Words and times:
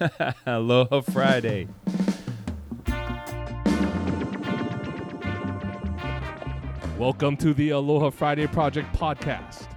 Aloha 0.46 1.00
Friday. 1.00 1.68
Welcome 6.98 7.36
to 7.38 7.54
the 7.54 7.70
Aloha 7.70 8.10
Friday 8.10 8.46
Project 8.46 8.94
podcast. 8.94 9.68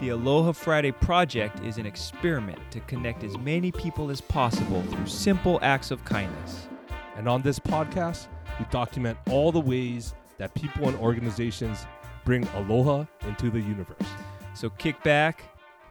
The 0.00 0.10
Aloha 0.10 0.52
Friday 0.52 0.92
Project 0.92 1.64
is 1.64 1.78
an 1.78 1.86
experiment 1.86 2.58
to 2.70 2.80
connect 2.80 3.24
as 3.24 3.36
many 3.38 3.72
people 3.72 4.10
as 4.10 4.20
possible 4.20 4.82
through 4.82 5.06
simple 5.06 5.58
acts 5.62 5.90
of 5.90 6.04
kindness. 6.04 6.68
And 7.16 7.28
on 7.28 7.42
this 7.42 7.58
podcast, 7.58 8.28
we 8.58 8.66
document 8.70 9.18
all 9.28 9.52
the 9.52 9.60
ways 9.60 10.14
that 10.38 10.54
people 10.54 10.88
and 10.88 10.96
organizations 10.98 11.86
bring 12.24 12.46
aloha 12.54 13.04
into 13.26 13.50
the 13.50 13.60
universe. 13.60 14.06
So 14.54 14.70
kick 14.70 15.02
back, 15.02 15.42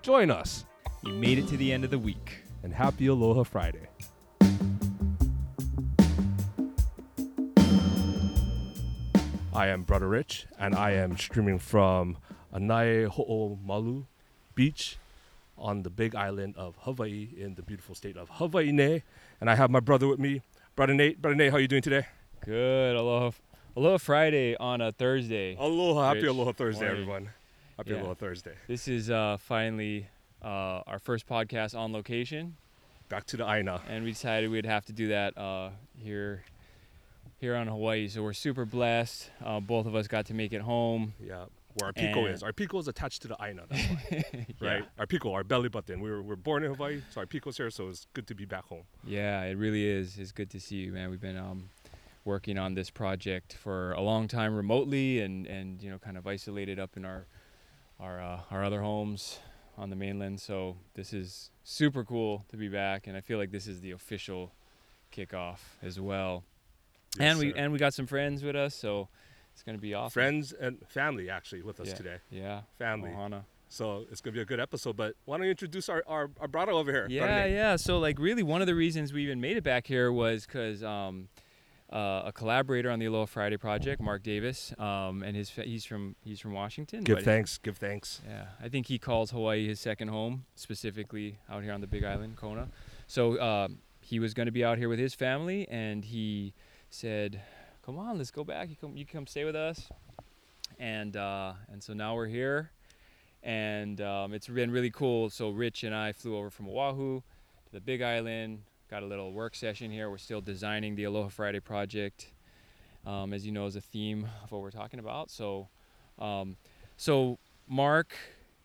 Join 0.02 0.32
us 0.32 0.66
you 1.04 1.14
made 1.14 1.38
it 1.38 1.48
to 1.48 1.58
the 1.58 1.72
end 1.72 1.84
of 1.84 1.92
the 1.92 2.00
week. 2.00 2.44
And 2.64 2.74
happy 2.74 3.08
Aloha 3.08 3.44
Friday. 3.44 3.88
I 9.54 9.68
am 9.68 9.82
Brother 9.84 10.08
Rich, 10.08 10.46
and 10.60 10.76
I 10.76 10.92
am 10.92 11.18
streaming 11.18 11.58
from 11.58 12.18
Anaeho'omalu 12.54 14.06
Beach 14.54 14.98
on 15.58 15.82
the 15.82 15.90
big 15.90 16.14
island 16.16 16.56
of 16.58 16.76
Hawaii 16.82 17.30
in 17.36 17.56
the 17.56 17.64
beautiful 17.64 17.96
state 17.96 18.18
of 18.18 18.30
Hawaii. 18.34 18.70
And 19.42 19.50
I 19.50 19.56
have 19.56 19.72
my 19.72 19.80
brother 19.80 20.08
with 20.08 20.20
me, 20.20 20.42
Brother 20.76 20.94
Nate. 20.94 21.20
Brother 21.22 21.36
Nate, 21.36 21.50
how 21.52 21.58
are 21.58 21.60
you 21.60 21.68
doing 21.68 21.82
today? 21.82 22.06
Good. 22.46 22.96
Aloha. 22.96 23.32
Aloha 23.76 23.98
Friday 23.98 24.56
on 24.58 24.82
a 24.82 24.92
Thursday. 24.92 25.56
Aloha. 25.60 26.14
Happy 26.14 26.28
Aloha 26.28 26.52
Thursday, 26.52 26.86
morning. 26.86 27.02
everyone. 27.02 27.30
Happy 27.78 27.92
Yeah. 27.92 27.98
Aloha 28.02 28.14
Thursday. 28.14 28.54
This 28.68 28.88
is 28.88 29.10
uh, 29.10 29.38
finally 29.40 30.08
uh, 30.44 30.82
our 30.88 31.00
first 31.00 31.28
podcast 31.28 31.78
on 31.78 31.92
location, 31.94 32.56
Back 33.10 33.26
to 33.28 33.38
the 33.38 33.50
Aina. 33.50 33.82
and 33.90 34.04
we 34.04 34.12
decided 34.12 34.50
we'd 34.52 34.66
have 34.66 34.86
to 34.88 34.94
do 34.94 35.08
that 35.10 35.38
uh, 35.38 35.70
here, 35.98 36.44
here 37.40 37.56
on 37.56 37.68
Hawaii. 37.68 38.08
So 38.10 38.22
we're 38.22 38.34
super 38.34 38.66
blessed. 38.66 39.30
Uh, 39.44 39.60
both 39.62 39.86
of 39.86 39.96
us 39.96 40.08
got 40.08 40.26
to 40.28 40.34
make 40.34 40.52
it 40.54 40.62
home. 40.62 41.14
Yeah, 41.26 41.46
where 41.76 41.88
our 41.88 41.94
piko 41.94 42.26
And- 42.26 42.28
is. 42.36 42.44
Our 42.44 42.52
piko 42.52 42.80
is 42.80 42.88
attached 42.88 43.22
to 43.24 43.28
the 43.30 43.38
Aina, 43.42 43.64
that's 43.70 43.84
why, 44.12 44.26
Yeah. 44.60 44.70
right? 44.70 44.86
Our 45.00 45.06
piko, 45.06 45.34
our 45.34 45.44
belly 45.44 45.70
button. 45.70 46.02
We 46.02 46.10
were, 46.12 46.22
we're 46.22 46.36
born 46.36 46.64
in 46.64 46.74
Hawaii, 46.74 47.02
so 47.12 47.22
our 47.22 47.26
piko's 47.28 47.56
here, 47.58 47.70
so 47.70 47.88
it's 47.90 48.08
good 48.14 48.28
to 48.28 48.36
be 48.36 48.46
back 48.46 48.66
home. 48.66 48.84
Yeah, 49.06 49.44
it 49.44 49.58
really 49.58 49.86
is. 49.86 50.18
It's 50.18 50.32
good 50.34 50.50
to 50.52 50.60
see 50.60 50.76
you, 50.78 50.92
man. 50.92 51.10
We've 51.10 51.22
been 51.22 51.38
um, 51.38 51.70
working 52.26 52.58
on 52.58 52.74
this 52.74 52.90
project 52.90 53.54
for 53.54 53.94
a 53.94 54.02
long 54.02 54.28
time 54.28 54.54
remotely, 54.56 55.22
and 55.22 55.48
and 55.48 55.82
you 55.82 55.90
know, 55.90 55.98
kind 55.98 56.18
of 56.18 56.28
isolated 56.28 56.78
up 56.78 56.98
in 56.98 57.06
our 57.06 57.26
our 58.02 58.20
uh, 58.22 58.40
our 58.52 58.64
other 58.66 58.82
homes 58.82 59.40
on 59.78 59.90
the 59.90 59.96
mainland. 59.96 60.40
So 60.42 60.78
this 60.96 61.14
is 61.14 61.52
super 61.64 62.04
cool 62.04 62.46
to 62.50 62.58
be 62.58 62.68
back, 62.68 63.08
and 63.08 63.16
I 63.16 63.22
feel 63.22 63.38
like 63.38 63.52
this 63.52 63.68
is 63.68 63.82
the 63.82 63.92
official 63.92 64.52
kickoff 65.12 65.60
as 65.82 66.00
well. 66.00 66.44
and 67.20 67.40
we 67.40 67.52
sir. 67.52 67.58
and 67.58 67.72
we 67.72 67.80
got 67.80 67.94
some 67.94 68.06
friends 68.08 68.44
with 68.44 68.56
us, 68.56 68.76
so 68.76 69.08
it's 69.54 69.64
gonna 69.64 69.78
be 69.78 69.94
awesome. 69.94 70.12
friends 70.14 70.52
and 70.54 70.78
family 70.88 71.30
actually 71.30 71.62
with 71.62 71.80
us 71.80 71.88
Yeah. 71.90 71.94
today. 71.96 72.18
yeah, 72.30 72.62
Family. 72.78 73.12
Ohana. 73.12 73.44
So 73.70 74.06
it's 74.12 74.22
gonna 74.22 74.34
be 74.36 74.42
a 74.42 74.46
good 74.46 74.60
episode. 74.60 74.96
But 74.96 75.16
why 75.26 75.38
don't 75.38 75.46
you 75.46 75.52
introduce 75.52 75.90
our 75.90 76.04
our, 76.08 76.30
our 76.40 76.48
brother 76.48 76.72
over 76.74 76.92
here? 76.92 77.08
Yeah, 77.10 77.46
yeah. 77.46 77.76
So 77.76 78.00
like 78.00 78.20
really 78.20 78.44
one 78.44 78.62
of 78.62 78.68
the 78.68 78.76
reasons 78.76 79.14
we 79.14 79.24
even 79.24 79.42
made 79.42 79.58
it 79.58 79.64
back 79.64 79.88
here 79.88 80.12
was 80.12 80.46
because 80.46 80.84
um, 80.84 81.28
uh, 81.92 82.24
a 82.26 82.32
collaborator 82.34 82.90
on 82.92 83.00
the 83.00 83.06
Aloha 83.06 83.26
Friday 83.26 83.58
project, 83.58 84.02
Mark 84.02 84.22
Davis, 84.22 84.74
um, 84.78 85.24
and 85.24 85.38
his 85.38 85.50
he's 85.50 85.86
from 85.86 86.16
he's 86.22 86.40
from 86.40 86.52
Washington. 86.52 87.04
Give 87.04 87.22
thanks. 87.22 87.58
Give 87.58 87.78
thanks. 87.78 88.22
Yeah, 88.28 88.48
I 88.62 88.68
think 88.68 88.88
he 88.88 89.00
calls 89.00 89.32
Hawaii 89.32 89.68
his 89.68 89.80
second 89.80 90.10
home, 90.10 90.46
specifically 90.56 91.40
out 91.50 91.64
here 91.64 91.72
on 91.72 91.82
the 91.82 91.88
Big 91.88 92.04
Island, 92.04 92.36
Kona. 92.36 92.68
So 93.08 93.40
um, 93.42 93.80
he 94.02 94.20
was 94.20 94.34
going 94.34 94.48
to 94.48 94.52
be 94.52 94.66
out 94.66 94.78
here 94.78 94.90
with 94.90 95.00
his 95.00 95.14
family, 95.14 95.68
and 95.70 96.04
he 96.04 96.54
said, 96.90 97.42
"Come 97.86 97.98
on, 97.98 98.18
let's 98.18 98.32
go 98.32 98.44
back. 98.44 98.70
You 98.70 98.76
come, 98.76 98.98
you 98.98 99.06
come 99.06 99.26
stay 99.26 99.46
with 99.46 99.56
us." 99.56 99.90
And 100.80 101.16
uh, 101.16 101.54
and 101.72 101.82
so 101.82 101.94
now 101.94 102.16
we're 102.16 102.28
here, 102.28 102.72
and 103.44 104.02
um, 104.02 104.34
it's 104.34 104.48
been 104.48 104.72
really 104.72 104.92
cool. 104.92 105.30
So 105.30 105.52
Rich 105.52 105.86
and 105.86 105.96
I 105.96 106.12
flew 106.12 106.36
over 106.36 106.50
from 106.50 106.68
Oahu 106.68 107.22
to 107.66 107.72
the 107.72 107.80
Big 107.80 108.02
Island, 108.02 108.64
got 108.90 109.04
a 109.04 109.06
little 109.06 109.32
work 109.34 109.56
session 109.56 109.92
here. 109.92 110.10
We're 110.10 110.18
still 110.18 110.42
designing 110.42 110.96
the 110.96 111.04
Aloha 111.06 111.30
Friday 111.30 111.60
project, 111.60 112.32
um, 113.06 113.34
as 113.34 113.46
you 113.46 113.52
know, 113.52 113.66
is 113.66 113.76
a 113.76 113.82
theme 113.82 114.28
of 114.44 114.52
what 114.52 114.62
we're 114.62 114.72
talking 114.72 115.00
about. 115.00 115.30
So, 115.30 115.68
um, 116.20 116.56
so 116.96 117.38
Mark 117.68 118.16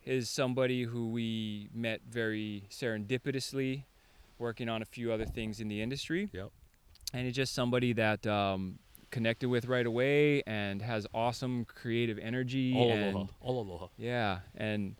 is 0.04 0.30
somebody 0.30 0.84
who 0.84 1.10
we 1.10 1.68
met 1.74 2.00
very 2.08 2.64
serendipitously, 2.70 3.84
working 4.38 4.68
on 4.68 4.82
a 4.82 4.84
few 4.84 5.12
other 5.12 5.24
things 5.26 5.60
in 5.60 5.68
the 5.68 5.80
industry. 5.82 6.28
Yep. 6.32 6.50
And 7.12 7.26
he's 7.26 7.34
just 7.34 7.54
somebody 7.54 7.92
that 7.94 8.26
um, 8.26 8.78
connected 9.10 9.48
with 9.48 9.66
right 9.66 9.86
away 9.86 10.42
and 10.46 10.80
has 10.82 11.06
awesome 11.12 11.64
creative 11.64 12.18
energy. 12.18 12.74
All 12.76 12.90
and 12.90 13.14
aloha. 13.14 13.32
All 13.40 13.60
aloha. 13.60 13.86
yeah, 13.98 14.40
and 14.56 14.96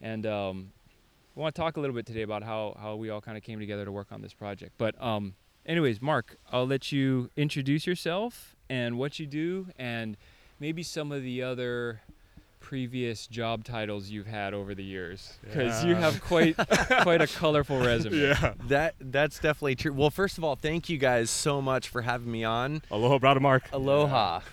and 0.00 0.26
um, 0.26 0.72
we 1.34 1.42
want 1.42 1.54
to 1.54 1.60
talk 1.60 1.76
a 1.76 1.80
little 1.80 1.94
bit 1.96 2.06
today 2.06 2.22
about 2.22 2.42
how 2.42 2.76
how 2.80 2.96
we 2.96 3.10
all 3.10 3.20
kind 3.20 3.36
of 3.36 3.42
came 3.42 3.58
together 3.58 3.84
to 3.84 3.92
work 3.92 4.08
on 4.12 4.22
this 4.22 4.34
project. 4.34 4.72
But 4.78 5.00
um, 5.02 5.34
anyways, 5.66 6.00
Mark, 6.02 6.36
I'll 6.50 6.66
let 6.66 6.92
you 6.92 7.30
introduce 7.36 7.86
yourself 7.86 8.56
and 8.68 8.98
what 8.98 9.18
you 9.18 9.26
do, 9.26 9.68
and 9.78 10.16
maybe 10.60 10.82
some 10.82 11.12
of 11.12 11.22
the 11.22 11.42
other 11.42 12.02
previous 12.60 13.26
job 13.26 13.64
titles 13.64 14.08
you've 14.08 14.26
had 14.26 14.54
over 14.54 14.74
the 14.74 14.84
years, 14.84 15.34
because 15.42 15.84
you 15.84 15.94
have 15.94 16.20
quite 16.22 16.56
quite 17.02 17.20
a 17.20 17.26
colorful 17.26 17.78
resume. 17.80 18.16
Yeah. 18.16 18.54
That 18.68 18.94
that's 19.00 19.38
definitely 19.38 19.76
true. 19.76 19.92
Well, 19.92 20.10
first 20.10 20.38
of 20.38 20.44
all, 20.44 20.56
thank 20.56 20.88
you 20.88 20.98
guys 20.98 21.30
so 21.30 21.60
much 21.60 21.88
for 21.88 22.02
having 22.02 22.30
me 22.30 22.44
on. 22.44 22.82
Aloha, 22.90 23.18
brother 23.18 23.40
Mark. 23.40 23.64
Aloha. 23.72 24.40
Yeah. 24.42 24.48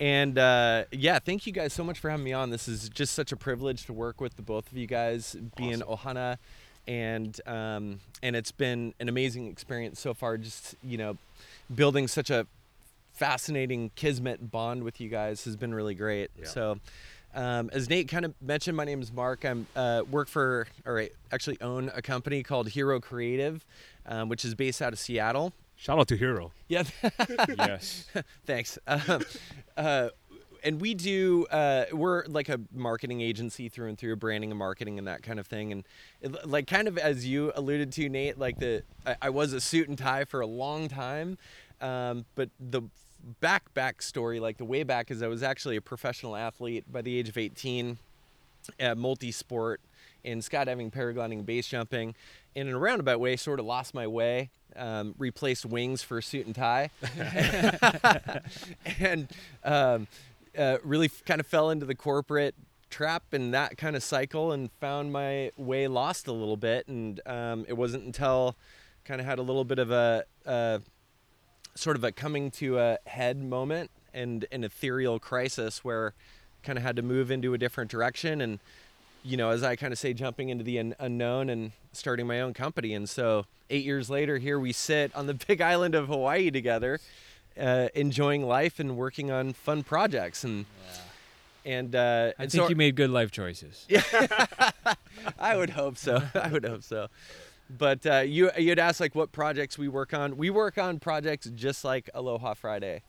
And 0.00 0.38
uh, 0.38 0.84
yeah, 0.92 1.18
thank 1.18 1.46
you 1.46 1.52
guys 1.52 1.72
so 1.72 1.84
much 1.84 1.98
for 1.98 2.10
having 2.10 2.24
me 2.24 2.32
on. 2.32 2.50
This 2.50 2.68
is 2.68 2.88
just 2.88 3.14
such 3.14 3.32
a 3.32 3.36
privilege 3.36 3.86
to 3.86 3.92
work 3.92 4.20
with 4.20 4.36
the 4.36 4.42
both 4.42 4.70
of 4.70 4.76
you 4.76 4.86
guys, 4.86 5.36
being 5.56 5.80
Ohana, 5.80 6.38
and 6.86 7.40
um, 7.46 8.00
and 8.22 8.36
it's 8.36 8.52
been 8.52 8.94
an 9.00 9.08
amazing 9.08 9.46
experience 9.48 10.00
so 10.00 10.14
far. 10.14 10.36
Just 10.36 10.74
you 10.82 10.98
know, 10.98 11.16
building 11.74 12.08
such 12.08 12.30
a 12.30 12.46
fascinating 13.12 13.90
kismet 13.96 14.50
bond 14.50 14.82
with 14.82 15.00
you 15.00 15.08
guys 15.08 15.44
has 15.44 15.56
been 15.56 15.74
really 15.74 15.94
great. 15.94 16.30
Yeah. 16.38 16.46
So. 16.46 16.80
Um, 17.34 17.68
as 17.74 17.90
Nate 17.90 18.08
kind 18.08 18.24
of 18.24 18.32
mentioned, 18.40 18.78
my 18.78 18.86
name 18.86 19.02
is 19.02 19.12
Mark. 19.12 19.44
I'm 19.44 19.66
uh, 19.76 20.04
work 20.10 20.26
for, 20.26 20.66
or 20.86 21.00
I 21.00 21.10
actually 21.30 21.60
own 21.60 21.90
a 21.94 22.00
company 22.00 22.42
called 22.42 22.66
Hero 22.66 22.98
Creative, 22.98 23.62
um, 24.06 24.30
which 24.30 24.42
is 24.42 24.54
based 24.54 24.80
out 24.80 24.94
of 24.94 24.98
Seattle. 24.98 25.52
Shout 25.76 25.98
out 25.98 26.08
to 26.08 26.16
Hero. 26.16 26.52
Yeah, 26.68 26.84
yes. 27.58 28.06
thanks. 28.46 28.78
Um, 28.86 29.22
uh, 29.76 30.08
and 30.62 30.80
we 30.80 30.94
do, 30.94 31.46
uh, 31.50 31.84
we're 31.92 32.24
like 32.26 32.48
a 32.48 32.60
marketing 32.72 33.20
agency 33.20 33.68
through 33.68 33.88
and 33.88 33.98
through, 33.98 34.16
branding 34.16 34.50
and 34.50 34.58
marketing 34.58 34.98
and 34.98 35.06
that 35.06 35.22
kind 35.22 35.38
of 35.38 35.46
thing. 35.46 35.70
And 35.70 35.84
it, 36.20 36.48
like 36.48 36.66
kind 36.66 36.88
of 36.88 36.98
as 36.98 37.26
you 37.26 37.52
alluded 37.54 37.92
to, 37.92 38.08
Nate, 38.08 38.38
like 38.38 38.58
the 38.58 38.82
I, 39.06 39.16
I 39.22 39.30
was 39.30 39.52
a 39.52 39.60
suit 39.60 39.88
and 39.88 39.96
tie 39.96 40.24
for 40.24 40.40
a 40.40 40.46
long 40.46 40.88
time, 40.88 41.38
um, 41.80 42.24
but 42.34 42.50
the 42.58 42.82
back 43.40 43.72
back 43.74 44.02
story, 44.02 44.40
like 44.40 44.56
the 44.56 44.64
way 44.64 44.82
back, 44.82 45.10
is 45.10 45.22
I 45.22 45.28
was 45.28 45.42
actually 45.42 45.76
a 45.76 45.80
professional 45.80 46.36
athlete 46.36 46.84
by 46.90 47.02
the 47.02 47.16
age 47.16 47.28
of 47.28 47.38
18, 47.38 47.98
uh, 48.80 48.94
multi-sport 48.94 49.80
in 50.24 50.40
skydiving, 50.40 50.92
paragliding, 50.92 51.46
base 51.46 51.68
jumping. 51.68 52.14
And 52.54 52.68
in 52.68 52.74
a 52.74 52.78
roundabout 52.78 53.20
way, 53.20 53.36
sort 53.36 53.60
of 53.60 53.66
lost 53.66 53.94
my 53.94 54.06
way, 54.06 54.50
um, 54.76 55.14
replaced 55.18 55.66
wings 55.66 56.02
for 56.02 56.18
a 56.18 56.22
suit 56.22 56.46
and 56.46 56.54
tie, 56.54 56.90
and 58.98 59.28
um, 59.64 60.06
uh, 60.56 60.78
really 60.82 61.06
f- 61.06 61.24
kind 61.24 61.40
of 61.40 61.46
fell 61.46 61.70
into 61.70 61.86
the 61.86 61.94
corporate 61.94 62.54
trap 62.90 63.24
and 63.32 63.52
that 63.52 63.76
kind 63.76 63.96
of 63.96 64.02
cycle 64.02 64.52
and 64.52 64.70
found 64.80 65.12
my 65.12 65.50
way 65.56 65.88
lost 65.88 66.26
a 66.28 66.32
little 66.32 66.56
bit. 66.56 66.86
And 66.88 67.20
um, 67.26 67.64
it 67.68 67.74
wasn't 67.74 68.04
until 68.04 68.56
kind 69.04 69.20
of 69.20 69.26
had 69.26 69.38
a 69.38 69.42
little 69.42 69.64
bit 69.64 69.78
of 69.78 69.90
a, 69.90 70.24
uh 70.44 70.78
sort 71.74 71.96
of 71.96 72.04
a 72.04 72.10
coming 72.10 72.50
to 72.50 72.78
a 72.78 72.98
head 73.06 73.42
moment 73.42 73.90
and 74.14 74.46
an 74.50 74.64
ethereal 74.64 75.18
crisis 75.18 75.84
where 75.84 76.14
kind 76.62 76.78
of 76.78 76.82
had 76.82 76.96
to 76.96 77.02
move 77.02 77.30
into 77.30 77.54
a 77.54 77.58
different 77.58 77.90
direction 77.90 78.40
and 78.40 78.58
you 79.26 79.36
know 79.36 79.50
as 79.50 79.62
i 79.62 79.74
kind 79.76 79.92
of 79.92 79.98
say 79.98 80.12
jumping 80.12 80.48
into 80.48 80.62
the 80.64 80.78
un- 80.78 80.94
unknown 80.98 81.50
and 81.50 81.72
starting 81.92 82.26
my 82.26 82.40
own 82.40 82.54
company 82.54 82.94
and 82.94 83.08
so 83.08 83.44
eight 83.70 83.84
years 83.84 84.08
later 84.08 84.38
here 84.38 84.58
we 84.58 84.72
sit 84.72 85.14
on 85.14 85.26
the 85.26 85.34
big 85.48 85.60
island 85.60 85.94
of 85.94 86.06
hawaii 86.08 86.50
together 86.50 87.00
uh, 87.60 87.88
enjoying 87.94 88.46
life 88.46 88.78
and 88.78 88.96
working 88.96 89.30
on 89.30 89.52
fun 89.52 89.82
projects 89.82 90.44
and 90.44 90.66
and 91.64 91.96
uh, 91.96 92.32
I 92.38 92.42
and 92.44 92.52
think 92.52 92.62
so 92.64 92.68
you 92.68 92.76
made 92.76 92.94
good 92.94 93.10
life 93.10 93.32
choices. 93.32 93.86
Yeah, 93.88 94.02
I 95.38 95.56
would 95.56 95.70
hope 95.70 95.96
so. 95.98 96.22
I 96.34 96.46
would 96.48 96.64
hope 96.64 96.84
so. 96.84 97.08
But 97.68 98.06
uh, 98.06 98.18
you 98.18 98.50
you'd 98.56 98.78
ask 98.78 99.00
like 99.00 99.16
what 99.16 99.32
projects 99.32 99.76
we 99.76 99.88
work 99.88 100.14
on. 100.14 100.36
We 100.36 100.48
work 100.48 100.78
on 100.78 101.00
projects 101.00 101.50
just 101.52 101.84
like 101.84 102.08
Aloha 102.14 102.54
Friday. 102.54 103.02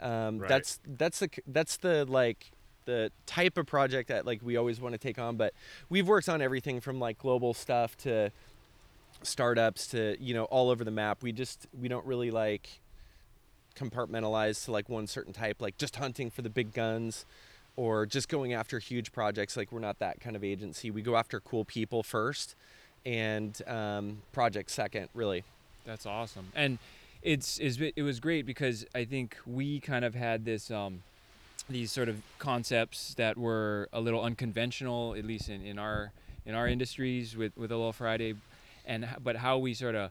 Um, 0.00 0.38
Right. 0.38 0.48
That's 0.48 0.78
that's 0.86 1.18
the 1.18 1.30
that's 1.48 1.76
the 1.78 2.04
like 2.04 2.52
the 2.84 3.10
type 3.26 3.58
of 3.58 3.66
project 3.66 4.08
that 4.08 4.26
like 4.26 4.40
we 4.42 4.56
always 4.56 4.80
want 4.80 4.92
to 4.94 4.98
take 4.98 5.18
on. 5.18 5.36
But 5.36 5.54
we've 5.88 6.06
worked 6.06 6.28
on 6.28 6.42
everything 6.42 6.80
from 6.80 6.98
like 6.98 7.18
global 7.18 7.54
stuff 7.54 7.96
to 7.98 8.30
startups 9.22 9.86
to 9.88 10.16
you 10.20 10.34
know 10.34 10.44
all 10.44 10.70
over 10.70 10.84
the 10.84 10.90
map. 10.90 11.22
We 11.22 11.32
just 11.32 11.66
we 11.80 11.88
don't 11.88 12.04
really 12.06 12.30
like 12.30 12.68
compartmentalize 13.76 14.64
to 14.64 14.72
like 14.72 14.88
one 14.88 15.06
certain 15.06 15.32
type, 15.32 15.60
like 15.60 15.76
just 15.76 15.96
hunting 15.96 16.30
for 16.30 16.42
the 16.42 16.50
big 16.50 16.72
guns 16.72 17.24
or 17.76 18.06
just 18.06 18.28
going 18.28 18.52
after 18.52 18.78
huge 18.78 19.12
projects. 19.12 19.56
Like 19.56 19.72
we're 19.72 19.80
not 19.80 19.98
that 19.98 20.20
kind 20.20 20.36
of 20.36 20.44
agency. 20.44 20.90
We 20.90 21.02
go 21.02 21.16
after 21.16 21.40
cool 21.40 21.64
people 21.64 22.02
first 22.02 22.54
and 23.04 23.60
um, 23.66 24.22
projects 24.32 24.72
second, 24.72 25.08
really. 25.14 25.44
That's 25.84 26.06
awesome. 26.06 26.46
And 26.54 26.78
it's, 27.22 27.58
it's 27.58 27.78
it 27.78 28.02
was 28.02 28.20
great 28.20 28.46
because 28.46 28.86
I 28.94 29.04
think 29.04 29.36
we 29.46 29.80
kind 29.80 30.04
of 30.04 30.14
had 30.14 30.44
this 30.44 30.70
um, 30.70 31.02
these 31.68 31.90
sort 31.90 32.08
of 32.08 32.20
concepts 32.38 33.14
that 33.14 33.38
were 33.38 33.88
a 33.92 34.00
little 34.00 34.22
unconventional, 34.22 35.14
at 35.14 35.24
least 35.24 35.48
in, 35.48 35.62
in 35.64 35.78
our 35.78 36.12
in 36.46 36.54
our 36.54 36.68
industries 36.68 37.36
with 37.36 37.56
with 37.56 37.72
Aloha 37.72 37.92
Friday, 37.92 38.34
and 38.86 39.08
but 39.22 39.36
how 39.36 39.58
we 39.58 39.74
sort 39.74 39.94
of 39.94 40.10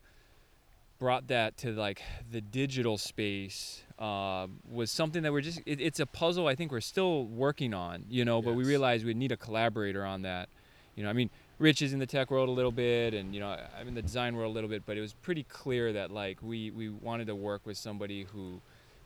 brought 1.00 1.28
that 1.28 1.58
to 1.58 1.72
like 1.72 2.02
the 2.32 2.40
digital 2.42 2.98
space 2.98 3.84
uh, 4.00 4.48
was 4.72 4.90
something 4.90 5.22
that 5.24 5.32
we're 5.34 5.42
just 5.42 5.60
it, 5.66 5.80
it's 5.82 6.00
a 6.00 6.06
puzzle 6.06 6.48
I 6.48 6.56
think 6.56 6.72
we're 6.72 6.82
still 6.82 7.26
working 7.26 7.74
on, 7.74 8.06
you 8.10 8.26
know. 8.26 8.42
But 8.42 8.56
we 8.56 8.64
realized 8.64 9.06
we 9.06 9.14
need 9.14 9.32
a 9.32 9.38
collaborator 9.38 10.06
on 10.06 10.24
that. 10.24 10.50
You 10.96 11.04
know, 11.04 11.10
I 11.10 11.14
mean, 11.14 11.30
Rich 11.60 11.82
is 11.82 11.94
in 11.94 12.00
the 12.00 12.06
tech 12.06 12.30
world 12.32 12.50
a 12.50 12.52
little 12.52 12.72
bit, 12.72 13.14
and 13.14 13.34
you 13.34 13.40
know, 13.40 13.50
I- 13.50 13.68
I'm 13.80 13.88
in 13.88 13.96
the 13.96 14.02
design 14.02 14.36
world 14.36 14.52
a 14.52 14.54
little 14.54 14.70
bit. 14.70 14.84
But 14.86 14.98
it 14.98 15.02
was 15.02 15.14
pretty 15.14 15.44
clear 15.44 15.94
that 15.94 16.10
like 16.12 16.38
we 16.42 16.72
we 16.72 16.90
wanted 16.90 17.28
to 17.28 17.36
work 17.36 17.62
with 17.66 17.78
somebody 17.78 18.24
who 18.24 18.60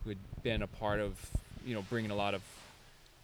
who 0.03 0.11
had 0.11 0.43
been 0.43 0.61
a 0.61 0.67
part 0.67 1.01
of 1.01 1.29
you 1.67 1.75
know 1.75 1.83
bringing 1.89 2.11
a 2.11 2.15
lot 2.15 2.33
of 2.33 2.41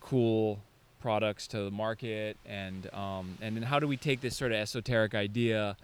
cool 0.02 0.60
products 1.00 1.48
to 1.48 1.64
the 1.64 1.72
market, 1.72 2.38
and 2.46 2.94
um, 2.94 3.38
and 3.42 3.56
then 3.56 3.64
how 3.64 3.80
do 3.80 3.88
we 3.88 3.98
take 3.98 4.22
this 4.22 4.36
sort 4.36 4.52
of 4.52 4.58
esoteric 4.58 5.16
idea 5.16 5.76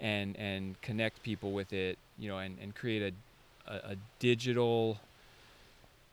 and 0.00 0.36
and 0.36 0.80
connect 0.80 1.22
people 1.22 1.52
with 1.52 1.72
it, 1.72 1.98
you 2.18 2.28
know, 2.28 2.38
and 2.38 2.56
and 2.60 2.74
create 2.74 3.14
a 3.68 3.72
a, 3.72 3.92
a 3.92 3.96
digital 4.18 4.98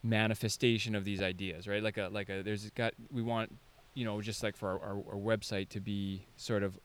manifestation 0.04 0.96
of 0.96 1.06
these 1.06 1.22
ideas, 1.22 1.68
right? 1.68 1.82
Like 1.82 1.98
a 1.98 2.10
like 2.12 2.30
a 2.30 2.44
there's 2.44 2.70
got 2.72 2.94
we 3.12 3.22
want 3.22 3.52
you 3.94 4.06
know 4.06 4.22
just 4.22 4.44
like 4.44 4.56
for 4.56 4.70
our, 4.70 4.80
our, 4.80 4.98
our 5.14 5.20
website 5.20 5.70
to 5.70 5.80
be 5.80 6.22
sort 6.38 6.62
of 6.62 6.78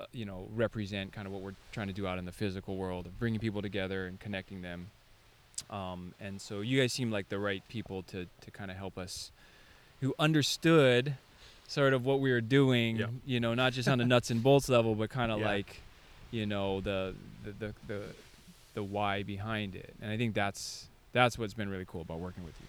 uh, 0.00 0.06
you 0.12 0.24
know 0.24 0.46
represent 0.54 1.12
kind 1.12 1.26
of 1.26 1.32
what 1.32 1.42
we're 1.42 1.54
trying 1.72 1.88
to 1.88 1.92
do 1.92 2.06
out 2.06 2.18
in 2.18 2.24
the 2.24 2.32
physical 2.32 2.76
world 2.76 3.06
of 3.06 3.18
bringing 3.18 3.40
people 3.40 3.60
together 3.60 4.06
and 4.06 4.18
connecting 4.20 4.62
them 4.62 4.90
um, 5.70 6.14
and 6.20 6.40
so 6.40 6.60
you 6.60 6.80
guys 6.80 6.92
seem 6.92 7.10
like 7.10 7.28
the 7.28 7.38
right 7.38 7.62
people 7.68 8.02
to 8.04 8.26
to 8.42 8.50
kind 8.50 8.70
of 8.70 8.76
help 8.76 8.98
us 8.98 9.30
who 10.00 10.14
understood 10.18 11.14
sort 11.68 11.92
of 11.94 12.04
what 12.04 12.20
we 12.20 12.30
were 12.30 12.40
doing 12.40 12.96
Yeah. 12.96 13.06
you 13.24 13.40
know 13.40 13.54
not 13.54 13.72
just 13.72 13.88
on 13.88 13.98
the 13.98 14.04
nuts 14.14 14.30
and 14.30 14.42
bolts 14.42 14.68
level 14.68 14.94
but 14.94 15.10
kind 15.10 15.32
of 15.32 15.40
Yeah. 15.40 15.46
like 15.46 15.80
you 16.30 16.46
know 16.46 16.80
the 16.80 17.14
the, 17.44 17.52
the 17.52 17.74
the 17.86 18.00
the 18.74 18.82
why 18.82 19.22
behind 19.22 19.74
it 19.74 19.94
and 20.02 20.10
i 20.10 20.16
think 20.16 20.34
that's 20.34 20.86
that's 21.12 21.38
what's 21.38 21.54
been 21.54 21.68
really 21.68 21.84
cool 21.86 22.02
about 22.02 22.18
working 22.18 22.44
with 22.44 22.54
you 22.60 22.66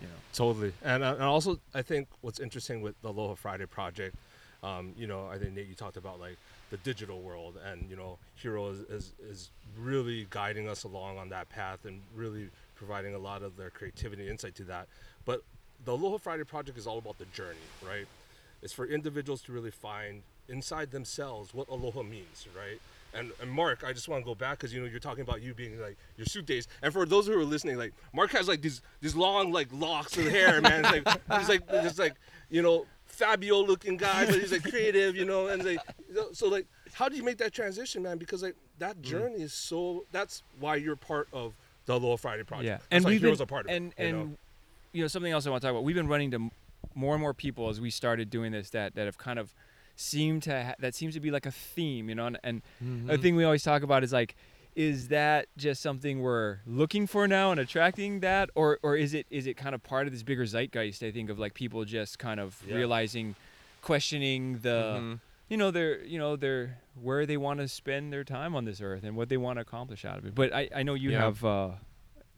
you 0.00 0.06
know 0.08 0.14
Totally, 0.34 0.72
and, 0.82 1.02
uh, 1.04 1.12
and 1.14 1.22
also 1.22 1.60
I 1.74 1.82
think 1.82 2.08
what's 2.22 2.40
interesting 2.40 2.80
with 2.80 3.00
the 3.02 3.08
Aloha 3.10 3.34
Friday 3.34 3.66
project, 3.66 4.16
um, 4.62 4.94
you 4.96 5.06
know, 5.06 5.26
I 5.30 5.36
think 5.38 5.54
Nate 5.54 5.66
you 5.68 5.74
talked 5.74 5.98
about 5.98 6.18
like 6.18 6.38
the 6.72 6.78
digital 6.78 7.20
world, 7.20 7.58
and 7.62 7.88
you 7.88 7.94
know, 7.94 8.18
Hero 8.34 8.70
is, 8.70 8.80
is 8.80 9.12
is 9.22 9.50
really 9.78 10.26
guiding 10.30 10.68
us 10.68 10.84
along 10.84 11.18
on 11.18 11.28
that 11.28 11.50
path 11.50 11.84
and 11.84 12.00
really 12.16 12.48
providing 12.74 13.14
a 13.14 13.18
lot 13.18 13.42
of 13.42 13.58
their 13.58 13.68
creativity 13.68 14.28
insight 14.28 14.54
to 14.54 14.64
that. 14.64 14.88
But 15.26 15.42
the 15.84 15.92
Aloha 15.92 16.16
Friday 16.16 16.44
project 16.44 16.78
is 16.78 16.86
all 16.86 16.96
about 16.96 17.18
the 17.18 17.26
journey, 17.26 17.68
right? 17.86 18.06
It's 18.62 18.72
for 18.72 18.86
individuals 18.86 19.42
to 19.42 19.52
really 19.52 19.70
find 19.70 20.22
inside 20.48 20.90
themselves 20.90 21.52
what 21.52 21.68
aloha 21.68 22.02
means, 22.02 22.46
right? 22.56 22.80
And, 23.14 23.32
and 23.40 23.50
Mark, 23.50 23.84
I 23.86 23.92
just 23.92 24.08
want 24.08 24.22
to 24.22 24.24
go 24.24 24.34
back 24.34 24.58
because 24.58 24.72
you 24.72 24.80
know 24.80 24.86
you're 24.86 24.98
talking 24.98 25.22
about 25.22 25.42
you 25.42 25.52
being 25.52 25.78
like 25.78 25.98
your 26.16 26.24
suit 26.24 26.46
days, 26.46 26.68
and 26.80 26.90
for 26.90 27.04
those 27.04 27.26
who 27.26 27.38
are 27.38 27.44
listening, 27.44 27.76
like 27.76 27.92
Mark 28.14 28.30
has 28.30 28.48
like 28.48 28.62
these 28.62 28.80
these 29.02 29.14
long 29.14 29.52
like 29.52 29.68
locks 29.72 30.16
of 30.16 30.26
hair, 30.28 30.62
man. 30.62 30.86
It's 30.86 31.06
like 31.06 31.38
he's 31.38 31.48
like 31.50 31.68
this 31.68 31.98
like 31.98 32.14
you 32.48 32.62
know 32.62 32.86
Fabio 33.12 33.60
looking 33.60 33.96
guy, 33.96 34.26
but 34.26 34.34
he's 34.34 34.52
like 34.52 34.62
creative, 34.62 35.14
you 35.16 35.24
know, 35.24 35.48
and 35.48 35.64
like 35.64 35.80
so- 36.32 36.48
like 36.48 36.66
how 36.94 37.08
do 37.08 37.16
you 37.16 37.22
make 37.22 37.38
that 37.38 37.52
transition, 37.52 38.02
man? 38.02 38.18
Because 38.18 38.42
like 38.42 38.56
that 38.78 38.98
mm. 38.98 39.02
journey 39.02 39.42
is 39.42 39.52
so 39.52 40.04
that's 40.12 40.42
why 40.58 40.76
you're 40.76 40.96
part 40.96 41.28
of 41.32 41.54
the 41.86 41.94
Aloha 41.94 42.16
Friday 42.16 42.42
project. 42.44 42.66
Yeah, 42.66 42.76
That's 42.76 42.86
and 42.90 43.04
we've 43.04 43.22
been, 43.22 43.40
are 43.40 43.46
part 43.46 43.66
of 43.66 43.70
it, 43.70 43.76
and 43.76 43.94
you 43.98 44.12
know? 44.12 44.20
and 44.20 44.38
you 44.92 45.02
know 45.02 45.08
something 45.08 45.32
else 45.32 45.46
I 45.46 45.50
want 45.50 45.62
to 45.62 45.68
talk 45.68 45.72
about. 45.72 45.84
We've 45.84 45.96
been 45.96 46.08
running 46.08 46.30
to 46.32 46.50
more 46.94 47.14
and 47.14 47.20
more 47.20 47.34
people 47.34 47.68
as 47.68 47.80
we 47.80 47.90
started 47.90 48.30
doing 48.30 48.52
this 48.52 48.70
that 48.70 48.94
that 48.94 49.06
have 49.06 49.18
kind 49.18 49.38
of 49.38 49.54
seemed 49.96 50.42
to 50.44 50.64
ha- 50.64 50.74
that 50.78 50.94
seems 50.94 51.14
to 51.14 51.20
be 51.20 51.30
like 51.30 51.46
a 51.46 51.50
theme, 51.50 52.08
you 52.08 52.14
know. 52.14 52.26
And, 52.26 52.38
and 52.42 52.62
a 52.80 52.84
mm-hmm. 52.84 53.22
thing 53.22 53.36
we 53.36 53.44
always 53.44 53.62
talk 53.62 53.82
about 53.82 54.04
is 54.04 54.12
like, 54.12 54.36
is 54.74 55.08
that 55.08 55.46
just 55.56 55.82
something 55.82 56.20
we're 56.22 56.58
looking 56.66 57.06
for 57.06 57.28
now 57.28 57.50
and 57.50 57.60
attracting 57.60 58.20
that, 58.20 58.50
or 58.54 58.78
or 58.82 58.96
is 58.96 59.14
it 59.14 59.26
is 59.30 59.46
it 59.46 59.56
kind 59.56 59.74
of 59.74 59.82
part 59.82 60.06
of 60.06 60.12
this 60.12 60.22
bigger 60.22 60.44
zeitgeist? 60.44 61.02
I 61.02 61.10
think 61.10 61.30
of 61.30 61.38
like 61.38 61.54
people 61.54 61.84
just 61.84 62.18
kind 62.18 62.40
of 62.40 62.62
Yeah. 62.66 62.76
realizing, 62.76 63.34
questioning 63.82 64.58
the 64.60 64.98
Mhm. 65.02 65.20
you 65.48 65.56
know 65.56 65.70
their 65.70 66.02
you 66.04 66.18
know 66.18 66.36
their 66.36 66.78
where 66.94 67.26
they 67.26 67.36
want 67.36 67.60
to 67.60 67.68
spend 67.68 68.12
their 68.12 68.24
time 68.24 68.54
on 68.56 68.64
this 68.64 68.80
earth 68.80 69.04
and 69.04 69.16
what 69.16 69.28
they 69.28 69.36
want 69.36 69.58
to 69.58 69.60
accomplish 69.60 70.04
out 70.04 70.18
of 70.18 70.24
it. 70.26 70.34
But 70.34 70.52
I 70.54 70.68
I 70.74 70.82
know 70.82 70.94
you 70.94 71.10
Yeah. 71.10 71.20
have 71.20 71.44
uh, 71.44 71.70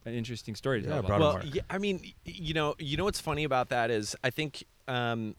an 0.04 0.14
interesting 0.14 0.54
story 0.56 0.80
to 0.80 0.86
Yeah, 0.86 0.90
tell 0.94 1.00
about. 1.00 1.18
brought 1.18 1.20
well, 1.20 1.44
yeah, 1.52 1.62
I 1.70 1.78
mean, 1.78 2.12
you 2.24 2.52
know, 2.54 2.74
you 2.78 2.96
know 2.96 3.04
what's 3.04 3.20
funny 3.20 3.44
about 3.44 3.68
that 3.68 3.90
is 3.90 4.16
I 4.24 4.30
think 4.30 4.64
um, 4.88 5.36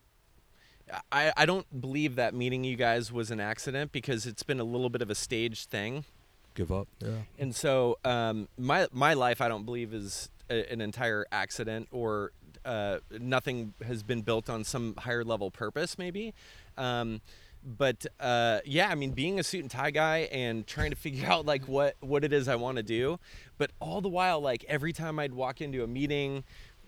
I 1.11 1.33
I 1.35 1.45
don't 1.45 1.81
believe 1.81 2.15
that 2.15 2.33
meeting 2.33 2.63
you 2.63 2.75
guys 2.75 3.11
was 3.11 3.31
an 3.31 3.39
accident 3.39 3.91
because 3.91 4.25
it's 4.25 4.43
been 4.43 4.59
a 4.59 4.63
little 4.63 4.89
bit 4.89 5.01
of 5.01 5.09
a 5.09 5.15
staged 5.15 5.69
thing, 5.69 6.05
give 6.55 6.71
up. 6.71 6.87
Yeah. 6.99 7.09
and 7.37 7.55
so 7.55 7.99
um, 8.03 8.47
my 8.57 8.87
my 8.91 9.13
life 9.13 9.41
I 9.41 9.47
don't 9.47 9.65
believe 9.65 9.93
is 9.93 10.29
a, 10.49 10.71
an 10.71 10.81
entire 10.81 11.25
accident 11.31 11.87
or 11.91 12.31
uh, 12.65 12.97
nothing 13.19 13.73
has 13.85 14.01
been 14.01 14.21
built 14.21 14.49
on 14.49 14.63
some 14.63 14.95
higher 14.97 15.23
level 15.23 15.51
purpose 15.51 15.97
maybe. 15.97 16.33
Um, 16.77 17.21
but 17.65 18.05
uh, 18.19 18.59
yeah, 18.65 18.89
I 18.89 18.95
mean, 18.95 19.11
being 19.11 19.39
a 19.39 19.43
suit 19.43 19.61
and 19.61 19.71
tie 19.71 19.91
guy 19.91 20.29
and 20.31 20.65
trying 20.67 20.91
to 20.91 20.95
figure 21.05 21.27
out 21.27 21.45
like 21.45 21.67
what 21.67 21.95
what 21.99 22.23
it 22.23 22.31
is 22.33 22.47
I 22.47 22.55
want 22.55 22.77
to 22.77 22.83
do, 22.83 23.19
but 23.57 23.71
all 23.79 24.01
the 24.01 24.09
while, 24.09 24.39
like 24.39 24.63
every 24.67 24.93
time 24.93 25.19
I'd 25.19 25.33
walk 25.33 25.61
into 25.61 25.83
a 25.83 25.87
meeting, 25.87 26.43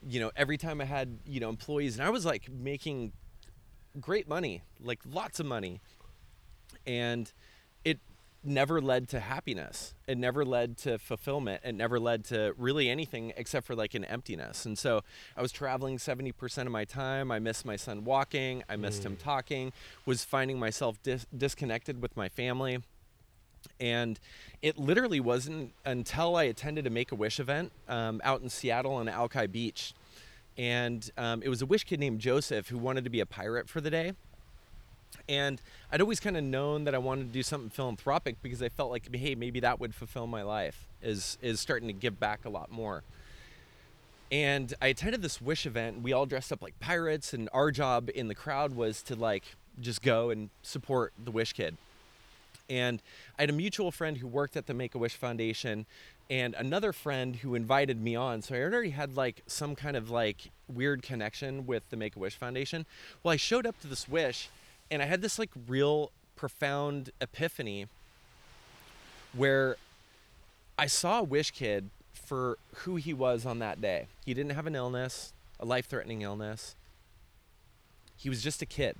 you 0.07 0.19
know, 0.19 0.31
every 0.35 0.57
time 0.57 0.79
I 0.81 0.85
had 0.85 1.17
you 1.25 1.39
know 1.39 1.49
employees, 1.49 1.97
and 1.97 2.05
I 2.05 2.09
was 2.09 2.25
like 2.25 2.49
making 2.49 3.11
great 3.99 4.27
money, 4.27 4.61
like 4.79 4.99
lots 5.09 5.39
of 5.39 5.45
money, 5.47 5.81
and 6.85 7.21
it 7.21 7.33
never 8.43 8.79
led 8.81 9.09
to 9.09 9.19
happiness. 9.19 9.93
It 10.07 10.17
never 10.17 10.45
led 10.45 10.77
to 10.79 10.97
fulfillment. 10.97 11.61
It 11.63 11.73
never 11.73 11.99
led 11.99 12.23
to 12.25 12.53
really 12.57 12.89
anything 12.89 13.33
except 13.35 13.65
for 13.65 13.75
like 13.75 13.93
an 13.93 14.05
emptiness. 14.05 14.65
And 14.65 14.77
so 14.77 15.01
I 15.35 15.41
was 15.41 15.51
traveling 15.51 15.97
70% 15.97 16.57
of 16.65 16.71
my 16.71 16.85
time. 16.85 17.31
I 17.31 17.39
missed 17.39 17.65
my 17.65 17.75
son 17.75 18.03
walking. 18.03 18.63
I 18.69 18.75
missed 18.75 19.03
him 19.03 19.15
talking. 19.15 19.73
Was 20.05 20.23
finding 20.23 20.59
myself 20.59 21.01
dis- 21.03 21.25
disconnected 21.35 22.01
with 22.01 22.15
my 22.15 22.29
family. 22.29 22.79
And 23.79 24.19
it 24.61 24.77
literally 24.77 25.19
wasn't 25.19 25.73
until 25.85 26.35
I 26.35 26.43
attended 26.43 26.87
a 26.87 26.89
Make 26.89 27.11
a 27.11 27.15
Wish 27.15 27.39
event 27.39 27.71
um, 27.87 28.21
out 28.23 28.41
in 28.41 28.49
Seattle 28.49 28.93
on 28.93 29.09
Alki 29.09 29.47
Beach. 29.47 29.93
And 30.57 31.09
um, 31.17 31.43
it 31.43 31.49
was 31.49 31.61
a 31.61 31.65
Wish 31.65 31.83
kid 31.83 31.99
named 31.99 32.19
Joseph 32.19 32.69
who 32.69 32.77
wanted 32.77 33.03
to 33.03 33.09
be 33.09 33.19
a 33.19 33.25
pirate 33.25 33.69
for 33.69 33.81
the 33.81 33.91
day 33.91 34.13
and 35.29 35.61
I'd 35.91 36.01
always 36.01 36.19
kind 36.19 36.37
of 36.37 36.43
known 36.43 36.85
that 36.85 36.95
I 36.95 36.97
wanted 36.97 37.27
to 37.27 37.33
do 37.33 37.43
something 37.43 37.69
philanthropic 37.69 38.41
because 38.41 38.61
I 38.61 38.69
felt 38.69 38.91
like, 38.91 39.13
hey, 39.13 39.35
maybe 39.35 39.59
that 39.61 39.79
would 39.79 39.93
fulfill 39.93 40.27
my 40.27 40.43
life. 40.43 40.87
Is 41.01 41.37
is 41.41 41.59
starting 41.59 41.87
to 41.87 41.93
give 41.93 42.19
back 42.19 42.45
a 42.45 42.49
lot 42.49 42.71
more. 42.71 43.03
And 44.31 44.73
I 44.81 44.87
attended 44.87 45.21
this 45.21 45.41
Wish 45.41 45.65
event. 45.65 45.97
And 45.97 46.03
we 46.03 46.13
all 46.13 46.25
dressed 46.25 46.51
up 46.51 46.61
like 46.61 46.79
pirates, 46.79 47.33
and 47.33 47.49
our 47.53 47.71
job 47.71 48.09
in 48.13 48.27
the 48.27 48.35
crowd 48.35 48.75
was 48.75 49.01
to 49.03 49.15
like 49.15 49.43
just 49.79 50.01
go 50.01 50.29
and 50.29 50.49
support 50.63 51.13
the 51.23 51.31
Wish 51.31 51.53
kid. 51.53 51.77
And 52.69 53.01
I 53.37 53.43
had 53.43 53.49
a 53.49 53.53
mutual 53.53 53.91
friend 53.91 54.17
who 54.17 54.27
worked 54.27 54.57
at 54.57 54.65
the 54.65 54.73
Make 54.73 54.95
a 54.95 54.97
Wish 54.97 55.15
Foundation, 55.15 55.85
and 56.29 56.53
another 56.55 56.91
friend 56.91 57.37
who 57.37 57.55
invited 57.55 58.01
me 58.01 58.15
on. 58.15 58.41
So 58.41 58.55
I 58.55 58.59
already 58.59 58.89
had 58.89 59.15
like 59.15 59.43
some 59.47 59.75
kind 59.75 59.95
of 59.95 60.09
like 60.09 60.51
weird 60.67 61.01
connection 61.01 61.65
with 61.65 61.89
the 61.89 61.95
Make 61.95 62.15
a 62.15 62.19
Wish 62.19 62.35
Foundation. 62.35 62.85
Well, 63.23 63.31
I 63.31 63.37
showed 63.37 63.65
up 63.65 63.79
to 63.81 63.87
this 63.87 64.09
wish, 64.09 64.49
and 64.89 65.01
I 65.01 65.05
had 65.05 65.21
this 65.21 65.37
like 65.39 65.49
real 65.67 66.11
profound 66.35 67.11
epiphany 67.21 67.87
where 69.33 69.75
I 70.77 70.87
saw 70.87 71.19
a 71.19 71.23
wish 71.23 71.51
kid 71.51 71.89
for 72.13 72.57
who 72.77 72.95
he 72.97 73.13
was 73.13 73.45
on 73.45 73.59
that 73.59 73.81
day. 73.81 74.07
He 74.25 74.33
didn't 74.33 74.51
have 74.51 74.67
an 74.67 74.75
illness, 74.75 75.33
a 75.59 75.65
life-threatening 75.65 76.21
illness. 76.21 76.75
He 78.15 78.29
was 78.29 78.41
just 78.43 78.61
a 78.61 78.65
kid 78.65 78.95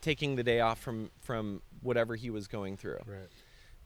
taking 0.00 0.36
the 0.36 0.42
day 0.42 0.60
off 0.60 0.78
from 0.80 1.10
from 1.20 1.60
whatever 1.82 2.16
he 2.16 2.30
was 2.30 2.46
going 2.46 2.76
through 2.78 2.98
Right. 3.06 3.28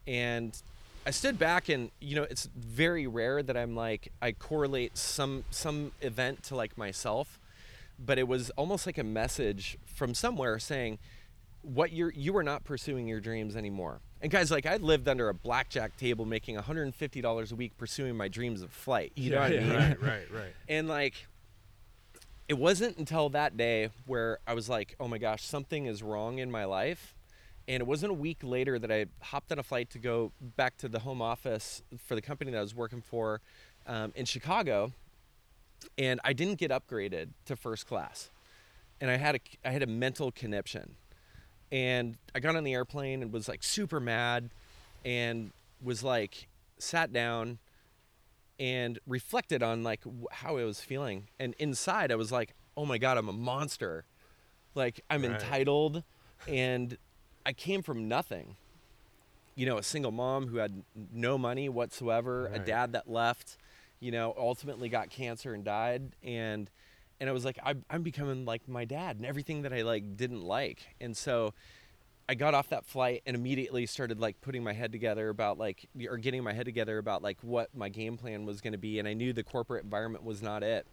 and 0.07 0.57
I 1.05 1.11
stood 1.11 1.37
back 1.37 1.67
and 1.69 1.91
you 1.99 2.15
know 2.15 2.23
it's 2.23 2.45
very 2.55 3.05
rare 3.05 3.43
that 3.43 3.57
I'm 3.57 3.75
like 3.75 4.11
I 4.21 4.31
correlate 4.31 4.97
some 4.97 5.43
some 5.51 5.91
event 6.01 6.43
to 6.43 6.55
like 6.55 6.77
myself 6.77 7.37
but 7.99 8.17
it 8.17 8.27
was 8.29 8.49
almost 8.51 8.85
like 8.85 8.97
a 8.97 9.03
message 9.03 9.77
from 9.85 10.13
somewhere 10.13 10.57
saying 10.57 10.99
what 11.65 11.91
you're 11.91 12.11
you 12.11 12.35
are 12.37 12.43
not 12.43 12.63
pursuing 12.63 13.07
your 13.07 13.19
dreams 13.19 13.55
anymore 13.55 13.99
And 14.21 14.31
guys, 14.31 14.51
like 14.51 14.65
I 14.65 14.77
lived 14.77 15.07
under 15.07 15.29
a 15.29 15.33
blackjack 15.33 15.97
table 15.97 16.25
making 16.25 16.57
$150 16.57 17.51
a 17.51 17.55
week 17.55 17.77
pursuing 17.77 18.15
my 18.15 18.27
dreams 18.27 18.61
of 18.61 18.71
flight. 18.71 19.11
You 19.15 19.31
know 19.31 19.39
what 19.41 19.51
I 19.51 19.59
mean? 19.59 19.69
Right, 19.69 20.01
right, 20.01 20.31
right. 20.31 20.53
And 20.69 20.87
like, 20.87 21.27
it 22.47 22.57
wasn't 22.57 22.97
until 22.97 23.29
that 23.29 23.57
day 23.57 23.89
where 24.05 24.39
I 24.47 24.53
was 24.53 24.69
like, 24.69 24.95
oh 24.99 25.07
my 25.07 25.17
gosh, 25.17 25.43
something 25.43 25.85
is 25.87 26.03
wrong 26.03 26.37
in 26.39 26.51
my 26.51 26.65
life. 26.65 27.15
And 27.67 27.81
it 27.81 27.87
wasn't 27.87 28.11
a 28.11 28.15
week 28.15 28.39
later 28.43 28.77
that 28.77 28.91
I 28.91 29.07
hopped 29.21 29.51
on 29.51 29.57
a 29.57 29.63
flight 29.63 29.89
to 29.91 29.99
go 29.99 30.31
back 30.55 30.77
to 30.77 30.87
the 30.87 30.99
home 30.99 31.21
office 31.21 31.81
for 31.97 32.13
the 32.13 32.21
company 32.21 32.51
that 32.51 32.57
I 32.57 32.61
was 32.61 32.75
working 32.75 33.01
for 33.01 33.41
um, 33.87 34.11
in 34.15 34.25
Chicago. 34.25 34.91
And 35.97 36.19
I 36.23 36.33
didn't 36.33 36.59
get 36.59 36.69
upgraded 36.71 37.29
to 37.45 37.55
first 37.55 37.87
class. 37.87 38.29
And 39.01 39.09
I 39.09 39.17
had 39.17 39.35
a, 39.35 39.39
I 39.67 39.71
had 39.71 39.81
a 39.81 39.87
mental 39.87 40.31
conniption. 40.31 40.95
And 41.75 42.15
I 42.33 42.39
got 42.39 42.55
on 42.55 42.63
the 42.63 42.73
airplane 42.73 43.21
and 43.21 43.33
was 43.33 43.49
like 43.49 43.61
super 43.61 43.99
mad 43.99 44.49
and 45.03 45.51
was 45.83 46.03
like, 46.03 46.47
sat 46.79 47.11
down 47.11 47.59
and 48.59 48.97
reflected 49.05 49.61
on 49.61 49.83
like 49.83 50.03
w- 50.05 50.27
how 50.31 50.57
I 50.57 50.63
was 50.63 50.79
feeling. 50.79 51.27
And 51.37 51.53
inside, 51.59 52.13
I 52.13 52.15
was 52.15 52.31
like, 52.31 52.53
"Oh 52.77 52.85
my 52.85 52.97
god, 52.97 53.17
I'm 53.17 53.27
a 53.27 53.33
monster! 53.33 54.05
Like 54.73 55.01
I'm 55.09 55.25
Right. 55.25 55.31
entitled, 55.33 56.03
and 56.47 56.97
I 57.45 57.51
came 57.51 57.81
from 57.81 58.07
nothing. 58.07 58.55
You 59.55 59.65
know, 59.65 59.77
a 59.77 59.83
single 59.83 60.11
mom 60.11 60.47
who 60.47 60.57
had 60.57 60.83
no 61.13 61.37
money 61.37 61.67
whatsoever, 61.67 62.47
a 62.53 62.59
dad 62.59 62.93
that 62.93 63.09
left. 63.09 63.57
You 63.99 64.11
know, 64.11 64.33
ultimately 64.37 64.87
got 64.87 65.09
cancer 65.09 65.53
and 65.53 65.65
died, 65.65 66.15
and 66.23 66.69
and 67.19 67.29
I 67.29 67.33
was 67.33 67.45
like, 67.45 67.57
I'm, 67.63 67.83
I'm 67.89 68.03
becoming 68.03 68.45
like 68.45 68.67
my 68.67 68.85
dad, 68.85 69.17
and 69.17 69.25
everything 69.25 69.63
that 69.63 69.73
I 69.73 69.81
like 69.81 70.17
didn't 70.17 70.41
like, 70.41 70.95
and 70.99 71.15
so. 71.15 71.53
I 72.27 72.33
got 72.33 72.55
off 72.55 72.69
that 72.69 72.87
flight 72.87 73.21
and 73.27 73.35
immediately 73.35 73.85
started 73.85 74.19
like 74.19 74.41
putting 74.41 74.63
my 74.63 74.73
head 74.73 74.91
together 74.91 75.29
about 75.29 75.59
like 75.59 75.87
or 76.09 76.17
getting 76.17 76.43
my 76.43 76.53
head 76.53 76.65
together 76.65 76.97
about 76.97 77.21
like 77.21 77.37
what 77.41 77.69
my 77.75 77.87
game 77.87 78.17
plan 78.17 78.47
was 78.47 78.61
going 78.61 78.71
to 78.71 78.79
be 78.79 78.97
and 78.97 79.07
I 79.07 79.13
knew 79.13 79.31
the 79.31 79.43
corporate 79.43 79.83
environment 79.83 80.23
was 80.23 80.41
not 80.41 80.63
it. 80.63 80.87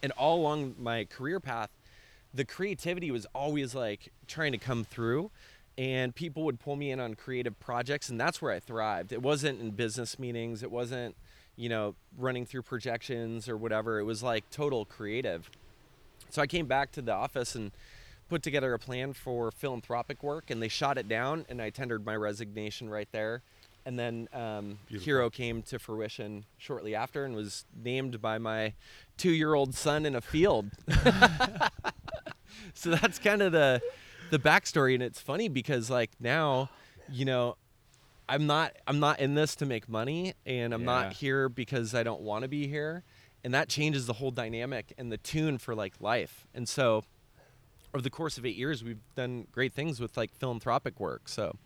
And 0.00 0.12
all 0.12 0.38
along 0.38 0.76
my 0.78 1.06
career 1.06 1.40
path, 1.40 1.70
the 2.32 2.44
creativity 2.44 3.10
was 3.10 3.26
always 3.34 3.74
like 3.74 4.12
trying 4.28 4.52
to 4.52 4.58
come 4.58 4.84
through 4.84 5.32
and 5.76 6.14
people 6.14 6.44
would 6.44 6.60
pull 6.60 6.76
me 6.76 6.90
in 6.90 7.00
on 7.00 7.14
creative 7.14 7.58
projects 7.58 8.08
and 8.08 8.20
that's 8.20 8.40
where 8.40 8.52
I 8.52 8.60
thrived. 8.60 9.12
It 9.12 9.22
wasn't 9.22 9.60
in 9.60 9.72
business 9.72 10.18
meetings, 10.18 10.62
it 10.62 10.70
wasn't, 10.70 11.16
you 11.56 11.68
know, 11.68 11.94
running 12.16 12.46
through 12.46 12.62
projections 12.62 13.48
or 13.48 13.56
whatever. 13.56 13.98
It 13.98 14.04
was 14.04 14.22
like 14.22 14.48
total 14.50 14.84
creative. 14.84 15.50
So 16.30 16.42
I 16.42 16.46
came 16.46 16.66
back 16.66 16.92
to 16.92 17.02
the 17.02 17.12
office 17.12 17.54
and 17.54 17.70
put 18.28 18.42
together 18.42 18.74
a 18.74 18.78
plan 18.78 19.12
for 19.12 19.50
philanthropic 19.50 20.22
work, 20.22 20.50
and 20.50 20.62
they 20.62 20.68
shot 20.68 20.98
it 20.98 21.08
down, 21.08 21.44
and 21.48 21.60
I 21.60 21.70
tendered 21.70 22.04
my 22.04 22.16
resignation 22.16 22.88
right 22.88 23.08
there. 23.12 23.42
And 23.86 23.98
then 23.98 24.28
um, 24.32 24.78
Hero 24.88 25.28
came 25.28 25.62
to 25.64 25.78
fruition 25.78 26.46
shortly 26.56 26.94
after 26.94 27.24
and 27.26 27.36
was 27.36 27.66
named 27.84 28.22
by 28.22 28.38
my 28.38 28.72
two 29.18 29.30
year 29.30 29.52
old 29.54 29.74
son 29.74 30.06
in 30.06 30.16
a 30.16 30.22
field. 30.22 30.70
so 32.74 32.90
that's 32.90 33.18
kind 33.18 33.42
of 33.42 33.52
the 33.52 33.82
the 34.30 34.38
backstory 34.38 34.94
and 34.94 35.02
it's 35.02 35.20
funny 35.20 35.48
because 35.48 35.90
like 35.90 36.10
now 36.18 36.70
you 37.12 37.24
know 37.26 37.56
i'm 38.28 38.46
not 38.46 38.72
i'm 38.86 38.98
not 39.00 39.20
in 39.20 39.34
this 39.34 39.54
to 39.56 39.66
make 39.66 39.88
money 39.88 40.34
and 40.46 40.72
i'm 40.74 40.80
Yeah. 40.82 40.86
not 40.86 41.12
here 41.14 41.48
because 41.48 41.94
i 41.94 42.02
don't 42.02 42.20
want 42.22 42.42
to 42.42 42.48
be 42.48 42.66
here 42.66 43.02
and 43.42 43.52
that 43.54 43.68
changes 43.68 44.06
the 44.06 44.14
whole 44.14 44.30
dynamic 44.30 44.92
and 44.96 45.12
the 45.12 45.18
tune 45.18 45.58
for 45.58 45.74
like 45.74 46.00
life 46.00 46.46
and 46.54 46.68
so 46.68 47.04
over 47.94 48.02
the 48.02 48.10
course 48.10 48.38
of 48.38 48.46
eight 48.46 48.56
years 48.56 48.82
we've 48.82 49.00
done 49.14 49.46
great 49.52 49.72
things 49.72 50.00
with 50.00 50.16
like 50.16 50.32
philanthropic 50.34 50.98
work 50.98 51.28
so 51.28 51.56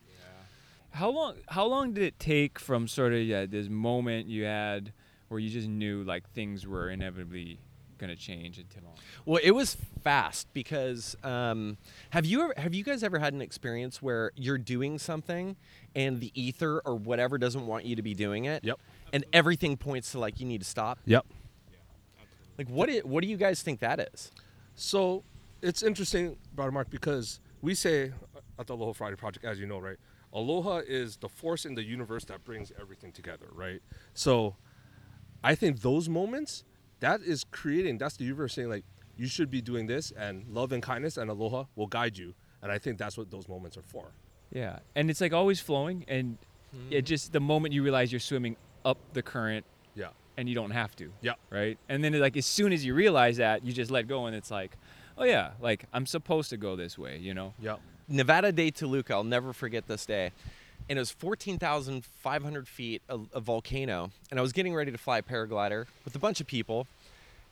How 0.90 1.10
long? 1.10 1.34
How 1.48 1.66
long 1.66 1.92
did 1.92 2.02
it 2.02 2.18
take 2.18 2.58
from 2.58 2.88
sort 2.88 3.12
of 3.12 3.20
yeah, 3.20 3.44
this 3.46 3.68
moment 3.68 4.26
you 4.26 4.44
had 4.44 4.92
where 5.28 5.38
you 5.38 5.50
just 5.50 5.68
knew 5.68 6.02
like 6.02 6.28
things 6.30 6.66
were 6.66 6.88
inevitably 6.90 7.60
gonna 7.98 8.16
change 8.16 8.58
until? 8.58 8.94
Well, 9.24 9.40
it 9.42 9.50
was 9.50 9.76
fast 10.02 10.46
because 10.54 11.16
um, 11.24 11.76
have 12.10 12.24
you 12.24 12.42
ever, 12.42 12.54
have 12.56 12.74
you 12.74 12.84
guys 12.84 13.02
ever 13.02 13.18
had 13.18 13.32
an 13.34 13.42
experience 13.42 14.00
where 14.00 14.32
you're 14.36 14.58
doing 14.58 14.98
something 14.98 15.56
and 15.94 16.20
the 16.20 16.30
ether 16.40 16.80
or 16.84 16.94
whatever 16.94 17.36
doesn't 17.38 17.66
want 17.66 17.84
you 17.84 17.96
to 17.96 18.02
be 18.02 18.14
doing 18.14 18.44
it? 18.46 18.64
Yep. 18.64 18.78
And 19.12 19.24
everything 19.32 19.76
points 19.76 20.12
to 20.12 20.18
like 20.18 20.40
you 20.40 20.46
need 20.46 20.60
to 20.60 20.66
stop. 20.66 20.98
Yep. 21.06 21.26
Like 22.56 22.68
what? 22.68 22.90
i- 22.90 22.98
what 23.04 23.22
do 23.22 23.28
you 23.28 23.36
guys 23.36 23.62
think 23.62 23.80
that 23.80 24.00
is? 24.12 24.30
So 24.74 25.24
it's 25.62 25.82
interesting, 25.82 26.36
Brother 26.54 26.72
Mark, 26.72 26.90
because 26.90 27.40
we 27.62 27.74
say 27.74 28.12
at 28.58 28.66
the 28.66 28.74
Aloha 28.74 28.92
Friday 28.92 29.16
Project, 29.16 29.44
as 29.44 29.58
you 29.58 29.66
know, 29.66 29.78
right? 29.78 29.96
Aloha 30.32 30.78
is 30.86 31.16
the 31.16 31.28
force 31.28 31.64
in 31.64 31.74
the 31.74 31.82
universe 31.82 32.24
that 32.26 32.44
brings 32.44 32.70
everything 32.80 33.12
together, 33.12 33.46
right? 33.52 33.80
So 34.14 34.56
I 35.42 35.54
think 35.54 35.80
those 35.80 36.08
moments, 36.08 36.64
that 37.00 37.20
is 37.22 37.44
creating, 37.50 37.98
that's 37.98 38.16
the 38.16 38.24
universe 38.24 38.54
saying, 38.54 38.68
like, 38.68 38.84
you 39.16 39.26
should 39.26 39.50
be 39.50 39.60
doing 39.60 39.86
this, 39.86 40.12
and 40.12 40.46
love 40.48 40.72
and 40.72 40.82
kindness 40.82 41.16
and 41.16 41.30
aloha 41.30 41.64
will 41.74 41.88
guide 41.88 42.16
you. 42.16 42.34
And 42.62 42.70
I 42.70 42.78
think 42.78 42.98
that's 42.98 43.18
what 43.18 43.30
those 43.30 43.48
moments 43.48 43.76
are 43.76 43.82
for. 43.82 44.12
Yeah, 44.52 44.78
and 44.94 45.10
it's 45.10 45.20
like 45.20 45.32
always 45.32 45.60
flowing, 45.60 46.04
and 46.08 46.38
it 46.90 47.04
mm. 47.04 47.06
just 47.06 47.32
the 47.32 47.40
moment 47.40 47.74
you 47.74 47.82
realize 47.82 48.12
you're 48.12 48.20
swimming 48.20 48.56
up 48.84 48.98
the 49.12 49.22
current, 49.22 49.66
Yeah. 49.94 50.08
and 50.36 50.48
you 50.48 50.54
don't 50.54 50.70
have 50.70 50.96
to. 50.96 51.12
Yeah. 51.20 51.34
Right. 51.50 51.78
And 51.88 52.02
then 52.02 52.18
like 52.18 52.36
as 52.36 52.46
soon 52.46 52.72
as 52.72 52.84
you 52.84 52.94
realize 52.94 53.36
that, 53.36 53.64
you 53.64 53.72
just 53.72 53.90
let 53.90 54.06
go, 54.06 54.26
and 54.26 54.34
it's 54.34 54.50
like, 54.50 54.76
oh 55.18 55.24
yeah, 55.24 55.50
like 55.60 55.84
I'm 55.92 56.06
supposed 56.06 56.50
to 56.50 56.56
go 56.56 56.76
this 56.76 56.96
way, 56.96 57.18
you 57.18 57.34
know. 57.34 57.54
Yeah. 57.60 57.76
Nevado 58.10 58.54
de 58.54 58.70
Toluca. 58.70 59.14
I'll 59.14 59.24
never 59.24 59.52
forget 59.52 59.86
this 59.86 60.06
day. 60.06 60.32
And 60.88 60.98
it 60.98 61.00
was 61.00 61.10
14,500 61.10 62.68
feet, 62.68 63.02
a 63.08 63.40
volcano. 63.40 64.10
And 64.30 64.38
I 64.38 64.42
was 64.42 64.52
getting 64.52 64.74
ready 64.74 64.90
to 64.90 64.98
fly 64.98 65.18
a 65.18 65.22
paraglider 65.22 65.86
with 66.04 66.14
a 66.16 66.18
bunch 66.18 66.40
of 66.40 66.46
people. 66.46 66.86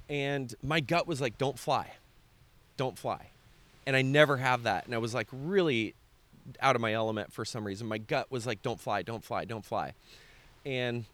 And 0.08 0.54
my 0.62 0.80
gut 0.80 1.06
was 1.06 1.20
like, 1.20 1.36
don't 1.36 1.58
fly. 1.58 1.92
Don't 2.76 2.98
fly. 2.98 3.28
And 3.86 3.94
I 3.94 4.02
never 4.02 4.38
have 4.38 4.62
that. 4.62 4.86
And 4.86 4.94
I 4.94 4.98
was 4.98 5.14
like 5.14 5.28
really 5.32 5.94
out 6.60 6.76
of 6.76 6.82
my 6.82 6.92
element 6.92 7.32
for 7.32 7.44
some 7.44 7.64
reason. 7.64 7.86
My 7.86 7.98
gut 7.98 8.30
was 8.30 8.46
like, 8.46 8.62
don't 8.62 8.80
fly, 8.80 9.02
don't 9.02 9.24
fly, 9.24 9.44
don't 9.44 9.64
fly. 9.64 9.92
And 10.64 11.04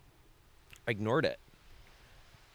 I 0.87 0.93
ignored 0.93 1.25
it. 1.25 1.39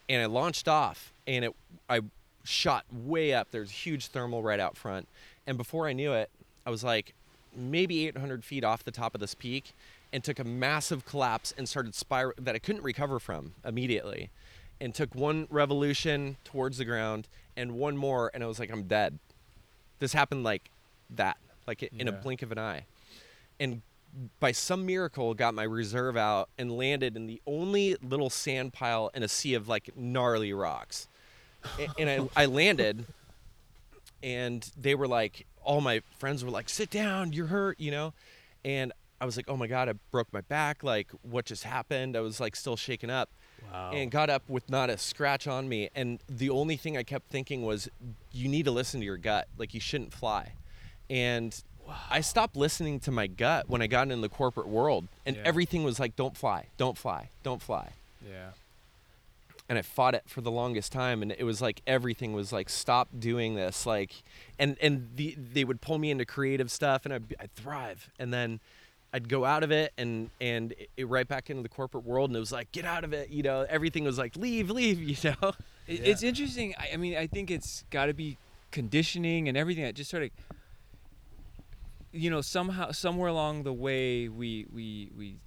And 0.10 0.22
I 0.22 0.26
launched 0.26 0.68
off 0.68 1.12
and 1.26 1.46
it 1.46 1.56
I 1.90 2.02
shot 2.44 2.86
way 2.92 3.34
up. 3.34 3.50
There's 3.52 3.70
a 3.70 3.74
huge 3.74 4.08
thermal 4.08 4.42
right 4.42 4.60
out 4.60 4.78
front. 4.78 5.08
And 5.46 5.58
before 5.58 5.88
I 5.88 5.94
knew 5.94 6.14
it, 6.14 6.30
I 6.66 6.70
was 6.70 6.84
like 6.84 7.14
maybe 7.58 8.08
800 8.08 8.46
feet 8.46 8.64
off 8.64 8.84
the 8.84 8.92
top 8.92 9.16
of 9.16 9.22
this 9.22 9.36
peak 9.36 9.74
and 10.14 10.24
took 10.24 10.40
a 10.40 10.44
massive 10.44 11.06
collapse 11.06 11.54
and 11.58 11.68
started 11.68 11.96
spiral 11.96 12.34
that 12.40 12.56
I 12.56 12.60
couldn't 12.60 12.84
recover 12.84 13.20
from 13.20 13.54
immediately. 13.66 14.30
And 14.80 14.94
took 14.94 15.16
one 15.16 15.48
revolution 15.50 16.38
towards 16.44 16.78
the 16.78 16.86
ground 16.86 17.28
and 17.56 17.72
one 17.72 17.98
more, 17.98 18.30
and 18.34 18.44
I 18.44 18.48
was 18.48 18.60
like, 18.60 18.72
I'm 18.72 18.84
dead. 18.84 19.18
This 19.98 20.14
happened 20.14 20.44
like 20.44 20.70
that, 21.10 21.38
like 21.66 21.82
in 21.82 22.08
a 22.08 22.12
blink 22.12 22.44
of 22.44 22.52
an 22.52 22.60
eye. 22.60 22.86
And 23.60 23.82
by 24.40 24.52
some 24.52 24.86
miracle, 24.86 25.34
got 25.34 25.56
my 25.56 25.64
reserve 25.64 26.16
out 26.16 26.50
and 26.60 26.72
landed 26.78 27.16
in 27.16 27.26
the 27.26 27.42
only 27.48 27.96
little 28.04 28.30
sand 28.30 28.74
pile 28.74 29.10
in 29.16 29.24
a 29.24 29.28
sea 29.28 29.56
of 29.56 29.68
like 29.68 29.98
gnarly 29.98 30.54
rocks. 30.54 31.08
And 31.98 32.10
I, 32.10 32.44
I 32.44 32.46
landed 32.46 33.06
and 34.24 34.70
they 34.80 34.96
were 34.96 35.08
like 35.08 35.46
all 35.68 35.82
my 35.82 36.02
friends 36.18 36.44
were 36.46 36.50
like 36.50 36.70
sit 36.70 36.90
down 36.90 37.34
you're 37.34 37.48
hurt 37.48 37.78
you 37.80 37.92
know 37.92 38.14
and 38.64 38.94
i 39.20 39.26
was 39.26 39.36
like 39.36 39.46
oh 39.50 39.58
my 39.58 39.68
god 39.68 39.90
i 39.90 39.94
broke 40.12 40.32
my 40.32 40.40
back 40.42 40.82
like 40.82 41.08
what 41.24 41.44
just 41.46 41.64
happened 41.66 42.16
i 42.16 42.22
was 42.22 42.40
like 42.40 42.56
still 42.56 42.76
shaken 42.78 43.10
up 43.10 43.30
Wow. 43.74 43.92
and 43.92 44.10
got 44.12 44.30
up 44.30 44.44
with 44.48 44.70
not 44.70 44.90
a 44.90 44.98
scratch 44.98 45.46
on 45.48 45.68
me 45.68 45.90
and 45.96 46.20
the 46.30 46.50
only 46.52 46.78
thing 46.78 46.96
i 46.96 47.04
kept 47.04 47.30
thinking 47.30 47.64
was 47.64 47.90
you 48.32 48.48
need 48.48 48.64
to 48.66 48.72
listen 48.72 49.00
to 49.02 49.06
your 49.06 49.18
gut 49.18 49.48
like 49.58 49.74
you 49.74 49.80
shouldn't 49.82 50.14
fly 50.14 50.54
and 51.10 51.64
i 52.10 52.22
stopped 52.22 52.56
listening 52.56 53.00
to 53.02 53.12
my 53.12 53.28
gut 53.28 53.68
when 53.68 53.82
i 53.82 53.88
got 53.88 54.10
in 54.10 54.22
the 54.22 54.30
corporate 54.30 54.68
world 54.68 55.08
and 55.26 55.36
Yeah. 55.36 55.42
everything 55.46 55.84
was 55.84 56.00
like 56.00 56.16
don't 56.16 56.38
fly 56.38 56.68
don't 56.78 56.98
fly 56.98 57.30
don't 57.44 57.62
fly 57.62 57.90
Yeah. 58.26 58.52
And 59.70 59.78
I 59.78 59.82
fought 59.82 60.16
it 60.16 60.24
for 60.28 60.42
the 60.42 60.52
longest 60.52 60.92
time 60.92 61.22
and 61.22 61.32
it 61.32 61.44
was 61.44 61.62
like 61.62 61.82
everything 61.86 62.34
was 62.34 62.52
like 62.54 62.70
stop 62.70 63.10
doing 63.18 63.56
this 63.56 63.86
like 63.86 64.24
and 64.58 64.78
and 64.82 65.10
the 65.16 65.36
they 65.38 65.64
would 65.64 65.82
pull 65.82 65.98
me 65.98 66.10
into 66.12 66.26
creative 66.26 66.72
stuff 66.72 67.06
and 67.06 67.14
I'd, 67.14 67.36
I'd 67.40 67.54
thrive 67.54 68.10
and 68.18 68.34
then 68.34 68.60
I'd 69.14 69.30
go 69.30 69.46
out 69.46 69.64
of 69.64 69.72
it 69.72 69.94
and 69.98 70.30
and 70.40 70.72
it, 70.74 70.90
it 70.98 71.08
right 71.08 71.28
back 71.28 71.50
into 71.50 71.64
the 71.64 71.70
corporate 71.70 72.06
world 72.06 72.30
and 72.30 72.38
it 72.38 72.40
was 72.40 72.52
like 72.52 72.72
get 72.72 72.86
out 72.86 73.04
of 73.04 73.14
it 73.14 73.30
you 73.30 73.44
know 73.44 73.66
everything 73.70 74.04
was 74.04 74.18
like 74.18 74.36
leave 74.36 74.70
leave 74.70 75.02
you 75.24 75.32
know 75.42 75.54
It, 75.88 76.02
Yeah. 76.02 76.06
It's 76.08 76.24
interesting. 76.24 76.76
I, 76.78 76.90
I 76.94 76.98
mean, 76.98 77.16
I 77.16 77.28
think 77.28 77.50
it's 77.50 77.86
got 77.90 78.08
to 78.08 78.14
be 78.14 78.38
conditioning 78.72 79.48
and 79.48 79.58
everything 79.58 79.84
that 79.86 79.96
just 79.96 80.10
sort 80.10 80.24
of, 80.24 80.30
you 82.12 82.30
know, 82.30 82.42
somehow, 82.42 82.92
somewhere 82.92 83.30
along 83.30 83.64
the 83.64 83.74
way, 83.74 84.28
we 84.28 84.66
we 84.74 85.12
we 85.18 85.38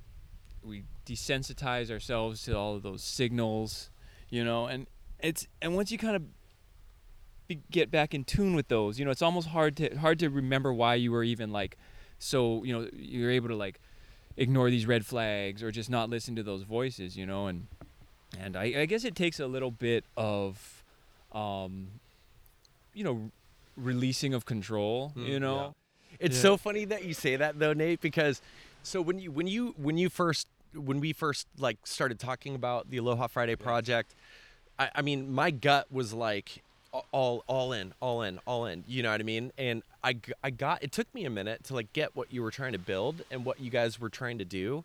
we 0.62 0.85
desensitize 1.07 1.91
ourselves 1.91 2.43
to 2.45 2.57
all 2.57 2.75
of 2.75 2.83
those 2.83 3.03
signals, 3.03 3.91
you 4.31 4.45
know, 4.45 4.67
and 4.67 4.87
it's 5.21 5.47
and 5.63 5.75
once 5.77 5.91
you 5.93 5.99
kind 5.99 6.17
of 6.17 6.23
be, 7.49 7.61
get 7.71 7.91
back 7.91 8.15
in 8.15 8.25
tune 8.25 8.55
with 8.55 8.69
those, 8.69 8.99
you 8.99 9.05
know, 9.05 9.11
it's 9.11 9.23
almost 9.23 9.49
hard 9.49 9.77
to 9.79 9.97
hard 9.97 10.19
to 10.21 10.29
remember 10.29 10.73
why 10.73 10.95
you 10.95 11.13
were 11.13 11.25
even 11.25 11.51
like 11.53 11.77
so, 12.19 12.65
you 12.65 12.73
know, 12.73 12.89
you're 12.95 13.31
able 13.31 13.49
to 13.49 13.57
like 13.57 13.81
ignore 14.37 14.71
these 14.71 14.87
red 14.87 15.05
flags 15.07 15.63
or 15.63 15.71
just 15.71 15.91
not 15.91 16.09
listen 16.11 16.37
to 16.37 16.43
those 16.43 16.63
voices, 16.63 17.17
you 17.17 17.27
know, 17.27 17.47
and 17.47 17.67
and 18.39 18.57
I, 18.57 18.65
I 18.83 18.87
guess 18.87 19.05
it 19.05 19.15
takes 19.17 19.41
a 19.41 19.47
little 19.47 19.71
bit 19.71 20.05
of, 20.17 20.85
um, 21.33 21.89
you 22.95 23.05
know, 23.05 23.31
releasing 23.77 24.35
of 24.35 24.45
control, 24.45 25.13
Mm, 25.17 25.27
you 25.27 25.41
know. 25.41 25.75
It's 26.19 26.37
Yeah. 26.37 26.43
so 26.43 26.57
funny 26.57 26.85
that 26.87 27.05
you 27.05 27.15
say 27.15 27.37
that 27.37 27.59
though, 27.59 27.73
Nate, 27.73 28.01
because 28.01 28.41
so 28.83 29.01
when 29.01 29.19
you 29.19 29.31
when 29.31 29.47
you 29.47 29.75
when 29.77 29.97
you 29.99 30.09
first 30.09 30.47
when 30.75 31.01
we 31.01 31.13
first 31.13 31.47
like 31.59 31.79
started 31.87 32.19
talking 32.19 32.55
about 32.55 32.91
the 32.91 32.99
Aloha 32.99 33.27
Friday 33.29 33.57
project, 33.57 34.15
I, 34.81 34.91
I 34.97 35.03
mean 35.03 35.33
my 35.33 35.51
gut 35.53 35.87
was 35.93 36.13
like 36.13 36.63
all 37.13 37.45
all 37.47 37.73
in, 37.73 37.95
all 38.01 38.23
in, 38.23 38.41
all 38.47 38.67
in. 38.67 38.83
You 38.89 39.03
know 39.05 39.13
what 39.13 39.21
I 39.21 39.25
mean? 39.25 39.53
And 39.57 39.83
I 40.03 40.17
I 40.43 40.51
got 40.51 40.83
it 40.83 40.91
took 40.91 41.13
me 41.15 41.25
a 41.25 41.31
minute 41.31 41.63
to 41.65 41.75
like 41.75 41.93
get 41.93 42.17
what 42.17 42.33
you 42.33 42.43
were 42.43 42.51
trying 42.51 42.73
to 42.73 42.79
build 42.79 43.23
and 43.31 43.45
what 43.45 43.61
you 43.61 43.71
guys 43.71 44.01
were 44.01 44.09
trying 44.09 44.39
to 44.39 44.45
do. 44.45 44.83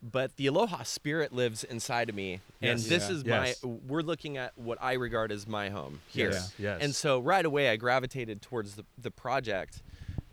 But 0.00 0.36
the 0.36 0.46
Aloha 0.46 0.84
spirit 0.84 1.32
lives 1.32 1.64
inside 1.64 2.08
of 2.08 2.14
me, 2.14 2.34
and 2.62 2.78
Yes. 2.78 2.86
this 2.88 3.08
Yeah. 3.08 3.16
is 3.16 3.24
Yes. 3.24 3.64
my. 3.64 3.70
We're 3.88 4.02
looking 4.02 4.36
at 4.36 4.56
what 4.56 4.78
I 4.80 4.92
regard 4.92 5.32
as 5.32 5.46
my 5.48 5.70
home 5.70 6.00
here. 6.08 6.30
Yes. 6.32 6.52
Yes. 6.58 6.78
And 6.82 6.94
so 6.94 7.18
right 7.18 7.44
away 7.44 7.70
I 7.70 7.76
gravitated 7.76 8.40
towards 8.42 8.74
the, 8.76 8.84
the 9.00 9.10
project. 9.10 9.80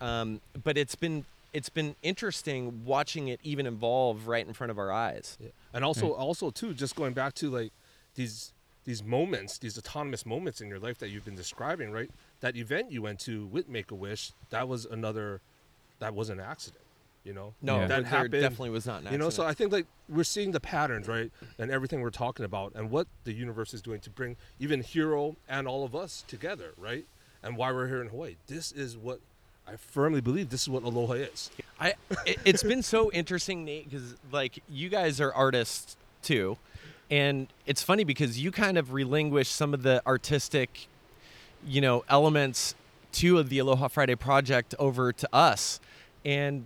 Um, 0.01 0.41
but 0.63 0.77
it's 0.77 0.95
been 0.95 1.25
it's 1.53 1.69
been 1.69 1.95
interesting 2.03 2.83
watching 2.85 3.29
it 3.29 3.39
even 3.41 3.65
evolve 3.65 4.27
right 4.27 4.45
in 4.45 4.53
front 4.53 4.69
of 4.71 4.77
our 4.77 4.91
eyes. 4.91 5.37
Yeah. 5.39 5.47
And 5.73 5.85
also, 5.85 6.11
also 6.11 6.51
too, 6.51 6.73
just 6.73 6.95
going 6.97 7.13
back 7.13 7.33
to 7.35 7.49
like 7.49 7.71
these 8.15 8.51
these 8.85 9.03
moments, 9.03 9.57
these 9.57 9.77
autonomous 9.77 10.25
moments 10.25 10.61
in 10.61 10.69
your 10.69 10.79
life 10.79 10.97
that 10.99 11.09
you've 11.09 11.25
been 11.25 11.35
describing, 11.35 11.91
right? 11.91 12.09
That 12.41 12.55
event 12.55 12.91
you 12.91 13.01
went 13.01 13.19
to 13.21 13.45
with 13.47 13.67
Make 13.67 13.91
a 13.91 13.95
Wish, 13.95 14.31
that 14.51 14.67
was 14.67 14.85
another, 14.85 15.41
that 15.99 16.13
was 16.13 16.29
an 16.29 16.39
accident, 16.39 16.83
you 17.23 17.33
know. 17.33 17.53
No, 17.61 17.75
Yeah. 17.79 17.87
that 17.87 17.87
there 17.87 18.03
happened. 18.03 18.31
definitely 18.33 18.69
was 18.69 18.85
not 18.85 19.01
an 19.03 19.11
You 19.11 19.17
know, 19.17 19.29
so. 19.31 19.43
I 19.45 19.53
think 19.53 19.71
like 19.71 19.87
we're 20.07 20.23
seeing 20.23 20.51
the 20.51 20.59
patterns, 20.59 21.07
right, 21.07 21.31
and 21.57 21.71
everything 21.71 22.01
we're 22.01 22.11
talking 22.11 22.45
about, 22.45 22.73
and 22.75 22.91
what 22.91 23.07
the 23.23 23.33
universe 23.33 23.73
is 23.73 23.81
doing 23.81 23.99
to 24.01 24.09
bring 24.11 24.37
even 24.59 24.81
Hero 24.81 25.35
and 25.49 25.67
all 25.67 25.83
of 25.83 25.95
us 25.95 26.23
together, 26.27 26.73
right, 26.77 27.05
and 27.41 27.57
why 27.57 27.71
we're 27.71 27.87
here 27.87 28.01
in 28.03 28.09
Hawaii. 28.09 28.35
This 28.47 28.71
is 28.71 28.95
what 28.95 29.19
I 29.67 29.77
firmly 29.77 30.21
believe. 30.21 30.51
This 30.51 30.61
is 30.61 30.69
what 30.69 30.83
Aloha 30.83 31.13
is. 31.13 31.49
I 31.79 31.95
it, 32.27 32.37
it's 32.45 32.61
been 32.61 32.83
so 32.83 33.11
interesting, 33.11 33.65
Nate, 33.65 33.89
because 33.89 34.13
like 34.31 34.61
you 34.69 34.89
guys 34.89 35.19
are 35.19 35.33
artists 35.33 35.97
too, 36.21 36.57
and 37.09 37.47
it's 37.65 37.83
funny 37.83 38.03
because 38.03 38.39
you 38.39 38.51
kind 38.51 38.77
of 38.77 38.93
relinquish 38.93 39.49
some 39.49 39.73
of 39.73 39.83
the 39.83 40.01
artistic, 40.07 40.87
you 41.65 41.81
know, 41.81 42.03
elements 42.09 42.75
to 43.13 43.41
the 43.43 43.59
Aloha 43.59 43.87
Friday 43.87 44.15
project 44.15 44.75
over 44.79 45.13
to 45.13 45.29
us, 45.33 45.79
and 46.25 46.65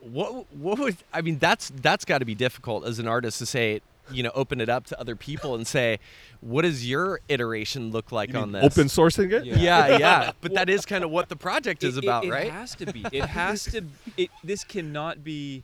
what 0.00 0.46
what 0.54 0.78
would 0.78 0.96
I 1.12 1.22
mean? 1.22 1.38
That's 1.38 1.70
that's 1.80 2.04
got 2.04 2.18
to 2.18 2.24
be 2.24 2.34
difficult 2.34 2.84
as 2.86 2.98
an 2.98 3.08
artist 3.08 3.38
to 3.38 3.46
say. 3.46 3.80
You 4.10 4.22
know, 4.22 4.32
open 4.34 4.60
it 4.60 4.68
up 4.68 4.84
to 4.88 5.00
other 5.00 5.16
people 5.16 5.54
and 5.54 5.66
say, 5.66 5.98
"What 6.42 6.60
does 6.60 6.86
your 6.86 7.20
iteration 7.30 7.90
look 7.90 8.12
like 8.12 8.34
You 8.34 8.38
on 8.38 8.52
mean 8.52 8.60
this?" 8.60 8.76
Open 8.76 8.88
sourcing 8.88 9.32
it. 9.32 9.46
Yeah. 9.46 9.56
yeah, 9.56 9.96
yeah. 9.96 10.32
But 10.42 10.52
that 10.52 10.68
is 10.68 10.84
kind 10.84 11.04
of 11.04 11.10
what 11.10 11.30
the 11.30 11.36
project 11.36 11.82
is 11.82 11.96
It- 11.96 12.04
it- 12.04 12.06
about, 12.06 12.24
it, 12.26 12.30
right? 12.30 12.46
It 12.48 12.52
has 12.52 12.74
to 12.74 12.92
be. 12.92 13.02
It 13.10 13.24
has 13.24 13.64
to. 13.64 13.82
It 14.18 14.28
this 14.44 14.62
cannot 14.62 15.24
be, 15.24 15.62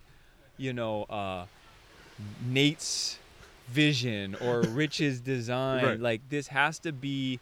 you 0.57 0.73
know, 0.73 1.02
uh, 1.11 1.45
Nate's 2.49 3.19
vision 3.70 4.36
or 4.40 4.60
Rich's 4.80 5.20
design. 5.20 5.84
Right. 5.84 6.00
Like 6.00 6.28
this 6.28 6.48
has 6.48 6.78
to 6.80 6.92
be 6.92 7.40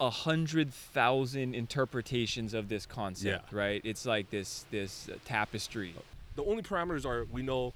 a 0.00 0.10
hundred 0.10 0.72
thousand 0.74 1.54
interpretations 1.54 2.52
of 2.54 2.68
this 2.68 2.84
concept, 2.86 3.52
Yeah. 3.52 3.58
right? 3.58 3.80
It's 3.84 4.04
like 4.04 4.30
this 4.30 4.66
this 4.70 5.08
tapestry. 5.24 5.94
The 6.34 6.44
only 6.44 6.62
parameters 6.62 7.06
are 7.06 7.24
we 7.30 7.42
know 7.42 7.74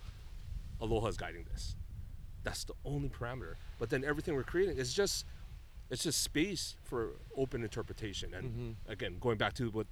Aloha's 0.80 1.16
guiding 1.16 1.44
this. 1.50 1.76
That's 2.42 2.64
the 2.64 2.74
only 2.84 3.08
parameter. 3.08 3.54
But 3.78 3.90
then 3.90 4.04
everything 4.04 4.34
we're 4.34 4.42
creating 4.44 4.78
is 4.78 4.92
just 4.92 5.24
it's 5.90 6.02
just 6.02 6.20
space 6.22 6.76
for 6.82 7.12
open 7.36 7.62
interpretation. 7.62 8.34
And 8.34 8.44
Mm-hmm. 8.50 8.90
again, 8.92 9.16
going 9.20 9.38
back 9.38 9.54
to 9.54 9.70
what 9.70 9.86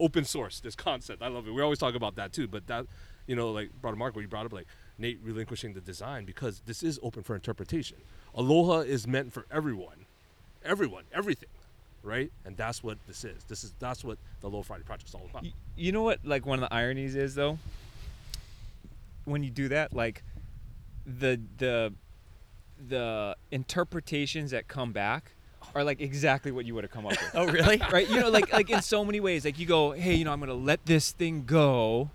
open 0.00 0.24
source, 0.24 0.60
this 0.60 0.74
concept, 0.74 1.22
I 1.22 1.28
love 1.28 1.46
it. 1.46 1.52
We 1.52 1.62
always 1.62 1.78
talk 1.78 1.94
about 1.94 2.16
that 2.16 2.32
too. 2.32 2.48
But 2.48 2.66
that 2.68 2.86
you 3.26 3.36
know, 3.36 3.50
like 3.52 3.70
brother 3.80 3.96
Mark, 3.96 4.14
what 4.14 4.22
you 4.22 4.28
brought 4.28 4.46
up, 4.46 4.52
like 4.52 4.66
Nate 4.98 5.18
relinquishing 5.22 5.74
the 5.74 5.80
design 5.80 6.24
because 6.24 6.62
this 6.66 6.82
is 6.82 6.98
open 7.02 7.22
for 7.22 7.34
interpretation. 7.34 7.98
Aloha 8.34 8.80
is 8.80 9.06
meant 9.06 9.32
for 9.32 9.46
everyone, 9.50 10.06
everyone, 10.64 11.04
everything, 11.12 11.48
right? 12.02 12.30
And 12.44 12.56
that's 12.56 12.82
what 12.82 12.98
this 13.06 13.24
is. 13.24 13.44
This 13.44 13.64
is 13.64 13.72
that's 13.78 14.02
what 14.04 14.18
the 14.40 14.48
Aloha 14.48 14.62
Friday 14.62 14.84
project 14.84 15.08
is 15.08 15.14
all 15.14 15.26
about. 15.30 15.42
Y- 15.42 15.52
You 15.76 15.92
know 15.92 16.02
what? 16.02 16.20
Like 16.24 16.46
one 16.46 16.62
of 16.62 16.68
the 16.68 16.74
ironies 16.74 17.14
is 17.14 17.34
though, 17.34 17.58
when 19.24 19.42
you 19.42 19.50
do 19.50 19.68
that, 19.68 19.92
like 19.92 20.22
the 21.06 21.40
the 21.58 21.92
the 22.88 23.36
interpretations 23.50 24.50
that 24.50 24.68
come 24.68 24.92
back 24.92 25.32
are 25.74 25.82
like 25.82 26.00
exactly 26.00 26.52
what 26.52 26.64
you 26.64 26.74
would 26.74 26.84
have 26.84 26.90
come 26.90 27.06
up 27.06 27.12
with. 27.12 27.30
oh, 27.34 27.46
really? 27.46 27.80
right? 27.90 28.08
You 28.08 28.20
know, 28.20 28.28
like 28.30 28.52
like 28.52 28.70
in 28.70 28.82
so 28.82 29.04
many 29.04 29.20
ways. 29.20 29.44
Like 29.44 29.58
you 29.58 29.66
go, 29.66 29.92
hey, 29.92 30.14
you 30.14 30.24
know, 30.24 30.32
I'm 30.32 30.40
gonna 30.40 30.54
let 30.54 30.84
this 30.86 31.10
thing 31.12 31.44
go, 31.44 32.10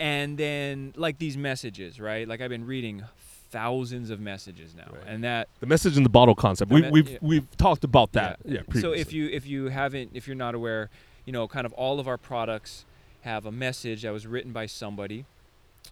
and 0.00 0.38
then 0.38 0.92
like 0.96 1.18
these 1.18 1.36
messages, 1.36 1.98
right? 2.00 2.26
Like 2.28 2.40
I've 2.40 2.50
been 2.50 2.66
reading 2.66 3.04
thousands 3.50 4.10
of 4.10 4.20
messages 4.20 4.74
now, 4.74 4.92
Right. 4.92 5.02
and 5.06 5.24
that 5.24 5.48
The 5.60 5.66
message 5.66 5.96
in 5.96 6.02
the 6.02 6.08
bottle 6.10 6.34
concept. 6.34 6.70
We, 6.70 6.82
me- 6.82 6.90
we've 6.90 7.08
yeah. 7.10 7.18
we've 7.22 7.56
talked 7.56 7.84
about 7.84 8.12
that. 8.12 8.38
Yeah. 8.44 8.58
so 8.60 8.64
previously. 8.64 9.00
if 9.00 9.12
you 9.12 9.28
if 9.28 9.46
you 9.46 9.68
haven't 9.68 10.10
if 10.14 10.26
you're 10.26 10.36
not 10.36 10.54
aware, 10.54 10.90
you 11.24 11.32
know, 11.32 11.48
kind 11.48 11.64
of 11.66 11.72
all 11.72 11.98
of 12.00 12.06
our 12.08 12.18
products 12.18 12.84
have 13.22 13.46
a 13.46 13.52
message 13.52 14.02
that 14.02 14.10
was 14.12 14.26
written 14.26 14.52
by 14.52 14.66
somebody. 14.66 15.24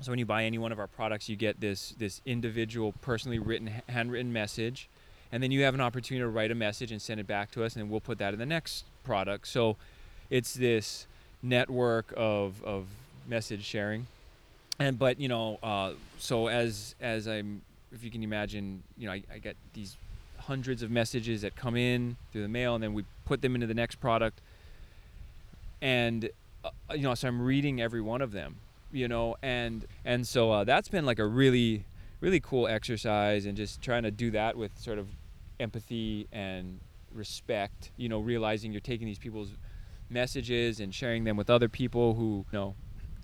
So 0.01 0.13
when 0.13 0.19
you 0.19 0.27
buy 0.27 0.45
any 0.45 0.59
one 0.59 0.73
of 0.73 0.79
our 0.79 0.87
products, 0.87 1.29
you 1.29 1.37
get 1.37 1.61
this 1.61 1.95
this 1.99 2.21
individual, 2.27 2.93
personally 3.01 3.39
written, 3.39 3.71
handwritten 3.89 4.33
message, 4.33 4.89
and 5.33 5.43
then 5.43 5.51
you 5.51 5.63
have 5.63 5.75
an 5.75 5.81
opportunity 5.81 6.23
to 6.23 6.29
write 6.29 6.51
a 6.51 6.55
message 6.55 6.93
and 6.93 7.01
send 7.01 7.19
it 7.19 7.27
back 7.27 7.51
to 7.53 7.65
us, 7.65 7.75
and 7.75 7.83
then 7.85 7.91
we'll 7.91 8.01
put 8.01 8.19
that 8.19 8.35
in 8.35 8.39
the 8.39 8.45
next 8.47 8.85
product. 9.05 9.49
So 9.49 9.77
it's 10.29 10.53
this 10.53 11.07
network 11.43 12.13
of 12.17 12.63
of 12.63 12.87
message 13.29 13.65
sharing, 13.65 14.07
and 14.79 14.99
but 14.99 15.21
you 15.21 15.29
know, 15.29 15.59
uh, 15.63 15.93
so 16.19 16.49
as 16.49 16.95
as 17.01 17.27
I'm, 17.27 17.63
if 17.93 18.05
you 18.05 18.11
can 18.11 18.23
imagine, 18.23 18.83
you 18.99 19.07
know, 19.07 19.13
I, 19.13 19.23
I 19.33 19.39
get 19.39 19.57
these 19.75 19.97
hundreds 20.39 20.83
of 20.83 20.91
messages 20.91 21.43
that 21.43 21.57
come 21.57 21.77
in 21.77 22.17
through 22.33 22.43
the 22.43 22.49
mail, 22.49 22.75
and 22.75 22.83
then 22.83 22.95
we 22.95 23.05
put 23.25 23.43
them 23.43 23.55
into 23.55 23.67
the 23.67 23.75
next 23.75 23.97
product. 23.97 24.41
And 25.83 26.31
uh, 26.65 26.71
you 26.95 27.03
know, 27.03 27.15
so 27.15 27.29
I'm 27.29 27.43
reading 27.43 27.81
every 27.81 28.01
one 28.01 28.21
of 28.21 28.33
them, 28.33 28.57
you 28.93 29.09
know, 29.09 29.37
and 29.43 29.85
and 30.05 30.27
so 30.27 30.51
uh, 30.51 30.65
that's 30.65 30.89
been 30.89 31.07
like 31.07 31.19
a 31.19 31.27
really 31.27 31.85
really 32.21 32.41
cool 32.41 32.67
exercise, 32.67 33.47
and 33.47 33.57
just 33.57 33.83
trying 33.83 34.03
to 34.05 34.11
do 34.11 34.31
that 34.31 34.57
with 34.57 34.79
sort 34.79 34.99
of 34.99 35.09
empathy 35.61 36.27
and 36.33 36.81
respect. 37.13 37.91
You 37.97 38.09
know, 38.09 38.21
realizing 38.21 38.73
you're 38.73 38.81
taking 38.81 39.07
these 39.07 39.19
people's 39.19 39.51
messages 40.09 40.81
and 40.81 40.95
sharing 40.95 41.25
them 41.25 41.37
with 41.37 41.51
other 41.51 41.69
people 41.69 42.15
who 42.15 42.45
you 42.53 42.59
know. 42.59 42.75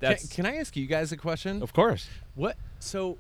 Can, 0.02 0.10
That's 0.10 0.28
can 0.28 0.46
I 0.46 0.56
ask 0.56 0.76
you 0.76 0.86
guys 0.86 1.12
a 1.12 1.16
question? 1.16 1.62
of 1.62 1.72
course. 1.72 2.08
What? 2.34 2.56
So, 2.80 3.18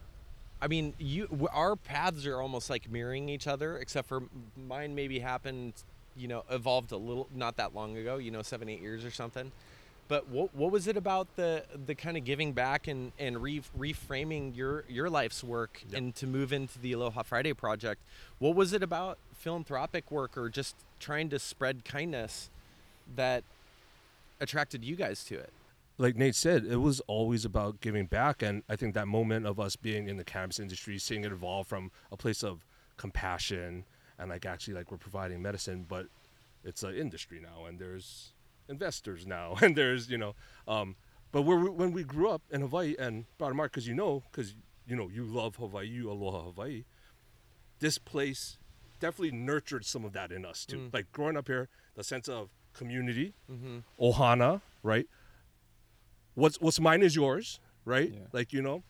I 0.60 0.66
mean, 0.68 0.94
you 0.98 1.28
our 1.52 1.76
paths 1.76 2.26
are 2.26 2.40
almost 2.40 2.68
like 2.70 2.90
mirroring 2.90 3.28
each 3.28 3.46
other, 3.46 3.78
except 3.78 4.08
for 4.08 4.22
mine 4.68 4.94
maybe 4.94 5.18
happened, 5.20 5.74
you 6.16 6.28
know, 6.28 6.44
evolved 6.50 6.92
a 6.92 6.96
little 6.96 7.28
not 7.34 7.56
that 7.56 7.74
long 7.74 7.96
ago, 7.96 8.16
you 8.16 8.30
know, 8.30 8.42
seven 8.42 8.68
eight 8.68 8.80
years 8.80 9.04
or 9.04 9.10
something. 9.10 9.52
But 10.08 10.28
what 10.28 10.54
what 10.54 10.72
was 10.72 10.88
it 10.88 10.96
about 10.96 11.36
the 11.36 11.64
the 11.86 11.94
kind 11.94 12.16
of 12.16 12.24
giving 12.24 12.52
back 12.52 12.88
and 12.88 13.12
and 13.18 13.40
re- 13.40 13.62
reframing 13.78 14.54
your 14.56 14.84
your 14.88 15.08
life's 15.08 15.42
work 15.44 15.80
Yep. 15.88 15.98
and 15.98 16.14
to 16.16 16.26
move 16.26 16.52
into 16.52 16.78
the 16.80 16.92
Aloha 16.92 17.22
Friday 17.22 17.52
project? 17.54 18.00
What 18.40 18.56
was 18.56 18.72
it 18.72 18.82
about 18.82 19.18
philanthropic 19.38 20.10
work 20.10 20.36
or 20.36 20.48
just 20.48 20.74
trying 20.98 21.30
to 21.30 21.38
spread 21.38 21.84
kindness 21.84 22.50
that 23.14 23.44
attracted 24.40 24.84
you 24.84 24.96
guys 24.96 25.24
to 25.24 25.36
it? 25.36 25.52
Like 25.98 26.16
Nate 26.16 26.34
said, 26.34 26.64
it 26.64 26.76
was 26.76 27.00
always 27.00 27.44
about 27.44 27.80
giving 27.80 28.06
back, 28.06 28.42
and 28.42 28.62
I 28.68 28.76
think 28.76 28.94
that 28.94 29.06
moment 29.06 29.46
of 29.46 29.60
us 29.60 29.76
being 29.76 30.08
in 30.08 30.16
the 30.16 30.24
cannabis 30.24 30.58
industry, 30.58 30.98
seeing 30.98 31.24
it 31.24 31.32
evolve 31.32 31.66
from 31.66 31.90
a 32.10 32.16
place 32.16 32.42
of 32.42 32.64
compassion 32.96 33.84
and 34.18 34.30
like 34.30 34.46
actually 34.46 34.74
like 34.74 34.90
we're 34.90 34.96
providing 34.98 35.42
medicine, 35.42 35.84
but 35.88 36.06
it's 36.64 36.82
an 36.82 36.94
industry 36.94 37.40
now, 37.40 37.66
and 37.66 37.78
there's 37.78 38.32
investors 38.68 39.26
now, 39.26 39.56
and 39.60 39.76
there's 39.76 40.10
you 40.10 40.18
know, 40.18 40.34
um, 40.66 40.96
but 41.30 41.42
where 41.42 41.56
we, 41.58 41.68
when 41.70 41.92
we 41.92 42.04
grew 42.04 42.28
up 42.28 42.42
in 42.50 42.60
Hawaii, 42.62 42.94
and 42.98 43.26
Mark, 43.38 43.72
because 43.72 43.86
you 43.88 43.94
know, 43.94 44.22
because 44.30 44.54
you 44.86 44.96
know 44.96 45.08
you 45.08 45.24
love 45.24 45.56
Hawaii, 45.56 45.86
you 45.86 46.10
aloha 46.10 46.42
Hawaii. 46.50 46.84
This 47.80 47.98
place 47.98 48.58
definitely 49.00 49.36
nurtured 49.36 49.84
some 49.84 50.04
of 50.04 50.12
that 50.12 50.30
in 50.30 50.44
us 50.46 50.64
too. 50.64 50.78
Mm. 50.78 50.94
Like 50.94 51.10
growing 51.12 51.36
up 51.36 51.48
here, 51.48 51.68
the 51.96 52.04
sense 52.04 52.28
of 52.28 52.50
community, 52.72 53.34
Mm-hmm. 53.50 53.78
ohana, 54.00 54.60
right? 54.82 55.06
What's 56.34 56.60
what's 56.60 56.80
mine 56.80 57.02
is 57.02 57.14
yours, 57.16 57.60
right? 57.84 58.10
Yeah. 58.12 58.20
Like 58.32 58.52
you 58.52 58.62
know, 58.62 58.82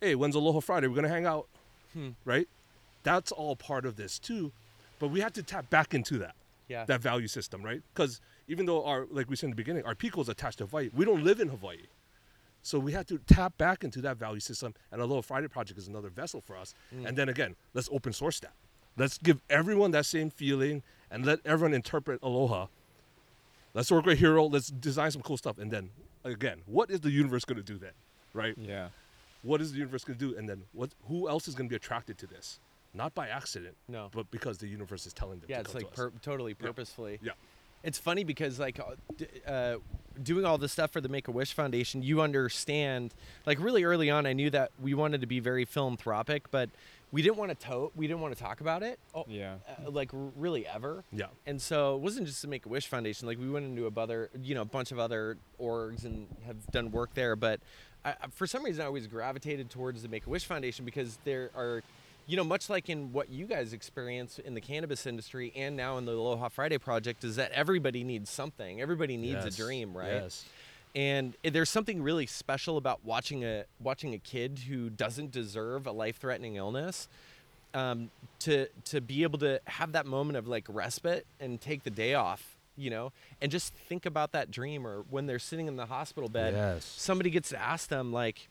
hey, 0.00 0.14
when's 0.14 0.34
Aloha 0.34 0.60
Friday? 0.60 0.86
We're 0.86 0.94
gonna 0.96 1.08
hang 1.08 1.26
out, 1.26 1.48
Hmm. 1.92 2.10
right? 2.24 2.48
That's 3.02 3.32
all 3.32 3.56
part 3.56 3.86
of 3.86 3.96
this 3.96 4.18
too, 4.18 4.52
but 4.98 5.08
we 5.08 5.20
have 5.20 5.32
to 5.34 5.42
tap 5.42 5.70
back 5.70 5.94
into 5.94 6.18
that 6.18 6.34
Yeah. 6.68 6.84
that 6.84 7.00
value 7.00 7.28
system, 7.28 7.62
right? 7.62 7.82
Because 7.94 8.20
even 8.48 8.66
though 8.66 8.84
our 8.84 9.06
like 9.10 9.28
we 9.28 9.36
said 9.36 9.46
in 9.46 9.50
the 9.50 9.56
beginning, 9.56 9.84
our 9.84 9.94
piko 9.94 10.20
is 10.20 10.28
attached 10.28 10.58
to 10.58 10.66
Hawaii, 10.66 10.90
we 10.92 11.04
don't 11.04 11.24
live 11.24 11.40
in 11.40 11.48
Hawaii. 11.48 11.86
So 12.62 12.80
we 12.80 12.92
had 12.92 13.06
to 13.08 13.18
tap 13.18 13.56
back 13.58 13.84
into 13.84 14.00
that 14.00 14.16
value 14.16 14.40
system, 14.40 14.74
and 14.90 15.00
Aloha 15.00 15.20
Friday 15.22 15.46
Project 15.46 15.78
is 15.78 15.86
another 15.86 16.08
vessel 16.10 16.40
for 16.40 16.56
us. 16.56 16.74
Mm. 16.92 17.06
And 17.08 17.18
then 17.18 17.28
again, 17.28 17.54
let's 17.74 17.88
open 17.92 18.12
source 18.12 18.40
that. 18.40 18.54
Let's 18.96 19.18
give 19.18 19.40
everyone 19.48 19.92
that 19.92 20.04
same 20.06 20.30
feeling, 20.30 20.82
and 21.10 21.24
let 21.24 21.38
everyone 21.44 21.74
interpret 21.74 22.18
Aloha. 22.22 22.66
Let's 23.76 23.90
work 23.90 24.06
with 24.06 24.18
Hero. 24.18 24.46
Let's 24.46 24.68
design 24.68 25.10
some 25.10 25.20
cool 25.20 25.36
stuff, 25.36 25.58
and 25.58 25.70
then 25.70 25.90
again, 26.24 26.62
what 26.64 26.90
is 26.90 27.00
the 27.00 27.10
universe 27.10 27.44
going 27.44 27.58
to 27.58 27.62
do 27.62 27.76
then, 27.76 27.92
right? 28.32 28.54
Yeah. 28.56 28.88
What 29.42 29.60
is 29.60 29.72
the 29.72 29.78
universe 29.78 30.02
going 30.02 30.18
to 30.18 30.30
do, 30.32 30.36
and 30.36 30.48
then 30.48 30.62
what? 30.72 30.92
Who 31.08 31.28
else 31.28 31.46
is 31.46 31.54
going 31.54 31.68
to 31.68 31.70
be 31.70 31.76
attracted 31.76 32.16
to 32.18 32.26
this? 32.26 32.58
Not 32.94 33.14
by 33.14 33.28
accident, 33.28 33.76
No. 33.86 34.08
but 34.14 34.30
because 34.30 34.56
the 34.56 34.66
universe 34.66 35.04
is 35.04 35.12
telling 35.12 35.40
them. 35.40 35.50
Yeah, 35.50 35.56
to 35.56 35.60
it's 35.60 35.74
like 35.74 35.90
to 35.90 35.94
pur- 35.94 36.12
totally 36.22 36.54
purposefully. 36.54 37.18
Yeah. 37.22 37.32
It's 37.84 37.98
funny 37.98 38.24
because 38.24 38.58
like 38.58 38.80
uh, 38.80 39.48
uh, 39.48 39.76
doing 40.22 40.46
all 40.46 40.56
this 40.56 40.72
stuff 40.72 40.90
for 40.90 41.02
the 41.02 41.10
Make 41.10 41.28
a 41.28 41.30
Wish 41.30 41.52
Foundation, 41.52 42.02
you 42.02 42.22
understand. 42.22 43.14
Like 43.44 43.60
really 43.60 43.84
early 43.84 44.08
on, 44.08 44.24
I 44.24 44.32
knew 44.32 44.48
that 44.50 44.70
we 44.82 44.94
wanted 44.94 45.20
to 45.20 45.26
be 45.26 45.38
very 45.38 45.66
philanthropic, 45.66 46.50
but 46.50 46.70
we 47.16 47.22
didn't 47.22 47.38
want 47.38 47.58
to 47.58 47.66
to- 47.66 47.90
we 47.94 48.06
didn't 48.06 48.20
want 48.20 48.36
to 48.36 48.42
talk 48.42 48.60
about 48.60 48.82
it. 48.82 48.98
Oh, 49.14 49.24
Yeah. 49.26 49.56
uh, 49.86 49.90
like 49.90 50.10
really 50.12 50.66
ever. 50.66 51.02
Yeah. 51.12 51.28
And 51.46 51.60
so 51.62 51.96
it 51.96 52.02
wasn't 52.02 52.26
just 52.26 52.42
the 52.42 52.48
Make 52.48 52.66
a 52.66 52.68
Wish 52.68 52.88
Foundation. 52.88 53.26
Like 53.26 53.38
we 53.38 53.48
went 53.48 53.64
into 53.64 53.86
a 53.86 53.90
other, 54.00 54.28
you 54.42 54.54
know, 54.54 54.60
a 54.60 54.66
bunch 54.66 54.92
of 54.92 54.98
other 54.98 55.38
orgs 55.58 56.04
and 56.04 56.26
have 56.44 56.66
done 56.72 56.90
work 56.90 57.14
there. 57.14 57.34
But 57.34 57.60
I, 58.04 58.10
I- 58.10 58.26
for 58.32 58.46
some 58.46 58.62
reason, 58.62 58.82
I 58.82 58.84
always 58.84 59.06
gravitated 59.06 59.70
towards 59.70 60.02
the 60.02 60.08
Make 60.10 60.26
a 60.26 60.30
Wish 60.30 60.44
Foundation 60.44 60.84
because 60.84 61.18
there 61.24 61.50
are, 61.56 61.82
you 62.26 62.36
know, 62.36 62.44
much 62.44 62.68
like 62.68 62.90
in 62.90 63.10
what 63.14 63.30
you 63.30 63.46
guys 63.46 63.72
experience 63.72 64.38
in 64.38 64.52
the 64.52 64.60
cannabis 64.60 65.06
industry 65.06 65.54
and 65.56 65.74
now 65.74 65.96
in 65.96 66.04
the 66.04 66.12
Aloha 66.12 66.48
Friday 66.48 66.76
Project, 66.76 67.24
is 67.24 67.36
that 67.36 67.50
everybody 67.52 68.04
needs 68.04 68.28
something. 68.28 68.82
Everybody 68.82 69.16
needs 69.16 69.42
Yes. 69.42 69.54
a 69.54 69.56
dream, 69.56 69.96
right? 69.96 70.12
Yes. 70.22 70.44
And 70.96 71.36
eh, 71.44 71.50
there's 71.50 71.70
something 71.70 72.02
really 72.02 72.26
special 72.26 72.76
about 72.78 73.04
watching 73.04 73.44
a 73.44 73.64
watching 73.78 74.14
a 74.14 74.18
kid 74.18 74.58
who 74.68 74.90
doesn't 74.90 75.30
deserve 75.30 75.86
a 75.86 75.92
life-threatening 75.92 76.56
illness 76.56 77.06
um, 77.74 78.10
to 78.40 78.66
to 78.86 79.00
be 79.00 79.22
able 79.22 79.38
to 79.40 79.60
have 79.66 79.92
that 79.92 80.06
moment 80.06 80.36
of 80.36 80.48
like 80.48 80.64
respite 80.68 81.26
and 81.38 81.60
take 81.60 81.84
the 81.84 81.90
day 81.90 82.14
off 82.14 82.56
you 82.78 82.90
know? 82.90 83.10
And 83.40 83.50
just 83.50 83.72
think 83.72 84.04
about 84.04 84.32
that 84.32 84.50
dream 84.50 84.86
or 84.86 85.04
when 85.08 85.24
they're 85.24 85.38
sitting 85.38 85.66
in 85.66 85.76
the 85.76 85.86
hospital 85.86 86.28
bed 86.28 86.52
Yes. 86.52 86.84
somebody 86.84 87.30
gets 87.30 87.48
to 87.48 87.58
ask 87.58 87.88
them 87.88 88.12
like 88.12 88.48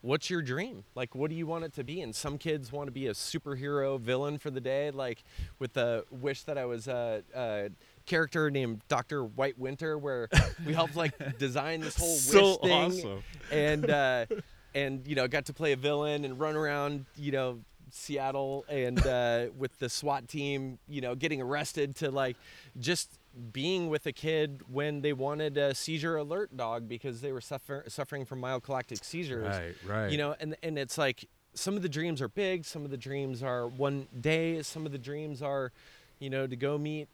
what's 0.00 0.28
your 0.30 0.42
dream? 0.42 0.82
Like 0.94 1.14
what 1.14 1.30
do 1.30 1.36
you 1.36 1.46
want 1.46 1.64
it 1.64 1.74
to 1.74 1.84
be? 1.84 2.00
And 2.00 2.14
some 2.14 2.38
kids 2.38 2.72
want 2.72 2.88
to 2.88 2.90
be 2.92 3.06
a 3.08 3.12
superhero 3.12 4.00
villain 4.00 4.38
for 4.38 4.50
the 4.50 4.60
day 4.60 4.90
like 4.90 5.22
with 5.58 5.74
the 5.74 6.04
wish 6.10 6.42
that 6.44 6.56
i 6.58 6.64
was 6.64 6.88
a, 6.88 7.22
a 7.34 7.68
character 8.06 8.50
named 8.50 8.80
dr 8.88 9.24
white 9.24 9.58
winter 9.58 9.96
where 9.98 10.28
we 10.66 10.72
helped 10.74 10.96
like 10.96 11.12
design 11.38 11.80
this 11.80 11.96
whole 11.96 12.16
So 12.16 12.58
wish 12.62 12.70
thing 12.70 12.72
awesome. 13.06 13.22
and 13.50 13.90
uh 13.90 14.26
and 14.74 15.06
you 15.06 15.14
know 15.14 15.28
got 15.28 15.46
to 15.46 15.52
play 15.52 15.72
a 15.72 15.76
villain 15.76 16.24
and 16.24 16.38
run 16.40 16.56
around 16.56 17.06
you 17.16 17.32
know 17.32 17.60
seattle 17.90 18.64
and 18.68 19.04
uh 19.06 19.46
with 19.56 19.78
the 19.78 19.88
swat 19.88 20.26
team 20.28 20.78
you 20.88 21.00
know 21.00 21.14
getting 21.14 21.40
arrested 21.42 21.94
to 21.96 22.10
like 22.10 22.36
just 22.80 23.10
being 23.52 23.88
with 23.88 24.04
a 24.06 24.12
kid 24.12 24.60
when 24.70 25.00
they 25.00 25.12
wanted 25.12 25.56
a 25.56 25.74
seizure 25.74 26.16
alert 26.16 26.54
dog 26.56 26.86
because 26.88 27.20
they 27.22 27.32
were 27.32 27.40
suffer- 27.40 27.84
suffering 27.88 28.24
from 28.24 28.40
myoclonic 28.40 29.02
seizures 29.04 29.46
Right. 29.46 29.74
Right. 29.86 30.10
you 30.10 30.18
know 30.18 30.34
and 30.40 30.56
and 30.62 30.78
it's 30.78 30.96
like 30.98 31.26
some 31.54 31.76
of 31.76 31.82
the 31.82 31.88
dreams 31.88 32.22
are 32.22 32.28
big 32.28 32.64
some 32.64 32.84
of 32.84 32.90
the 32.90 32.96
dreams 32.96 33.42
are 33.42 33.66
one 33.68 34.06
day 34.20 34.62
some 34.62 34.86
of 34.86 34.92
the 34.92 34.98
dreams 34.98 35.42
are 35.42 35.70
you 36.18 36.30
know 36.30 36.46
to 36.46 36.56
go 36.56 36.78
meet 36.78 37.08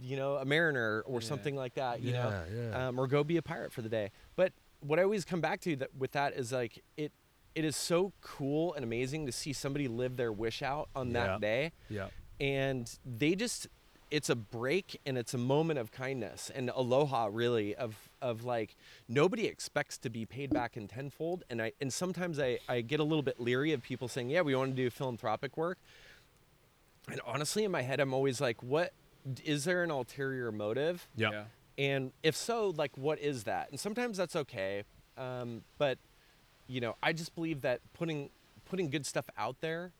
you 0.00 0.16
know 0.16 0.36
a 0.36 0.44
mariner 0.44 1.02
or 1.06 1.20
Yeah. 1.20 1.26
something 1.28 1.56
like 1.56 1.74
that 1.74 2.00
you 2.00 2.12
know 2.12 2.30
Yeah, 2.54 2.68
yeah. 2.70 2.88
um, 2.88 2.98
or 2.98 3.06
go 3.06 3.22
be 3.24 3.36
a 3.36 3.42
pirate 3.42 3.72
for 3.72 3.82
the 3.82 3.88
day 3.88 4.10
but 4.36 4.52
what 4.80 4.98
i 4.98 5.02
always 5.02 5.24
come 5.24 5.40
back 5.40 5.60
to 5.62 5.76
that 5.76 5.94
with 5.96 6.12
that 6.12 6.34
is 6.34 6.52
like 6.52 6.82
it 6.96 7.12
it 7.54 7.64
is 7.64 7.76
so 7.76 8.12
cool 8.22 8.72
and 8.74 8.82
amazing 8.84 9.26
to 9.26 9.32
see 9.32 9.52
somebody 9.52 9.86
live 9.88 10.16
their 10.16 10.32
wish 10.32 10.62
out 10.62 10.88
on 10.96 11.10
Yeah. 11.10 11.26
that 11.26 11.40
day 11.40 11.72
yeah. 11.90 12.08
and 12.40 12.90
they 13.04 13.34
just 13.34 13.68
it's 14.10 14.28
a 14.28 14.36
break 14.36 15.00
and 15.06 15.16
it's 15.16 15.32
a 15.32 15.38
moment 15.38 15.78
of 15.78 15.90
kindness 15.90 16.50
and 16.54 16.70
aloha 16.74 17.28
really 17.32 17.74
of 17.74 18.10
of 18.20 18.44
like 18.44 18.76
nobody 19.08 19.46
expects 19.46 19.96
to 19.98 20.10
be 20.10 20.26
paid 20.26 20.50
back 20.50 20.76
in 20.76 20.86
tenfold 20.88 21.44
and 21.48 21.62
i 21.62 21.72
and 21.80 21.92
sometimes 21.92 22.38
i 22.38 22.58
i 22.68 22.80
get 22.80 23.00
a 23.00 23.04
little 23.04 23.22
bit 23.22 23.38
leery 23.40 23.72
of 23.72 23.82
people 23.82 24.08
saying 24.08 24.28
yeah 24.30 24.40
we 24.42 24.54
want 24.54 24.70
to 24.70 24.76
do 24.76 24.90
philanthropic 24.90 25.56
work 25.56 25.78
and 27.10 27.20
honestly 27.26 27.64
in 27.64 27.70
my 27.70 27.82
head 27.82 28.00
i'm 28.00 28.12
always 28.14 28.40
like 28.40 28.62
what 28.62 28.92
is 29.44 29.64
there 29.64 29.82
an 29.82 29.90
ulterior 29.90 30.50
motive 30.52 31.06
Yeah. 31.16 31.44
and 31.78 32.12
if 32.22 32.34
so, 32.36 32.70
like, 32.70 32.96
what 32.98 33.18
is 33.20 33.44
that? 33.44 33.70
And 33.70 33.78
sometimes 33.78 34.16
that's 34.16 34.36
okay. 34.36 34.84
Um, 35.16 35.62
but 35.78 35.98
you 36.68 36.80
know, 36.80 36.96
I 37.02 37.12
just 37.12 37.34
believe 37.34 37.60
that 37.62 37.80
putting 37.94 38.30
putting 38.64 38.88
good 38.90 39.04
stuff 39.06 39.26
out 39.36 39.60
there 39.60 39.92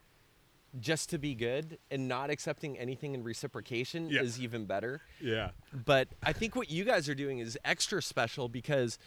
just 0.80 1.10
to 1.10 1.18
be 1.18 1.34
good 1.34 1.76
and 1.90 2.08
not 2.08 2.30
accepting 2.30 2.78
anything 2.78 3.12
in 3.14 3.22
reciprocation 3.22 4.08
Yeah. 4.08 4.22
is 4.22 4.40
even 4.40 4.64
better. 4.64 5.02
Yeah. 5.20 5.50
But 5.84 6.08
I 6.22 6.32
think 6.32 6.56
what 6.56 6.70
you 6.70 6.84
guys 6.84 7.08
are 7.10 7.14
doing 7.14 7.40
is 7.40 7.58
extra 7.64 8.00
special 8.00 8.48
because 8.48 8.98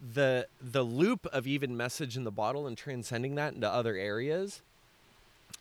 the 0.00 0.46
the 0.60 0.82
loop 0.82 1.24
of 1.26 1.46
even 1.46 1.76
message 1.76 2.16
in 2.16 2.24
the 2.24 2.32
bottle 2.32 2.66
and 2.66 2.76
transcending 2.76 3.36
that 3.36 3.54
into 3.54 3.68
other 3.70 3.94
areas 3.96 4.60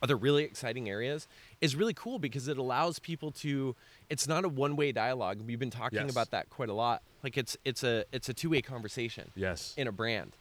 other 0.02 0.16
really 0.16 0.44
exciting 0.44 0.90
areas 0.90 1.28
is 1.62 1.76
really 1.76 1.94
cool 1.94 2.20
because 2.20 2.48
it 2.48 2.58
allows 2.58 3.00
people 3.00 3.32
to 3.32 3.76
it's 4.10 4.28
not 4.28 4.46
a 4.46 4.50
one-way 4.50 4.92
dialogue 4.92 5.40
we've 5.46 5.60
been 5.60 5.70
talking 5.72 6.00
Yes. 6.00 6.12
about 6.12 6.32
that 6.32 6.50
quite 6.50 6.70
a 6.70 6.74
lot 6.74 7.02
like 7.24 7.38
it's 7.38 7.58
it's 7.66 7.84
a 7.84 8.06
it's 8.12 8.30
a 8.30 8.34
two-way 8.34 8.62
conversation 8.62 9.32
Yes. 9.36 9.74
in 9.78 9.88
a 9.88 9.92
brand 9.92 10.36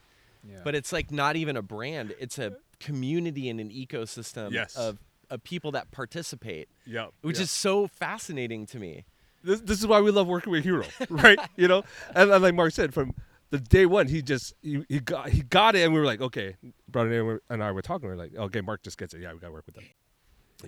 Yeah. 0.48 0.58
but 0.64 0.74
it's 0.74 0.92
like 0.92 1.10
not 1.10 1.36
even 1.36 1.56
a 1.56 1.62
brand 1.62 2.14
it's 2.20 2.38
a 2.38 2.56
community 2.80 3.48
and 3.48 3.58
an 3.60 3.70
ecosystem 3.70 4.52
Yes. 4.52 4.76
of, 4.76 4.98
of 5.30 5.42
people 5.42 5.72
that 5.72 5.90
participate 5.90 6.68
yeah. 6.86 7.06
which 7.22 7.38
yeah. 7.38 7.42
is 7.44 7.50
so 7.50 7.86
fascinating 7.86 8.66
to 8.66 8.78
me 8.78 9.04
this, 9.44 9.60
this 9.60 9.78
is 9.78 9.86
why 9.86 10.00
we 10.00 10.10
love 10.10 10.26
working 10.26 10.50
with 10.50 10.64
Hero, 10.64 10.84
right? 11.08 11.38
you 11.56 11.68
know, 11.68 11.84
and, 12.16 12.32
and 12.32 12.42
like 12.42 12.54
Mark 12.54 12.72
said, 12.72 12.92
from 12.92 13.14
the 13.50 13.58
day 13.60 13.86
one, 13.86 14.08
he 14.08 14.22
just 14.22 14.54
he, 14.62 14.84
he 14.88 15.00
got 15.00 15.28
he 15.30 15.42
got 15.42 15.76
it, 15.76 15.82
and 15.84 15.92
we 15.94 16.00
were 16.00 16.06
like, 16.06 16.20
okay, 16.20 16.56
brother 16.88 17.10
and 17.12 17.18
I 17.18 17.22
were- 17.22 17.42
and 17.50 17.64
I 17.64 17.70
were 17.72 17.82
talking. 17.82 18.08
We 18.08 18.14
are 18.14 18.18
like, 18.18 18.34
okay, 18.34 18.60
Mark 18.60 18.82
just 18.82 18.98
gets 18.98 19.14
it. 19.14 19.20
Yeah, 19.20 19.32
we 19.32 19.38
got 19.38 19.48
to 19.48 19.52
work 19.52 19.66
with 19.66 19.76
them. 19.76 19.84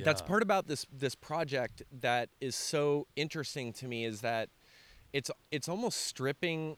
that's 0.04 0.22
part 0.22 0.42
about 0.42 0.66
this 0.68 0.86
this 0.92 1.14
project 1.14 1.82
that 2.00 2.28
is 2.40 2.54
so 2.54 3.06
interesting 3.16 3.72
to 3.74 3.88
me 3.88 4.04
is 4.04 4.20
that 4.20 4.48
it's 5.12 5.30
it's 5.50 5.68
almost 5.68 6.00
stripping 6.06 6.76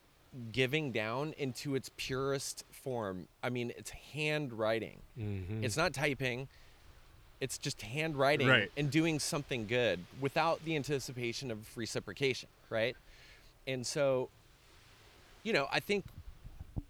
giving 0.53 0.93
down 0.93 1.35
into 1.37 1.75
its 1.75 1.91
purest 1.97 2.65
form. 2.71 3.27
I 3.43 3.51
mean, 3.51 3.73
it's 3.77 3.91
handwriting. 3.91 5.01
Mhm. 5.19 5.65
It's 5.65 5.77
not 5.77 5.93
typing. 5.93 6.47
It's 7.41 7.59
just 7.59 7.83
handwriting 7.83 8.47
Right. 8.47 8.71
and 8.77 8.91
doing 8.91 9.19
something 9.19 9.67
good 9.67 10.05
without 10.21 10.65
the 10.65 10.77
anticipation 10.77 11.51
of 11.51 11.77
reciprocation, 11.77 12.49
right? 12.69 12.97
And 13.67 13.85
so, 13.87 14.29
you 15.43 15.53
know, 15.53 15.67
I 15.71 15.81
think 15.81 16.05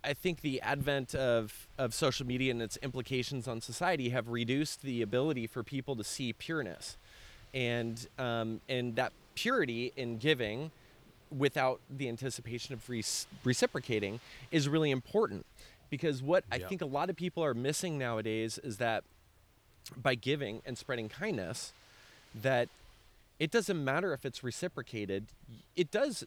I 0.02 0.14
think 0.14 0.40
the 0.40 0.60
advent 0.62 1.14
of, 1.14 1.68
of 1.78 1.92
social 1.92 2.26
media 2.26 2.50
and 2.50 2.62
its 2.62 2.78
implications 2.82 3.46
on 3.46 3.60
society 3.60 4.10
have 4.10 4.28
reduced 4.28 4.82
the 4.82 5.02
ability 5.02 5.46
for 5.46 5.62
people 5.62 5.96
to 5.96 6.04
see 6.04 6.32
pureness, 6.32 6.96
and 7.52 8.06
um, 8.18 8.60
and 8.68 8.96
that 8.96 9.12
purity 9.34 9.92
in 9.96 10.18
giving, 10.18 10.70
without 11.36 11.80
the 11.88 12.08
anticipation 12.08 12.72
of 12.74 12.88
re- 12.88 13.04
reciprocating, 13.44 14.20
is 14.50 14.68
really 14.68 14.90
important, 14.90 15.44
because 15.90 16.22
what 16.22 16.44
I 16.50 16.58
think 16.68 16.82
a 16.82 16.86
lot 16.86 17.10
of 17.10 17.16
people 17.16 17.44
are 17.44 17.54
missing 17.54 17.98
nowadays 17.98 18.58
is 18.58 18.78
that 18.78 19.04
by 19.96 20.14
giving 20.14 20.62
and 20.64 20.78
spreading 20.78 21.08
kindness, 21.08 21.72
that 22.34 22.68
it 23.38 23.50
doesn't 23.50 23.82
matter 23.82 24.12
if 24.12 24.24
it's 24.24 24.44
reciprocated, 24.44 25.26
it 25.74 25.90
does 25.90 26.26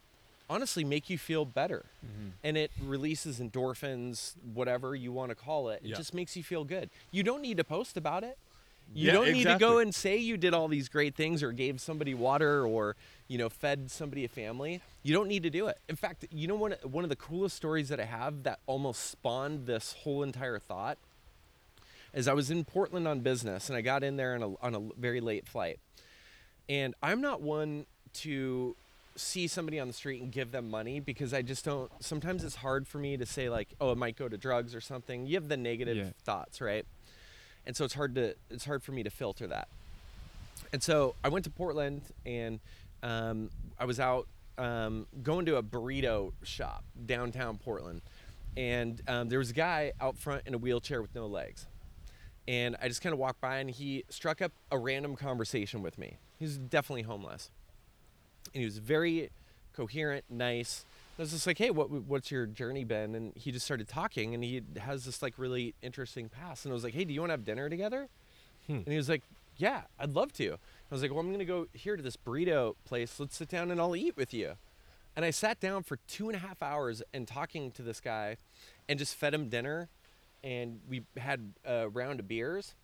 honestly 0.50 0.84
make 0.84 1.08
you 1.10 1.18
feel 1.18 1.44
better 1.44 1.86
Mhm. 2.04 2.32
and 2.42 2.56
it 2.56 2.70
releases 2.82 3.40
endorphins, 3.40 4.34
whatever 4.54 4.94
you 4.94 5.12
want 5.12 5.30
to 5.30 5.34
call 5.34 5.68
it. 5.70 5.80
It 5.82 5.88
Yeah. 5.90 5.96
just 5.96 6.12
makes 6.14 6.36
you 6.36 6.42
feel 6.42 6.64
good. 6.64 6.90
You 7.10 7.22
don't 7.22 7.40
need 7.42 7.56
to 7.56 7.64
post 7.64 7.96
about 7.96 8.24
it. 8.24 8.36
You 8.94 9.06
Yeah, 9.06 9.12
don't 9.14 9.32
need 9.32 9.44
to 9.44 9.56
go 9.58 9.78
and 9.78 9.94
say 9.94 10.18
you 10.18 10.36
did 10.36 10.52
all 10.52 10.68
these 10.68 10.90
great 10.90 11.14
things 11.14 11.42
or 11.42 11.52
gave 11.52 11.80
somebody 11.80 12.12
water 12.12 12.66
or, 12.66 12.96
you 13.28 13.38
know, 13.38 13.48
fed 13.48 13.90
somebody 13.90 14.24
a 14.26 14.28
family. 14.28 14.82
You 15.02 15.14
don't 15.14 15.26
need 15.28 15.42
to 15.44 15.50
do 15.50 15.68
it. 15.68 15.78
In 15.88 15.96
fact, 15.96 16.26
you 16.30 16.46
know 16.46 16.54
one 16.54 16.72
one 16.82 17.02
of 17.02 17.08
the 17.10 17.16
coolest 17.16 17.56
stories 17.56 17.88
that 17.88 17.98
I 17.98 18.04
have 18.04 18.42
that 18.42 18.60
almost 18.66 19.04
spawned 19.10 19.64
this 19.66 19.94
whole 20.04 20.22
entire 20.22 20.58
thought 20.58 20.98
is 22.12 22.28
I 22.28 22.34
was 22.34 22.50
in 22.50 22.64
Portland 22.66 23.08
on 23.08 23.20
business 23.20 23.68
and 23.70 23.76
I 23.76 23.80
got 23.80 24.04
in 24.04 24.16
there 24.16 24.34
on 24.34 24.42
a, 24.42 24.54
on 24.60 24.74
a 24.74 25.00
very 25.00 25.20
late 25.22 25.48
flight. 25.48 25.80
And 26.68 26.94
I'm 27.02 27.20
not 27.22 27.40
one 27.40 27.86
to 28.14 28.76
see 29.16 29.46
somebody 29.46 29.78
on 29.78 29.86
the 29.86 29.92
street 29.94 30.20
and 30.22 30.32
give 30.32 30.50
them 30.50 30.68
money 30.70 31.00
because 31.00 31.32
I 31.34 31.42
just 31.42 31.64
don't. 31.64 31.90
Sometimes 32.00 32.42
it's 32.44 32.56
hard 32.56 32.86
for 32.88 32.98
me 32.98 33.16
to 33.16 33.26
say 33.26 33.48
like, 33.48 33.68
oh, 33.80 33.92
it 33.92 33.98
might 33.98 34.16
go 34.16 34.28
to 34.28 34.36
drugs 34.36 34.74
or 34.74 34.80
something. 34.80 35.26
You 35.26 35.34
have 35.36 35.48
the 35.48 35.56
negative 35.56 35.96
Yeah. 35.96 36.10
thoughts, 36.24 36.60
right? 36.60 36.84
And 37.66 37.76
so 37.76 37.84
it's 37.84 37.94
hard 37.94 38.14
to 38.16 38.34
it's 38.50 38.64
hard 38.64 38.82
for 38.82 38.92
me 38.92 39.02
to 39.02 39.10
filter 39.10 39.46
that. 39.46 39.68
And 40.72 40.82
so 40.82 41.14
I 41.22 41.28
went 41.28 41.44
to 41.44 41.50
Portland 41.50 42.02
and 42.26 42.60
um, 43.02 43.50
I 43.78 43.84
was 43.84 44.00
out 44.00 44.26
um, 44.58 45.06
going 45.22 45.46
to 45.46 45.56
a 45.56 45.62
burrito 45.62 46.32
shop 46.42 46.84
downtown 47.06 47.58
Portland, 47.58 48.02
and 48.56 49.00
um, 49.08 49.28
there 49.28 49.38
was 49.38 49.50
a 49.50 49.54
guy 49.54 49.92
out 50.00 50.16
front 50.16 50.42
in 50.46 50.54
a 50.54 50.58
wheelchair 50.58 51.02
with 51.02 51.14
no 51.14 51.26
legs. 51.26 51.66
And 52.46 52.76
I 52.80 52.88
just 52.88 53.00
kind 53.02 53.12
of 53.12 53.18
walked 53.18 53.40
by, 53.40 53.56
and 53.58 53.70
he 53.70 54.04
struck 54.10 54.40
up 54.42 54.52
a 54.70 54.78
random 54.78 55.16
conversation 55.16 55.82
with 55.82 55.98
me. 55.98 56.18
He 56.38 56.44
was 56.44 56.58
definitely 56.58 57.02
homeless, 57.02 57.50
and 58.54 58.60
he 58.60 58.64
was 58.64 58.78
very 58.78 59.30
coherent, 59.74 60.24
nice. 60.30 60.84
I 61.18 61.22
was 61.22 61.32
just 61.32 61.46
like, 61.46 61.58
"Hey, 61.58 61.70
what 61.70 61.90
what's 61.90 62.30
your 62.30 62.46
journey 62.46 62.84
been?" 62.84 63.14
And 63.14 63.32
he 63.36 63.52
just 63.52 63.64
started 63.64 63.88
talking, 63.88 64.34
and 64.34 64.42
he 64.42 64.62
has 64.78 65.04
this 65.04 65.22
like 65.22 65.34
really 65.36 65.74
interesting 65.82 66.28
past. 66.28 66.64
And 66.64 66.72
I 66.72 66.74
was 66.74 66.84
like, 66.84 66.94
"Hey, 66.94 67.04
do 67.04 67.12
you 67.12 67.20
want 67.20 67.30
to 67.30 67.34
have 67.34 67.44
dinner 67.44 67.68
together?" 67.68 68.08
Hmm. 68.66 68.76
And 68.76 68.88
he 68.88 68.96
was 68.96 69.08
like, 69.08 69.22
"Yeah, 69.56 69.82
I'd 69.98 70.14
love 70.14 70.32
to." 70.34 70.52
I 70.54 70.58
was 70.90 71.02
like, 71.02 71.10
"Well, 71.10 71.20
I'm 71.20 71.30
gonna 71.30 71.44
go 71.44 71.66
here 71.72 71.96
to 71.96 72.02
this 72.02 72.16
burrito 72.16 72.74
place. 72.84 73.20
Let's 73.20 73.36
sit 73.36 73.48
down 73.48 73.70
and 73.70 73.80
I'll 73.80 73.96
eat 73.96 74.16
with 74.16 74.34
you." 74.34 74.54
And 75.16 75.24
I 75.24 75.30
sat 75.30 75.60
down 75.60 75.84
for 75.84 75.98
two 76.08 76.28
and 76.28 76.36
a 76.36 76.40
half 76.40 76.60
hours 76.62 77.02
and 77.12 77.28
talking 77.28 77.70
to 77.72 77.82
this 77.82 78.00
guy, 78.00 78.36
and 78.88 78.98
just 78.98 79.14
fed 79.14 79.34
him 79.34 79.48
dinner, 79.48 79.88
and 80.42 80.80
we 80.88 81.04
had 81.16 81.52
a 81.64 81.88
round 81.88 82.18
of 82.18 82.26
beers, 82.26 82.74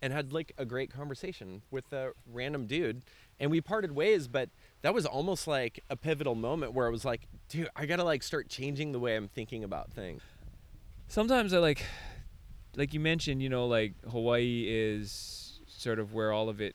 and 0.00 0.12
had 0.12 0.32
like 0.32 0.52
a 0.56 0.64
great 0.64 0.90
conversation 0.90 1.62
with 1.70 1.92
a 1.92 2.12
random 2.32 2.66
dude, 2.66 3.02
and 3.40 3.50
we 3.50 3.60
parted 3.60 3.92
ways. 3.92 4.28
But 4.28 4.50
that 4.82 4.92
was 4.94 5.06
almost 5.06 5.46
like 5.46 5.82
a 5.90 5.96
pivotal 5.96 6.34
moment 6.34 6.72
where 6.74 6.86
I 6.86 6.90
was 6.90 7.04
like, 7.04 7.28
"Dude, 7.48 7.68
I 7.76 7.86
gotta 7.86 8.04
like 8.04 8.22
start 8.22 8.48
changing 8.48 8.92
the 8.92 8.98
way 9.00 9.16
I'm 9.16 9.28
thinking 9.28 9.64
about 9.64 9.90
things." 9.92 10.22
sometimes 11.08 11.52
I 11.52 11.58
like, 11.58 11.84
like 12.74 12.94
you 12.94 13.00
mentioned, 13.00 13.42
you 13.42 13.48
know, 13.50 13.66
like 13.66 13.92
Hawaii 14.10 14.64
is 14.68 15.60
sort 15.66 15.98
of 15.98 16.14
where 16.14 16.32
all 16.32 16.48
of 16.48 16.60
it, 16.60 16.74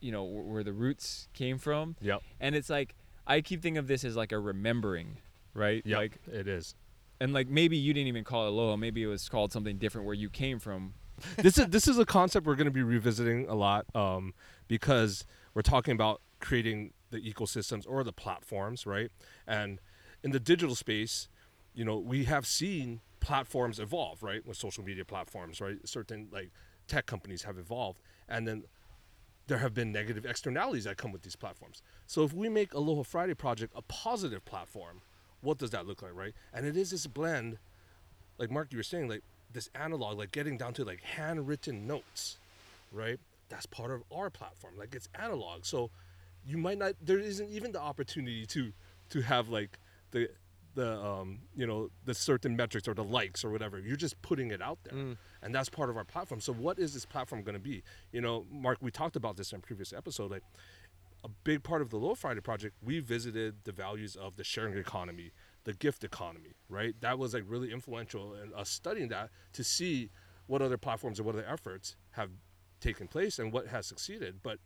you 0.00 0.12
know, 0.12 0.22
where 0.24 0.62
the 0.62 0.72
roots 0.72 1.28
came 1.34 1.58
from, 1.58 1.96
Yep. 2.00 2.22
and 2.40 2.54
it's 2.54 2.70
like 2.70 2.94
I 3.26 3.40
keep 3.40 3.62
thinking 3.62 3.78
of 3.78 3.86
this 3.88 4.04
as 4.04 4.16
like 4.16 4.32
a 4.32 4.38
remembering, 4.38 5.16
right? 5.54 5.82
Yeah. 5.84 5.96
Like, 5.98 6.18
it 6.32 6.46
is. 6.48 6.74
and 7.20 7.32
like 7.32 7.48
maybe 7.48 7.76
you 7.76 7.92
didn't 7.92 8.08
even 8.08 8.24
call 8.24 8.46
it 8.46 8.50
aloha, 8.50 8.76
maybe 8.76 9.02
it 9.02 9.06
was 9.08 9.28
called 9.28 9.52
something 9.52 9.76
different 9.78 10.06
where 10.06 10.14
you 10.14 10.28
came 10.30 10.58
from. 10.58 10.94
this 11.36 11.58
is 11.58 11.66
this 11.66 11.86
is 11.88 11.98
a 11.98 12.06
concept 12.06 12.46
we're 12.46 12.54
going 12.56 12.64
to 12.66 12.70
be 12.72 12.82
revisiting 12.82 13.46
a 13.48 13.54
lot 13.54 13.86
um, 13.94 14.34
because 14.68 15.24
we're 15.54 15.62
talking 15.62 15.92
about 15.92 16.20
creating 16.40 16.92
the 17.12 17.20
ecosystems 17.20 17.84
or 17.88 18.02
the 18.02 18.12
platforms, 18.12 18.86
right? 18.86 19.10
And 19.46 19.78
in 20.24 20.32
the 20.32 20.40
digital 20.40 20.74
space, 20.74 21.28
you 21.74 21.84
know, 21.84 21.98
we 21.98 22.24
have 22.24 22.46
seen 22.46 23.00
platforms 23.20 23.78
evolve, 23.78 24.22
right? 24.22 24.44
With 24.44 24.56
social 24.56 24.82
media 24.82 25.04
platforms, 25.04 25.60
right? 25.60 25.76
Certain 25.84 26.28
like 26.32 26.50
tech 26.88 27.06
companies 27.06 27.44
have 27.44 27.56
evolved, 27.58 28.00
and 28.28 28.48
then 28.48 28.64
there 29.46 29.58
have 29.58 29.74
been 29.74 29.92
negative 29.92 30.24
externalities 30.24 30.84
that 30.84 30.96
come 30.96 31.12
with 31.12 31.22
these 31.22 31.36
platforms. 31.36 31.82
So 32.06 32.24
if 32.24 32.32
we 32.32 32.48
make 32.48 32.74
Aloha 32.74 33.02
Friday 33.02 33.34
project 33.34 33.72
a 33.76 33.82
positive 33.82 34.44
platform, 34.44 35.02
what 35.40 35.58
does 35.58 35.70
that 35.70 35.86
look 35.86 36.02
like, 36.02 36.14
right? 36.14 36.32
And 36.52 36.66
it 36.66 36.76
is 36.76 36.90
this 36.90 37.06
blend, 37.06 37.58
like 38.38 38.50
Mark, 38.50 38.68
you 38.72 38.78
were 38.78 38.84
saying, 38.84 39.08
like 39.08 39.22
this 39.52 39.68
analog, 39.74 40.18
like 40.18 40.32
getting 40.32 40.56
down 40.56 40.74
to 40.74 40.84
like 40.84 41.02
handwritten 41.02 41.86
notes, 41.86 42.38
right? 42.92 43.18
That's 43.48 43.66
part 43.66 43.90
of 43.90 44.02
our 44.14 44.30
platform. 44.30 44.74
Like 44.78 44.94
it's 44.94 45.08
analog, 45.14 45.64
so 45.64 45.90
you 46.44 46.58
might 46.58 46.78
not. 46.78 46.94
There 47.00 47.18
isn't 47.18 47.50
even 47.50 47.72
the 47.72 47.80
opportunity 47.80 48.46
to 48.46 48.72
to 49.10 49.20
have 49.22 49.48
like 49.48 49.78
the 50.10 50.28
the 50.74 50.98
um 51.00 51.40
you 51.54 51.66
know 51.66 51.90
the 52.04 52.14
certain 52.14 52.56
metrics 52.56 52.88
or 52.88 52.94
the 52.94 53.04
likes 53.04 53.44
or 53.44 53.50
whatever. 53.50 53.78
You're 53.78 53.96
just 53.96 54.20
putting 54.22 54.50
it 54.50 54.62
out 54.62 54.78
there, 54.84 54.94
and 55.42 55.54
that's 55.54 55.68
part 55.68 55.90
of 55.90 55.96
our 55.96 56.04
platform. 56.04 56.40
So 56.40 56.52
what 56.52 56.78
is 56.78 56.94
this 56.94 57.04
platform 57.04 57.42
going 57.42 57.54
to 57.54 57.60
be? 57.60 57.82
You 58.12 58.20
know, 58.20 58.46
Mark, 58.50 58.78
we 58.80 58.90
talked 58.90 59.16
about 59.16 59.36
this 59.36 59.52
in 59.52 59.58
a 59.58 59.60
previous 59.60 59.92
episode, 59.92 60.30
like 60.30 60.42
a 61.24 61.28
big 61.44 61.62
part 61.62 61.82
of 61.82 61.90
the 61.90 61.96
Aloha 61.96 62.14
Friday 62.14 62.40
project, 62.40 62.74
we 62.82 62.98
visited 62.98 63.56
the 63.64 63.72
values 63.72 64.16
of 64.16 64.36
the 64.36 64.44
sharing 64.44 64.76
economy, 64.76 65.30
the 65.64 65.72
gift 65.72 66.02
economy, 66.02 66.54
right? 66.68 66.94
That 67.00 67.18
was 67.18 67.34
like 67.34 67.44
really 67.46 67.72
influential 67.72 68.34
in 68.34 68.52
us 68.54 68.68
studying 68.68 69.08
that 69.08 69.30
to 69.52 69.62
see 69.62 70.10
what 70.46 70.62
other 70.62 70.76
platforms 70.76 71.18
and 71.18 71.26
what 71.26 71.36
other 71.36 71.46
efforts 71.48 71.96
have 72.12 72.30
taken 72.80 73.06
place 73.06 73.38
and 73.38 73.52
what 73.52 73.68
has 73.68 73.86
succeeded. 73.86 74.40
But 74.42 74.58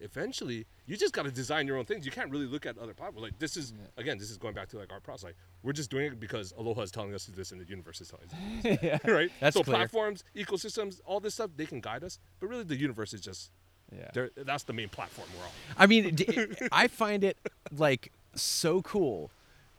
eventually, 0.00 0.66
you 0.86 0.96
just 0.96 1.12
got 1.12 1.24
to 1.24 1.30
design 1.30 1.66
your 1.66 1.76
own 1.78 1.84
things. 1.84 2.04
You 2.04 2.12
can't 2.12 2.30
really 2.30 2.46
look 2.46 2.66
at 2.66 2.78
other 2.78 2.94
platforms. 2.94 3.22
Like 3.22 3.38
this 3.38 3.56
is 3.56 3.72
again, 3.96 4.18
this 4.18 4.30
is 4.30 4.36
going 4.36 4.54
back 4.54 4.68
to 4.70 4.78
like 4.78 4.92
our 4.92 5.00
process. 5.00 5.24
Like 5.24 5.36
we're 5.62 5.72
just 5.72 5.90
doing 5.90 6.06
it 6.06 6.20
because 6.20 6.52
Aloha 6.56 6.82
is 6.82 6.90
telling 6.90 7.14
us 7.14 7.24
to 7.26 7.30
do 7.30 7.36
this, 7.36 7.52
and 7.52 7.60
the 7.60 7.68
universe 7.68 8.00
is 8.00 8.08
telling 8.08 8.26
us, 8.26 8.80
this, 8.80 9.04
right? 9.12 9.30
That's 9.40 9.56
so 9.56 9.62
clear. 9.62 9.76
platforms, 9.76 10.24
ecosystems, 10.34 11.00
all 11.04 11.20
this 11.20 11.34
stuff, 11.34 11.50
they 11.56 11.66
can 11.66 11.80
guide 11.80 12.04
us, 12.04 12.18
but 12.40 12.48
really 12.48 12.64
the 12.64 12.76
universe 12.76 13.12
is 13.14 13.20
just 13.20 13.50
yeah. 13.92 14.26
That's 14.36 14.64
the 14.64 14.72
main 14.72 14.88
platform 14.88 15.28
we're 15.38 15.44
on. 15.44 15.50
I 15.78 15.86
mean, 15.86 16.14
d- 16.14 16.48
I 16.72 16.88
find 16.88 17.22
it 17.22 17.36
like 17.76 18.12
so 18.34 18.82
cool 18.82 19.30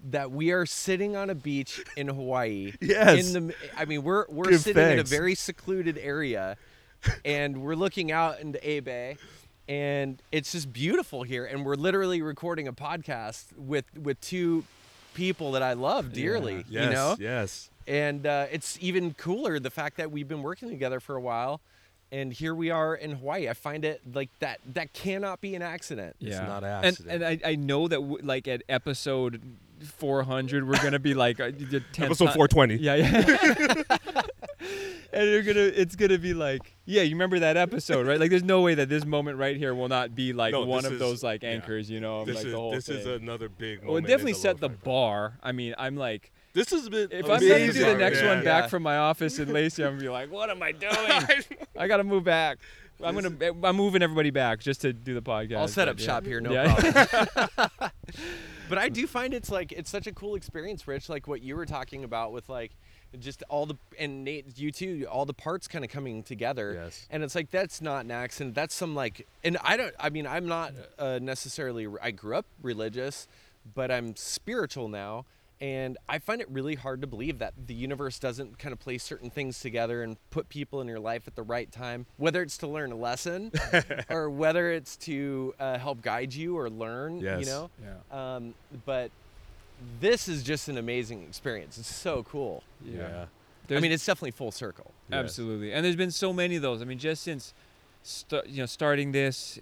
that 0.09 0.31
we 0.31 0.51
are 0.51 0.65
sitting 0.65 1.15
on 1.15 1.29
a 1.29 1.35
beach 1.35 1.83
in 1.95 2.07
Hawaii. 2.07 2.73
Yes. 2.79 3.33
In 3.33 3.47
the, 3.47 3.55
I 3.75 3.85
mean, 3.85 4.03
we're 4.03 4.25
we're 4.29 4.51
Give 4.51 4.61
sitting 4.61 4.91
in 4.91 4.99
a 4.99 5.03
very 5.03 5.35
secluded 5.35 5.97
area, 5.97 6.57
and 7.25 7.61
we're 7.61 7.75
looking 7.75 8.11
out 8.11 8.39
into 8.39 8.65
A 8.67 8.79
Bay, 8.79 9.17
and 9.67 10.21
it's 10.31 10.51
just 10.53 10.71
beautiful 10.71 11.23
here. 11.23 11.45
And 11.45 11.65
we're 11.65 11.75
literally 11.75 12.21
recording 12.21 12.67
a 12.67 12.73
podcast 12.73 13.45
with 13.57 13.85
with 13.97 14.19
two 14.21 14.63
people 15.13 15.51
that 15.53 15.63
I 15.63 15.73
love 15.73 16.13
dearly. 16.13 16.63
Yes, 16.69 16.83
You 16.85 16.89
know, 16.91 17.15
Yes. 17.19 17.69
and 17.87 18.25
uh, 18.27 18.45
it's 18.51 18.77
even 18.81 19.13
cooler 19.15 19.59
the 19.59 19.69
fact 19.71 19.97
that 19.97 20.11
we've 20.11 20.27
been 20.27 20.43
working 20.43 20.69
together 20.69 20.99
for 20.99 21.15
a 21.15 21.21
while. 21.21 21.59
And 22.09 22.31
here 22.31 22.55
we 22.55 22.69
are 22.71 22.95
in 22.95 23.11
Hawaii. 23.11 23.49
I 23.49 23.53
find 23.53 23.83
it 23.83 23.99
like 24.13 24.29
that. 24.39 24.59
That 24.73 24.93
cannot 24.93 25.41
be 25.41 25.55
an 25.55 25.61
accident. 25.61 26.15
It's 26.21 26.37
not 26.37 26.63
an 26.63 26.69
and 26.69 26.85
accident. 26.85 27.23
and 27.23 27.41
I, 27.43 27.51
I 27.51 27.55
know 27.55 27.89
that 27.89 27.97
w- 27.97 28.19
like 28.23 28.47
at 28.47 28.63
episode 28.69 29.41
400 29.97 30.67
we're 30.67 30.81
gonna 30.81 30.99
be 30.99 31.13
like 31.13 31.39
uh, 31.39 31.47
the 31.47 31.81
10th 31.93 31.99
Episode 32.05 32.33
420. 32.33 32.75
Yeah, 32.77 32.95
yeah. 32.95 34.21
and 35.17 35.29
you're 35.29 35.43
gonna 35.43 35.59
it's 35.59 35.95
gonna 35.95 36.17
be 36.17 36.33
like 36.33 36.75
yeah 36.85 37.01
you 37.01 37.15
remember 37.15 37.39
that 37.39 37.57
episode 37.57 38.05
right 38.07 38.19
like 38.19 38.29
there's 38.29 38.43
no 38.43 38.61
way 38.61 38.75
that 38.75 38.87
this 38.89 39.05
moment 39.05 39.37
right 39.37 39.57
here 39.57 39.73
will 39.75 39.87
not 39.89 40.13
be 40.15 40.31
like 40.33 40.51
No, 40.53 40.65
one 40.65 40.85
of 40.85 40.93
is- 40.93 40.99
those 40.99 41.23
like 41.23 41.43
yeah. 41.43 41.49
anchors 41.49 41.89
you 41.89 41.99
know 41.99 42.23
This 42.25 42.37
like 42.37 42.45
is 42.45 42.51
the 42.51 42.57
whole 42.57 42.71
this 42.71 42.85
thing. 42.87 42.97
is 42.97 43.05
another 43.07 43.49
big. 43.49 43.79
well, 43.79 43.97
it 43.97 44.01
moment 44.01 44.05
in 44.05 44.11
definitely 44.11 44.33
the 44.33 44.39
set 44.39 44.59
the 44.59 44.69
bar. 44.69 45.37
I 45.43 45.51
mean, 45.51 45.73
I'm 45.77 45.95
like, 45.97 46.31
This 46.53 46.69
has 46.71 46.87
been. 46.89 47.09
if 47.11 47.25
I'm 47.29 47.39
gonna 47.39 47.71
do 47.71 47.85
the 47.85 47.95
next 47.95 48.21
man. 48.21 48.37
one 48.37 48.43
back 48.45 48.69
from 48.69 48.83
my 48.83 48.97
office 49.09 49.39
in 49.39 49.51
Lacey, 49.51 49.83
I'm 49.83 49.91
gonna 49.91 50.01
be 50.01 50.09
like, 50.09 50.31
what 50.31 50.49
am 50.49 50.61
I 50.63 50.71
doing? 50.85 51.43
I 51.77 51.87
gotta 51.87 52.03
move 52.03 52.23
back. 52.23 52.59
I'm 53.03 53.13
gonna. 53.13 53.53
I'm 53.63 53.75
moving 53.75 54.01
everybody 54.01 54.31
back 54.31 54.59
just 54.59 54.81
to 54.81 54.91
do 54.93 55.13
the 55.13 55.21
podcast. 55.21 55.57
I'll 55.57 55.67
set 55.67 55.87
up 55.87 55.99
yeah. 55.99 56.05
shop 56.05 56.25
here, 56.25 56.41
no 56.41 56.51
Yeah. 56.51 56.73
problem. 56.73 57.69
but 58.69 58.77
I 58.77 58.89
do 58.89 59.05
find 59.07 59.33
it's 59.33 59.51
like 59.51 59.71
it's 59.71 59.89
such 59.89 60.07
a 60.07 60.11
cool 60.11 60.35
experience, 60.35 60.87
Rich. 60.87 61.09
Like 61.09 61.27
what 61.27 61.41
you 61.41 61.55
were 61.55 61.65
talking 61.67 62.03
about 62.03 62.31
with 62.31 62.49
like 62.49 62.71
just 63.19 63.43
all 63.49 63.65
the 63.65 63.75
and 63.97 64.23
Nate, 64.23 64.57
you 64.57 64.71
too, 64.71 65.07
all 65.09 65.25
the 65.25 65.33
parts 65.33 65.67
kind 65.67 65.83
of 65.83 65.91
coming 65.91 66.23
together. 66.23 66.73
Yes. 66.83 67.07
And 67.09 67.23
it's 67.23 67.35
like 67.35 67.51
that's 67.51 67.81
not 67.81 68.05
an 68.05 68.11
accident. 68.11 68.55
That's 68.55 68.75
some 68.75 68.95
like, 68.95 69.27
and 69.43 69.57
I 69.63 69.77
don't. 69.77 69.93
I 69.99 70.09
mean, 70.09 70.27
I'm 70.27 70.47
not 70.47 70.73
uh, 70.99 71.19
necessarily. 71.21 71.87
I 72.01 72.11
grew 72.11 72.35
up 72.35 72.45
religious, 72.61 73.27
but 73.73 73.91
I'm 73.91 74.15
spiritual 74.15 74.87
now. 74.89 75.25
And 75.59 75.97
I 76.07 76.19
find 76.19 76.39
it 76.39 76.47
really 76.51 76.75
hard 76.75 77.01
to 77.01 77.07
believe 77.07 77.39
that 77.39 77.53
the 77.65 77.73
universe 77.73 78.19
doesn't 78.19 78.59
kind 78.59 78.73
of 78.73 78.79
place 78.79 79.03
certain 79.03 79.31
things 79.31 79.59
together 79.59 80.03
and 80.03 80.17
put 80.29 80.49
people 80.49 80.81
in 80.81 80.87
your 80.87 80.99
life 80.99 81.23
at 81.27 81.35
the 81.35 81.41
right 81.41 81.71
time, 81.71 82.05
whether 82.17 82.43
it's 82.43 82.59
to 82.59 82.67
learn 82.67 82.91
a 82.91 82.95
lesson 82.95 83.51
or 84.09 84.29
whether 84.29 84.71
it's 84.71 84.95
to 84.97 85.55
uh, 85.59 85.79
help 85.79 86.03
guide 86.03 86.31
you 86.33 86.57
or 86.57 86.69
learn, 86.69 87.19
yes. 87.19 87.39
you 87.39 87.47
know? 87.47 87.69
Yeah. 87.81 88.35
Um, 88.35 88.53
but 88.85 89.09
this 89.99 90.27
is 90.27 90.43
just 90.43 90.67
an 90.69 90.77
amazing 90.77 91.23
experience. 91.23 91.77
It's 91.77 91.93
so 91.93 92.23
cool. 92.23 92.63
Yeah. 92.83 93.23
I 93.23 93.27
There's- 93.67 93.81
mean, 93.81 93.91
it's 93.91 94.05
definitely 94.05 94.31
full 94.31 94.51
circle. 94.51 94.91
Yes. 95.09 95.19
Absolutely. 95.19 95.73
And 95.73 95.83
there's 95.85 95.95
been 95.95 96.11
so 96.11 96.31
many 96.33 96.55
of 96.55 96.61
those. 96.61 96.81
I 96.81 96.85
mean, 96.85 96.99
just 96.99 97.23
since 97.23 97.53
st- 98.03 98.47
you 98.47 98.57
know 98.61 98.65
starting 98.65 99.11
this, 99.11 99.59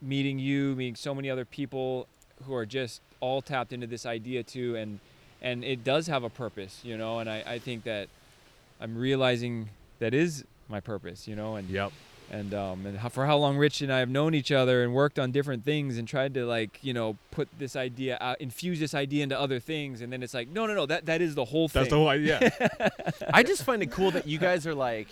meeting 0.00 0.38
you, 0.38 0.74
meeting 0.76 0.94
so 0.94 1.14
many 1.14 1.28
other 1.30 1.44
people 1.44 2.06
who 2.44 2.54
are 2.54 2.66
just 2.66 3.00
all 3.20 3.42
tapped 3.42 3.72
into 3.72 3.86
this 3.86 4.06
idea 4.06 4.42
too, 4.42 4.76
and 4.76 5.00
and 5.42 5.64
it 5.64 5.84
does 5.84 6.06
have 6.08 6.24
a 6.24 6.30
purpose, 6.30 6.80
you 6.84 6.96
know. 6.96 7.18
And 7.18 7.28
I, 7.28 7.42
I 7.46 7.58
think 7.58 7.84
that 7.84 8.08
I'm 8.80 8.96
realizing 8.96 9.70
that 9.98 10.14
is 10.14 10.44
my 10.68 10.80
purpose, 10.80 11.26
you 11.28 11.34
know. 11.36 11.56
And 11.56 11.68
Yep. 11.68 11.92
And 12.30 12.52
um 12.52 12.84
and 12.84 12.98
how, 12.98 13.08
for 13.08 13.26
how 13.26 13.36
long 13.36 13.56
Rich 13.56 13.80
and 13.80 13.92
I 13.92 14.00
have 14.00 14.10
known 14.10 14.34
each 14.34 14.52
other 14.52 14.82
and 14.82 14.92
worked 14.92 15.18
on 15.18 15.30
different 15.30 15.64
things 15.64 15.96
and 15.96 16.06
tried 16.06 16.34
to 16.34 16.44
like 16.46 16.78
you 16.82 16.92
know 16.92 17.16
put 17.30 17.48
this 17.58 17.74
idea 17.76 18.18
out, 18.20 18.40
infuse 18.40 18.80
this 18.80 18.94
idea 18.94 19.22
into 19.22 19.38
other 19.38 19.60
things, 19.60 20.00
and 20.00 20.12
then 20.12 20.22
it's 20.22 20.34
like 20.34 20.48
no 20.48 20.66
no 20.66 20.74
no 20.74 20.86
that 20.86 21.06
that 21.06 21.20
is 21.22 21.34
the 21.34 21.46
whole 21.46 21.68
thing. 21.68 21.82
That's 21.82 21.90
the 21.90 21.96
whole 21.96 22.08
idea. 22.08 22.52
I 23.32 23.42
just 23.42 23.62
find 23.62 23.82
it 23.82 23.90
cool 23.90 24.10
that 24.12 24.26
you 24.26 24.38
guys 24.38 24.66
are 24.66 24.74
like, 24.74 25.08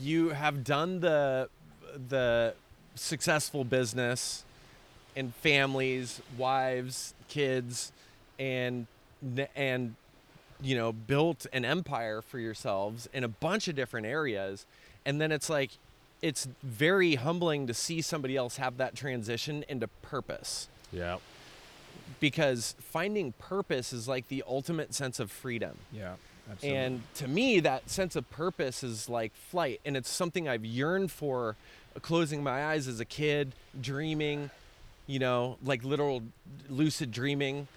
you 0.00 0.30
have 0.30 0.64
done 0.64 1.00
the 1.00 1.48
the 2.08 2.54
successful 2.94 3.64
business 3.64 4.44
and 5.16 5.34
families, 5.36 6.20
wives, 6.36 7.14
kids, 7.28 7.92
and 8.38 8.86
and 9.56 9.94
you 10.60 10.76
know 10.76 10.92
built 10.92 11.46
an 11.52 11.64
empire 11.64 12.22
for 12.22 12.38
yourselves 12.38 13.08
in 13.12 13.24
a 13.24 13.28
bunch 13.28 13.68
of 13.68 13.74
different 13.74 14.06
areas, 14.06 14.66
and 15.06 15.20
then 15.20 15.32
it's 15.32 15.48
like 15.48 15.70
it's 16.22 16.48
very 16.62 17.16
humbling 17.16 17.66
to 17.66 17.74
see 17.74 18.00
somebody 18.00 18.36
else 18.36 18.56
have 18.56 18.76
that 18.78 18.94
transition 18.94 19.64
into 19.68 19.88
purpose. 19.88 20.68
yeah. 20.92 21.18
because 22.20 22.74
finding 22.80 23.32
purpose 23.32 23.92
is 23.92 24.06
like 24.06 24.28
the 24.28 24.44
ultimate 24.46 24.94
sense 24.94 25.18
of 25.18 25.30
freedom. 25.30 25.76
Yeah. 25.92 26.14
Absolutely. 26.50 26.78
And 26.78 27.02
to 27.14 27.28
me, 27.28 27.60
that 27.60 27.88
sense 27.88 28.16
of 28.16 28.28
purpose 28.30 28.82
is 28.82 29.08
like 29.08 29.34
flight. 29.34 29.80
And 29.84 29.96
it's 29.96 30.08
something 30.08 30.48
I've 30.48 30.64
yearned 30.64 31.10
for, 31.10 31.56
closing 32.02 32.42
my 32.42 32.66
eyes 32.66 32.88
as 32.88 33.00
a 33.00 33.04
kid, 33.04 33.52
dreaming, 33.80 34.50
you 35.06 35.18
know, 35.18 35.56
like 35.64 35.84
literal 35.84 36.22
lucid 36.68 37.10
dreaming 37.12 37.68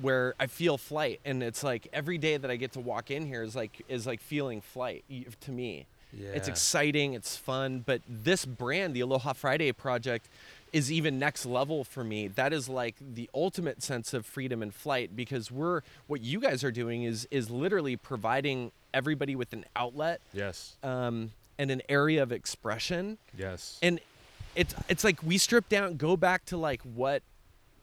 where 0.00 0.34
I 0.40 0.46
feel 0.46 0.78
flight. 0.78 1.20
And 1.24 1.42
it's 1.42 1.62
like 1.62 1.88
every 1.92 2.16
day 2.18 2.36
that 2.36 2.50
I 2.50 2.56
get 2.56 2.72
to 2.72 2.80
walk 2.80 3.10
in 3.10 3.26
here 3.26 3.42
is 3.42 3.54
like, 3.54 3.84
is 3.88 4.06
like 4.06 4.20
feeling 4.20 4.60
flight 4.60 5.04
to 5.42 5.50
me. 5.50 5.86
It's 6.12 6.48
exciting, 6.48 7.14
it's 7.14 7.36
fun. 7.36 7.82
But 7.86 8.02
this 8.08 8.44
brand, 8.44 8.94
the 8.94 9.00
Aloha 9.00 9.32
Friday 9.32 9.72
project, 9.72 10.28
is 10.72 10.90
even 10.90 11.18
next 11.18 11.44
level 11.44 11.84
for 11.84 12.02
me. 12.04 12.28
That 12.28 12.52
is 12.52 12.68
like 12.68 12.94
the 13.00 13.28
ultimate 13.34 13.82
sense 13.82 14.14
of 14.14 14.24
freedom 14.24 14.62
and 14.62 14.74
flight 14.74 15.14
because 15.14 15.50
we're 15.50 15.82
what 16.06 16.22
you 16.22 16.40
guys 16.40 16.64
are 16.64 16.70
doing 16.70 17.02
is 17.04 17.26
is 17.30 17.50
literally 17.50 17.96
providing 17.96 18.72
everybody 18.94 19.34
with 19.36 19.52
an 19.52 19.64
outlet 19.76 20.20
Yes. 20.32 20.76
um, 20.82 21.32
and 21.58 21.70
an 21.70 21.82
area 21.88 22.22
of 22.22 22.32
expression. 22.32 23.18
Yes. 23.36 23.78
And 23.82 24.00
it's 24.54 24.74
it's 24.88 25.04
like 25.04 25.22
we 25.22 25.36
strip 25.38 25.68
down, 25.68 25.96
go 25.96 26.16
back 26.16 26.44
to 26.46 26.56
like 26.56 26.80
what 26.82 27.22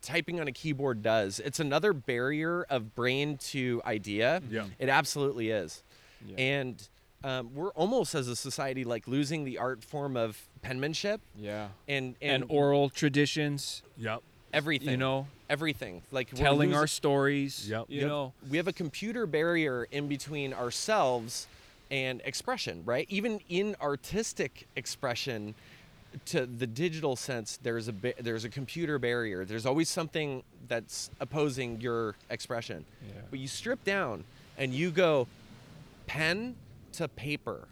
typing 0.02 0.40
on 0.40 0.48
a 0.48 0.52
keyboard 0.52 1.04
does. 1.04 1.40
It's 1.40 1.60
another 1.60 1.94
barrier 1.94 2.66
of 2.70 2.96
brain 2.96 3.38
to 3.50 3.82
idea. 3.86 4.42
Yeah. 4.50 4.66
It 4.80 4.90
absolutely 4.90 5.50
is. 5.52 5.84
Yeah. 6.26 6.38
And 6.38 6.88
um, 7.24 7.50
we're 7.54 7.70
almost 7.72 8.16
as 8.16 8.28
a 8.28 8.36
society 8.36 8.84
like 8.84 9.08
losing 9.08 9.44
the 9.44 9.58
art 9.58 9.84
form 9.84 10.16
of 10.16 10.48
penmanship 10.62 11.22
yeah. 11.38 11.68
and 11.88 12.16
And, 12.22 12.44
and, 12.44 12.46
oral 12.52 12.90
traditions, 12.90 13.82
Yep. 13.98 14.22
everything. 14.54 14.90
you 14.90 14.98
know, 14.98 15.28
everything. 15.50 16.02
Like 16.12 16.30
we're 16.34 16.40
telling 16.44 16.74
our 16.74 16.88
stories. 16.88 17.68
Yep. 17.70 17.86
You 17.90 18.02
Yep. 18.02 18.08
know, 18.08 18.34
we 18.50 18.58
have 18.58 18.68
a 18.68 18.74
computer 18.74 19.26
barrier 19.26 19.88
in 19.92 20.08
between 20.08 20.54
ourselves 20.54 21.48
and 21.92 22.22
expression, 22.24 22.84
right? 22.86 23.06
Even 23.10 23.40
in 23.50 23.76
artistic 23.82 24.68
expression, 24.76 25.56
to 26.26 26.46
the 26.46 26.66
digital 26.68 27.16
sense, 27.16 27.60
there's 27.62 27.88
a 27.88 27.94
ba- 27.94 28.14
there's 28.20 28.44
a 28.46 28.50
computer 28.50 28.98
barrier. 28.98 29.44
There's 29.46 29.66
always 29.66 29.90
something 29.90 30.42
that's 30.68 31.10
opposing 31.20 31.82
your 31.82 32.16
expression. 32.30 32.86
Yeah. 33.08 33.22
But 33.30 33.40
you 33.40 33.48
strip 33.48 33.84
down 33.84 34.24
and 34.58 34.74
you 34.74 34.90
go 34.92 35.28
pen 36.08 36.56
to 36.94 37.08
paper, 37.08 37.68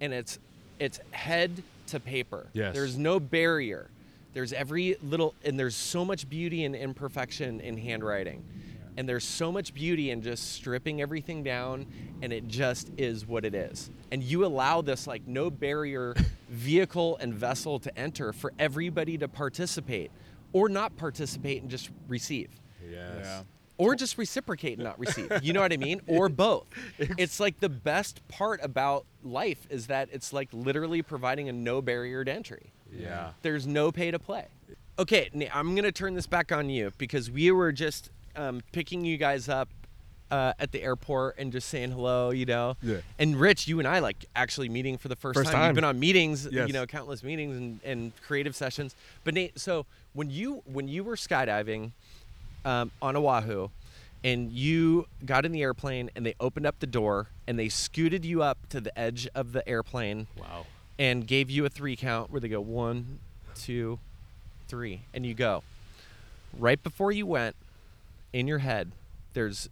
and 0.00 0.12
it's 0.12 0.38
it's 0.78 1.00
head 1.10 1.62
to 1.88 2.00
paper. 2.00 2.46
Yes. 2.52 2.74
There's 2.74 2.98
no 2.98 3.18
barrier. 3.18 3.88
There's 4.34 4.52
every 4.52 4.96
little, 5.02 5.34
and 5.44 5.58
there's 5.58 5.74
so 5.74 6.04
much 6.04 6.28
beauty 6.28 6.64
and 6.64 6.76
imperfection 6.76 7.60
in 7.60 7.78
handwriting. 7.78 8.44
And 8.98 9.08
there's 9.08 9.24
so 9.24 9.52
much 9.52 9.74
beauty 9.74 10.10
in 10.10 10.22
just 10.22 10.52
stripping 10.52 11.00
everything 11.02 11.42
down, 11.42 11.86
and 12.22 12.32
it 12.32 12.48
just 12.48 12.90
is 12.96 13.26
what 13.26 13.44
it 13.44 13.54
is. 13.54 13.90
And 14.10 14.22
you 14.22 14.44
allow 14.44 14.80
this 14.82 15.06
like 15.06 15.26
no 15.26 15.50
barrier 15.50 16.14
vehicle 16.48 17.16
and 17.18 17.32
vessel 17.32 17.78
to 17.80 17.98
enter 17.98 18.32
for 18.32 18.52
everybody 18.58 19.18
to 19.18 19.28
participate 19.28 20.10
or 20.52 20.68
not 20.68 20.96
participate 20.96 21.62
and 21.62 21.70
just 21.70 21.90
receive 22.08 22.48
Yes. 22.90 23.24
Yeah. 23.24 23.42
Or 23.78 23.94
just 23.94 24.16
reciprocate 24.18 24.74
and 24.78 24.84
not 24.84 24.98
receive. 24.98 25.30
You 25.42 25.52
know 25.52 25.60
what 25.60 25.72
I 25.72 25.76
mean? 25.76 26.00
Or 26.06 26.28
both. 26.28 26.66
It's 26.98 27.40
like 27.40 27.60
the 27.60 27.68
best 27.68 28.26
part 28.28 28.60
about 28.62 29.04
life 29.24 29.66
is 29.70 29.86
that 29.88 30.08
it's 30.12 30.32
like 30.32 30.48
literally 30.52 31.02
providing 31.02 31.48
a 31.48 31.52
no 31.52 31.82
barrier 31.82 32.24
to 32.24 32.32
entry. 32.32 32.70
Yeah. 32.92 33.30
There's 33.42 33.66
no 33.66 33.92
pay 33.92 34.10
to 34.10 34.18
play. 34.18 34.46
Okay, 34.98 35.28
I'm 35.52 35.74
gonna 35.74 35.92
turn 35.92 36.14
this 36.14 36.26
back 36.26 36.52
on 36.52 36.70
you 36.70 36.90
because 36.96 37.30
we 37.30 37.50
were 37.50 37.70
just 37.72 38.10
um, 38.34 38.62
picking 38.72 39.04
you 39.04 39.18
guys 39.18 39.48
up 39.48 39.68
uh, 40.30 40.54
at 40.58 40.72
the 40.72 40.82
airport 40.82 41.36
and 41.38 41.52
just 41.52 41.68
saying 41.68 41.90
hello, 41.90 42.30
you 42.30 42.46
know. 42.46 42.76
Yeah. 42.82 42.96
And 43.18 43.36
Rich, 43.36 43.68
you 43.68 43.78
and 43.78 43.86
I 43.86 43.98
like 43.98 44.24
actually 44.34 44.68
meeting 44.70 44.96
for 44.96 45.08
the 45.08 45.14
first, 45.16 45.36
First 45.38 45.50
time. 45.50 45.60
time. 45.60 45.66
You've 45.68 45.74
been 45.76 45.84
on 45.84 46.00
meetings, 46.00 46.48
Yes. 46.50 46.66
you 46.66 46.72
know, 46.72 46.86
countless 46.86 47.22
meetings 47.22 47.56
and, 47.56 47.80
and 47.84 48.12
creative 48.22 48.56
sessions. 48.56 48.96
But 49.22 49.34
Nate, 49.34 49.58
so 49.60 49.84
when 50.14 50.30
you 50.30 50.62
when 50.64 50.88
you 50.88 51.04
were 51.04 51.16
skydiving 51.16 51.92
um, 52.66 52.90
on 53.00 53.16
Oahu, 53.16 53.68
and 54.24 54.50
you 54.52 55.06
got 55.24 55.46
in 55.46 55.52
the 55.52 55.62
airplane 55.62 56.10
and 56.16 56.26
they 56.26 56.34
opened 56.40 56.66
up 56.66 56.80
the 56.80 56.86
door 56.86 57.28
and 57.46 57.58
they 57.58 57.68
scooted 57.68 58.24
you 58.24 58.42
up 58.42 58.58
to 58.70 58.80
the 58.80 58.96
edge 58.98 59.28
of 59.34 59.52
the 59.52 59.66
airplane 59.68 60.26
Wow. 60.38 60.66
and 60.98 61.26
gave 61.26 61.48
you 61.48 61.64
a 61.64 61.68
three 61.68 61.94
count 61.96 62.30
where 62.30 62.40
they 62.40 62.48
go 62.48 62.60
one, 62.60 63.20
two, 63.54 64.00
three, 64.68 65.02
and 65.14 65.24
you 65.24 65.32
go. 65.32 65.62
Right 66.58 66.82
before 66.82 67.12
you 67.12 67.24
went, 67.24 67.54
in 68.32 68.46
your 68.48 68.58
head, 68.58 68.90
there's 69.32 69.68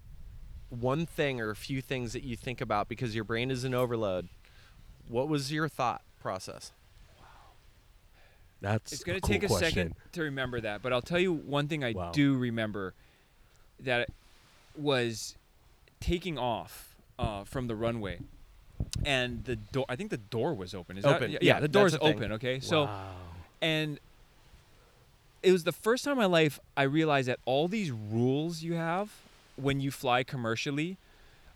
one 0.71 1.05
thing 1.05 1.41
or 1.41 1.51
a 1.51 1.57
few 1.57 1.83
things 1.83 2.13
that 2.13 2.23
you 2.23 2.37
think 2.37 2.61
about 2.61 2.89
because 2.89 3.15
your 3.15 3.25
brain 3.25 3.51
is 3.51 3.65
in 3.65 3.75
overload. 3.75 4.29
What 5.09 5.29
was 5.29 5.53
your 5.53 5.69
thought 5.69 6.03
process? 6.21 6.71
That's 8.61 8.93
it's 8.93 9.05
going 9.05 9.17
to 9.17 9.21
cool 9.21 9.29
take 9.29 9.43
a 9.43 9.47
question. 9.49 9.69
second 9.71 9.95
to 10.13 10.23
remember 10.23 10.61
that, 10.61 10.81
but 10.83 10.93
I'll 10.93 11.03
tell 11.03 11.19
you 11.19 11.33
one 11.33 11.69
thing 11.69 11.85
I 11.85 11.93
Wow. 11.93 12.13
do 12.13 12.35
remember 12.37 12.95
that 13.81 14.09
was 14.77 15.37
taking 16.01 16.39
off 16.39 16.95
uh, 17.19 17.45
from 17.45 17.67
the 17.69 17.75
runway, 17.77 18.21
and 19.05 19.45
the 19.45 19.57
door. 19.57 19.85
I 19.89 19.97
think 19.97 20.11
the 20.11 20.17
door 20.17 20.55
was 20.55 20.75
open. 20.75 20.97
Is 20.99 21.05
Open, 21.05 21.33
That, 21.33 21.43
yeah, 21.43 21.55
yeah, 21.55 21.61
the 21.61 21.69
door's 21.69 21.93
the 21.93 21.99
thing. 21.99 22.17
open. 22.17 22.33
Okay, 22.33 22.59
so 22.61 22.85
wow. 22.85 23.13
and 23.61 24.01
it 25.43 25.53
was 25.53 25.65
the 25.65 25.73
first 25.73 26.05
time 26.05 26.13
in 26.13 26.19
my 26.19 26.25
life 26.25 26.59
I 26.77 26.83
realized 26.85 27.29
that 27.29 27.39
all 27.45 27.69
these 27.69 27.91
rules 27.91 28.63
you 28.63 28.75
have 28.75 29.11
when 29.57 29.81
you 29.81 29.91
fly 29.91 30.23
commercially 30.25 30.97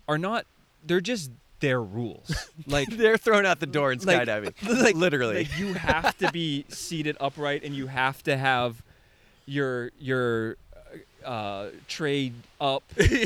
are 0.06 0.18
not. 0.18 0.44
They're 0.84 1.00
just 1.00 1.30
their 1.60 1.80
rules. 1.82 2.50
like 2.66 2.88
They're 2.88 3.16
thrown 3.18 3.46
out 3.46 3.60
the 3.60 3.66
door 3.66 3.92
in 3.92 3.98
Like- 4.00 4.26
skydiving. 4.28 4.54
like 4.82 4.94
Literally. 4.96 5.36
like 5.44 5.58
you 5.58 5.74
have 5.74 6.16
to 6.18 6.30
be 6.32 6.64
seated 6.68 7.16
upright 7.20 7.64
and 7.64 7.74
you 7.74 7.86
have 7.88 8.22
to 8.24 8.36
have 8.36 8.82
your 9.46 9.90
your 9.98 10.56
uh, 11.24 11.68
tray 11.88 12.32
up 12.60 12.84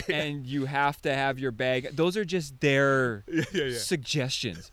and 0.09 0.47
you 0.47 0.65
have 0.65 1.01
to 1.03 1.15
have 1.15 1.39
your 1.39 1.51
bag 1.53 1.89
those 1.95 2.17
are 2.17 2.25
just 2.25 2.59
their 2.61 3.23
yeah, 3.31 3.45
yeah. 3.53 3.77
suggestions 3.79 4.71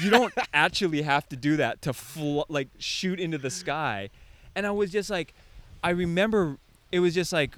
you 0.00 0.10
don't 0.10 0.32
actually 0.52 1.02
have 1.02 1.28
to 1.28 1.36
do 1.36 1.56
that 1.56 1.82
to 1.82 1.92
fl- 1.92 2.42
like 2.48 2.68
shoot 2.78 3.20
into 3.20 3.38
the 3.38 3.50
sky 3.50 4.08
and 4.56 4.66
i 4.66 4.70
was 4.70 4.90
just 4.90 5.10
like 5.10 5.34
i 5.84 5.90
remember 5.90 6.56
it 6.90 7.00
was 7.00 7.14
just 7.14 7.32
like 7.32 7.56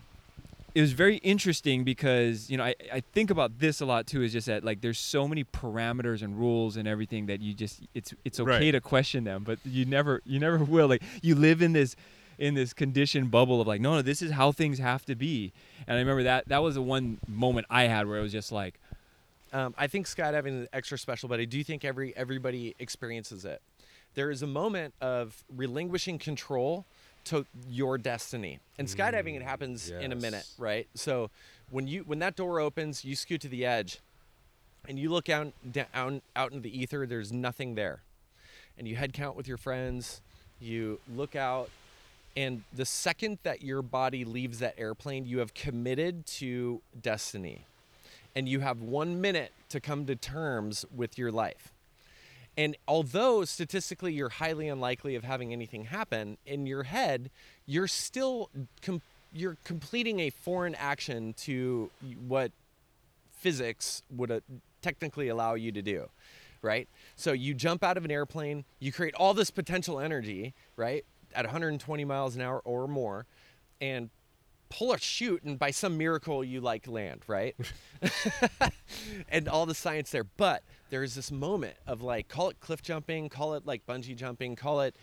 it 0.77 0.81
was 0.83 0.93
very 0.93 1.17
interesting 1.19 1.85
because 1.85 2.51
you 2.51 2.57
know 2.59 2.65
I, 2.65 2.75
I 2.93 3.01
think 3.01 3.31
about 3.31 3.59
this 3.61 3.81
a 3.81 3.87
lot 3.87 4.07
too 4.07 4.23
is 4.23 4.31
just 4.33 4.47
that 4.47 4.63
like 4.63 4.83
there's 4.83 4.99
so 4.99 5.27
many 5.27 5.43
parameters 5.43 6.21
and 6.23 6.39
rules 6.39 6.77
and 6.77 6.87
everything 6.87 7.27
that 7.27 7.41
you 7.41 7.55
just 7.55 7.81
it's 7.95 8.13
it's 8.27 8.39
okay 8.41 8.51
Right. 8.67 8.71
to 8.73 8.81
question 8.83 9.25
them 9.25 9.43
but 9.43 9.59
you 9.65 9.85
never 9.87 10.21
you 10.27 10.39
never 10.39 10.59
will 10.75 10.89
like 10.89 11.03
you 11.23 11.35
live 11.35 11.63
in 11.63 11.73
this 11.73 11.97
in 12.39 12.53
this 12.55 12.75
conditioned 12.75 13.31
bubble 13.31 13.59
of 13.63 13.67
like 13.67 13.81
no 13.81 13.95
no 13.95 14.03
this 14.03 14.21
is 14.21 14.33
how 14.33 14.53
things 14.53 14.79
have 14.79 15.05
to 15.07 15.15
be 15.15 15.51
and 15.87 15.97
i 15.97 15.99
remember 16.01 16.23
that 16.25 16.47
that 16.49 16.63
was 16.63 16.75
the 16.75 16.83
one 16.83 17.19
moment 17.27 17.67
i 17.71 17.85
had 17.85 18.07
where 18.07 18.19
it 18.19 18.23
was 18.23 18.33
just 18.33 18.53
like 18.53 18.75
Um, 19.53 19.75
I 19.79 19.87
think 19.87 20.07
skydiving 20.07 20.63
is 20.63 20.69
extra 20.73 20.99
special, 20.99 21.29
but 21.31 21.39
I 21.41 21.47
do 21.47 21.65
think 21.65 21.85
every 21.85 22.09
everybody 22.17 22.75
experiences 22.79 23.45
it. 23.47 23.63
There 24.15 24.31
is 24.31 24.43
a 24.43 24.47
moment 24.47 24.93
of 25.01 25.45
relinquishing 25.49 26.19
control 26.19 26.85
to 27.27 27.47
your 27.69 27.99
destiny, 27.99 28.59
and 28.79 28.89
skydiving 28.89 29.37
it 29.37 29.43
mm, 29.43 29.47
happens 29.47 29.91
in 29.91 30.13
a 30.13 30.17
minute, 30.17 30.47
right? 30.59 30.89
So 30.95 31.31
when 31.71 31.87
you 31.87 32.03
when 32.03 32.19
that 32.21 32.37
door 32.37 32.61
opens, 32.61 33.05
you 33.05 33.17
scoot 33.17 33.41
to 33.43 33.49
the 33.49 33.65
edge, 33.65 34.01
and 34.89 34.99
you 34.99 35.11
look 35.11 35.29
out 35.29 35.53
down 35.71 36.23
out 36.35 36.53
into 36.53 36.63
the 36.63 36.79
ether. 36.79 37.07
There's 37.07 37.33
nothing 37.33 37.75
there, 37.75 38.01
and 38.79 38.89
you 38.89 38.97
head 38.97 39.13
count 39.13 39.37
with 39.37 39.47
your 39.47 39.59
friends. 39.59 40.21
You 40.61 41.01
look 41.15 41.37
out, 41.37 41.71
and 42.37 42.63
the 42.73 42.87
second 42.87 43.39
that 43.43 43.63
your 43.63 43.83
body 43.83 44.25
leaves 44.25 44.59
that 44.61 44.75
airplane, 44.79 45.27
you 45.27 45.39
have 45.39 45.55
committed 45.55 46.27
to 46.27 46.81
destiny 47.01 47.67
and 48.37 48.47
you 48.47 48.61
have 48.61 48.83
one 48.83 49.21
minute 49.21 49.51
to 49.71 49.81
come 49.81 50.05
to 50.05 50.15
terms 50.15 50.85
with 50.95 51.19
your 51.19 51.33
life. 51.33 51.73
And 52.57 52.77
although 52.89 53.45
statistically 53.45 54.15
you're 54.15 54.31
highly 54.31 54.69
unlikely 54.69 55.15
of 55.15 55.25
having 55.25 55.53
anything 55.53 55.85
happen, 55.85 56.39
in 56.47 56.67
your 56.67 56.85
head, 56.85 57.31
you're 57.67 57.89
still 57.89 58.51
com- 58.83 59.03
you're 59.33 59.59
completing 59.65 60.21
a 60.21 60.31
foreign 60.31 60.75
action 60.75 61.35
to 61.35 61.91
what 62.27 62.53
physics 63.33 64.03
would 64.11 64.31
uh, 64.31 64.41
technically 64.81 65.29
allow 65.29 65.55
you 65.55 65.71
to 65.73 65.83
do, 65.83 66.09
right? 66.63 66.89
So 67.17 67.33
you 67.33 67.53
jump 67.53 67.85
out 67.85 67.97
of 67.97 68.05
an 68.05 68.11
airplane, 68.11 68.65
you 68.79 68.93
create 68.93 69.15
all 69.15 69.35
this 69.35 69.51
potential 69.51 70.01
energy, 70.01 70.55
right, 70.77 71.05
at 71.35 71.45
120 71.45 72.05
miles 72.05 72.37
an 72.37 72.43
hour 72.43 72.61
or 72.65 72.89
more, 72.89 73.27
and 73.81 74.09
pull 74.69 74.93
a 74.93 74.99
chute, 74.99 75.43
and 75.43 75.59
by 75.59 75.71
some 75.71 75.97
miracle 75.97 76.43
you 76.45 76.61
like 76.61 76.87
land, 76.87 77.23
right? 77.27 77.57
and 79.29 79.49
all 79.49 79.67
the 79.67 79.75
science 79.75 80.11
there. 80.11 80.25
But 80.25 80.63
there's 80.91 81.15
this 81.15 81.31
moment 81.31 81.77
of 81.87 82.03
like, 82.03 82.29
call 82.29 82.51
it 82.51 82.61
cliff 82.61 82.83
jumping, 82.83 83.29
call 83.29 83.55
it 83.55 83.67
like 83.67 83.87
bungee 83.87 84.17
jumping, 84.17 84.57
call 84.57 84.81
it 84.83 84.95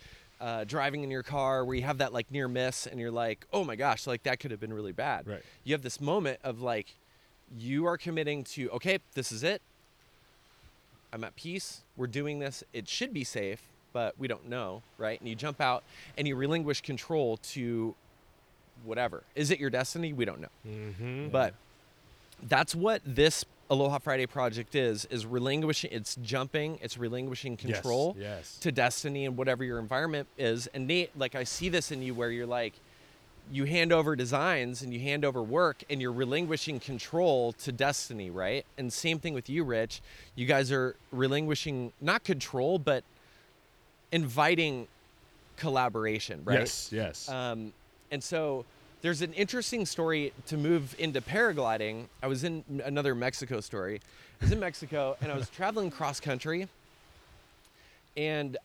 uh, 0.42 0.66
driving 0.66 1.04
in 1.04 1.12
your 1.12 1.24
car 1.24 1.64
where 1.64 1.76
you 1.76 1.84
have 1.84 2.00
that 2.00 2.12
like 2.12 2.30
near 2.32 2.48
miss 2.48 2.86
and 2.86 3.00
you're 3.00 3.12
like, 3.12 3.46
oh 3.54 3.64
my 3.64 3.76
gosh, 3.76 4.08
like 4.08 4.24
that 4.24 4.40
could 4.40 4.52
have 4.52 4.60
been 4.60 4.74
really 4.74 4.92
bad. 4.92 5.28
Right. 5.28 5.42
You 5.64 5.74
have 5.74 5.82
this 5.82 6.02
moment 6.02 6.40
of 6.44 6.62
like, 6.62 6.96
you 7.58 7.86
are 7.86 7.98
committing 7.98 8.44
to, 8.46 8.70
okay, 8.72 9.00
this 9.14 9.32
is 9.32 9.44
it. 9.44 9.62
I'm 11.14 11.24
at 11.24 11.36
peace. 11.36 11.84
We're 11.96 12.08
doing 12.08 12.40
this. 12.40 12.64
It 12.74 12.90
should 12.90 13.14
be 13.14 13.24
safe, 13.24 13.62
but 13.94 14.18
we 14.18 14.28
don't 14.28 14.50
know, 14.50 14.82
right? 14.98 15.20
And 15.20 15.30
you 15.30 15.36
jump 15.36 15.62
out 15.62 15.84
and 16.18 16.28
you 16.28 16.36
relinquish 16.36 16.82
control 16.82 17.38
to 17.38 17.96
whatever. 18.84 19.24
Is 19.36 19.52
it 19.52 19.60
your 19.60 19.70
destiny? 19.70 20.14
We 20.14 20.26
don't 20.26 20.42
know. 20.42 20.48
Mm-hmm. 20.68 21.28
But 21.30 21.54
that's 22.42 22.76
what 22.76 23.02
this 23.06 23.46
Aloha 23.70 23.98
Friday 24.00 24.26
project 24.26 24.76
is 24.76 25.06
is 25.06 25.26
relinquishing 25.26 25.90
it's 25.92 26.16
jumping, 26.22 26.78
it's 26.82 26.98
relinquishing 26.98 27.56
control 27.58 28.16
Yes. 28.20 28.58
to 28.60 28.72
destiny 28.72 29.26
and 29.26 29.38
whatever 29.38 29.64
your 29.64 29.80
environment 29.80 30.28
is. 30.38 30.68
And 30.68 30.86
Nate, 30.88 31.18
like 31.18 31.34
I 31.36 31.44
see 31.46 31.70
this 31.70 31.92
in 31.92 32.02
you 32.02 32.14
where 32.14 32.30
you're 32.30 32.46
like 32.46 32.74
you 33.52 33.66
hand 33.66 33.92
over 33.92 34.16
designs 34.16 34.82
and 34.84 34.94
you 34.94 35.00
hand 35.02 35.26
over 35.26 35.42
work 35.44 35.84
and 35.90 36.02
you're 36.02 36.14
relinquishing 36.14 36.80
control 36.80 37.52
to 37.54 37.72
destiny, 37.74 38.30
right? 38.30 38.66
And 38.78 38.92
same 38.92 39.20
thing 39.20 39.34
with 39.34 39.50
you, 39.50 39.64
Rich. 39.66 40.02
You 40.36 40.46
guys 40.46 40.72
are 40.72 40.96
relinquishing 41.12 41.92
not 42.00 42.24
control, 42.24 42.80
but 42.80 43.04
inviting 44.12 44.88
collaboration, 45.58 46.42
right? 46.46 46.60
Yes. 46.60 46.90
Yes. 46.92 47.30
Um, 47.30 47.74
and 48.12 48.24
so 48.24 48.66
there's 49.04 49.22
an 49.22 49.34
interesting 49.34 49.86
story 49.86 50.32
to 50.48 50.56
move 50.56 50.96
into 50.98 51.20
paragliding. 51.20 52.06
I 52.24 52.28
was 52.28 52.46
in 52.46 52.64
another 52.86 53.14
Mexico 53.14 53.60
story. 53.60 54.00
I 54.42 54.46
was 54.46 54.52
in 54.54 54.62
Mexico 54.62 55.18
and 55.22 55.30
I 55.30 55.36
was 55.36 55.50
traveling 55.58 55.92
cross 55.92 56.22
country. 56.22 56.70
And 58.16 58.58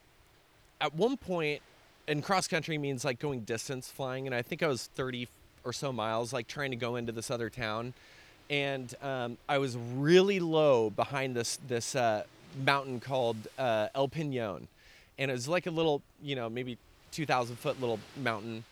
at 0.81 0.95
one 0.95 1.17
point, 1.17 1.61
and 2.07 2.23
cross 2.23 2.47
country 2.47 2.79
means 2.79 3.05
like 3.05 3.19
going 3.19 3.41
distance 3.41 3.89
flying. 3.89 4.27
And 4.27 4.35
I 4.35 4.43
think 4.43 4.63
I 4.63 4.69
was 4.69 4.87
30 4.95 5.27
or 5.65 5.73
so 5.73 5.93
miles, 5.93 6.33
like 6.33 6.47
trying 6.47 6.71
to 6.71 6.77
go 6.77 6.95
into 6.95 7.11
this 7.11 7.33
other 7.33 7.51
town. 7.51 7.93
And 8.49 8.95
um, 9.03 9.39
I 9.49 9.59
was 9.59 9.77
really 9.77 10.39
low 10.39 10.89
behind 10.89 11.35
this 11.35 11.59
this 11.69 11.95
uh, 11.95 12.23
mountain 12.65 13.01
called 13.01 13.37
uh, 13.59 13.89
El 13.95 14.09
Pinon, 14.09 14.69
and 15.19 15.31
it 15.31 15.35
was 15.35 15.49
like 15.49 15.67
a 15.67 15.71
little, 15.71 16.01
you 16.23 16.35
know, 16.35 16.49
maybe 16.49 16.79
2,000 17.13 17.57
foot 17.57 17.79
little 17.79 17.99
mountain. 18.17 18.65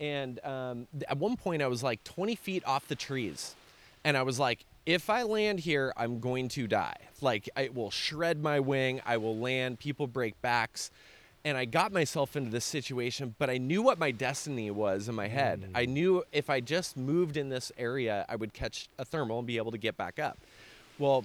And 0.00 0.44
um, 0.44 0.86
at 1.08 1.18
one 1.18 1.36
point, 1.36 1.62
I 1.62 1.66
was 1.66 1.82
like 1.82 2.02
20 2.04 2.34
feet 2.36 2.64
off 2.64 2.86
the 2.88 2.94
trees, 2.94 3.54
and 4.04 4.16
I 4.16 4.22
was 4.22 4.38
like, 4.38 4.64
if 4.86 5.10
I 5.10 5.24
land 5.24 5.60
here, 5.60 5.92
I'm 5.98 6.18
going 6.18 6.48
to 6.48 6.66
die. 6.66 6.96
Like 7.20 7.50
I 7.54 7.68
will 7.74 7.90
shred 7.90 8.42
my 8.42 8.58
wing. 8.58 9.02
I 9.04 9.18
will 9.18 9.36
land. 9.36 9.78
People 9.78 10.06
break 10.06 10.40
backs. 10.40 10.90
And 11.44 11.56
I 11.56 11.66
got 11.66 11.92
myself 11.92 12.36
into 12.36 12.50
this 12.50 12.64
situation, 12.64 13.34
but 13.38 13.48
I 13.48 13.58
knew 13.58 13.82
what 13.82 13.98
my 13.98 14.10
destiny 14.10 14.70
was 14.70 15.08
in 15.08 15.14
my 15.14 15.28
head. 15.28 15.70
I 15.74 15.84
knew 15.84 16.24
if 16.32 16.50
I 16.50 16.60
just 16.60 16.96
moved 16.96 17.36
in 17.36 17.48
this 17.48 17.70
area, 17.78 18.24
I 18.28 18.36
would 18.36 18.52
catch 18.52 18.88
a 18.98 19.04
thermal 19.04 19.38
and 19.38 19.46
be 19.46 19.56
able 19.56 19.70
to 19.70 19.78
get 19.78 19.96
back 19.96 20.18
up. 20.18 20.38
Well, 20.98 21.24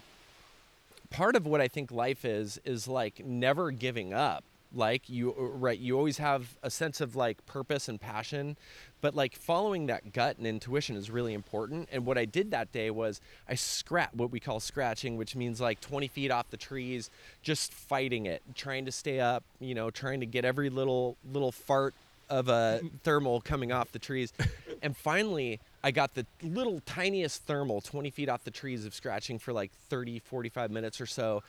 part 1.10 1.36
of 1.36 1.48
what 1.48 1.62
I 1.62 1.68
think 1.68 1.92
life 1.92 2.26
is 2.26 2.60
is 2.66 2.88
like 2.88 3.26
never 3.26 3.72
giving 3.72 4.14
up. 4.14 4.44
Like 4.74 5.10
you 5.10 5.34
uh, 5.38 5.44
right, 5.44 5.78
you 5.78 5.98
always 5.98 6.18
have 6.18 6.56
a 6.64 6.70
sense 6.70 7.02
of 7.02 7.16
like 7.16 7.46
purpose 7.46 7.88
and 7.88 8.00
passion, 8.02 8.58
but 9.02 9.16
like 9.16 9.36
following 9.36 9.88
that 9.88 10.14
gut 10.14 10.38
and 10.38 10.48
intuition 10.48 10.96
is 10.96 11.10
really 11.12 11.34
important. 11.34 11.90
And 11.92 12.06
what 12.06 12.18
I 12.18 12.26
did 12.26 12.52
that 12.52 12.72
day 12.72 12.90
was 12.90 13.22
I 13.48 13.56
scrap 13.56 14.16
what 14.16 14.32
we 14.32 14.40
call 14.40 14.60
scratching, 14.60 15.18
which 15.18 15.36
means 15.36 15.62
like 15.62 15.80
20 15.82 16.08
feet 16.08 16.32
off 16.32 16.50
the 16.50 16.58
trees, 16.58 17.10
just 17.42 17.74
fighting 17.74 18.26
it, 18.26 18.42
trying 18.56 18.86
to 18.86 18.92
stay 18.92 19.20
up, 19.20 19.44
you 19.60 19.76
know, 19.76 19.92
trying 19.92 20.20
to 20.22 20.26
get 20.26 20.46
every 20.46 20.70
little 20.70 21.18
little 21.32 21.52
fart 21.52 21.94
of 22.30 22.50
a 22.50 22.82
thermal 23.04 23.42
coming 23.42 23.72
off 23.72 23.92
the 23.92 24.00
trees. 24.00 24.34
And 24.82 24.98
finally, 24.98 25.60
I 25.84 25.92
got 25.92 26.16
the 26.16 26.26
little 26.42 26.82
tiniest 26.86 27.44
thermal 27.44 27.82
20 27.82 28.10
feet 28.10 28.30
off 28.30 28.44
the 28.44 28.52
trees 28.52 28.86
of 28.86 28.94
scratching 28.94 29.38
for 29.38 29.54
like 29.54 29.72
30, 29.90 30.20
45 30.20 30.72
minutes 30.72 31.02
or 31.02 31.06
so. 31.06 31.44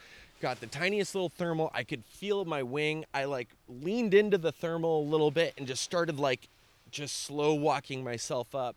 Got 0.45 0.61
the 0.61 0.67
tiniest 0.67 1.15
little 1.15 1.31
thermal. 1.31 1.71
I 1.73 1.85
could 1.85 2.05
feel 2.05 2.45
my 2.45 2.63
wing. 2.63 3.07
I 3.15 3.25
like 3.25 3.49
leaned 3.67 4.13
into 4.13 4.37
the 4.37 4.53
thermal 4.53 5.01
a 5.01 5.09
little 5.09 5.31
bit 5.31 5.55
and 5.57 5.67
just 5.67 5.83
started 5.83 6.21
like 6.21 6.51
just 6.91 7.23
slow 7.23 7.55
walking 7.55 8.05
myself 8.05 8.55
up. 8.55 8.77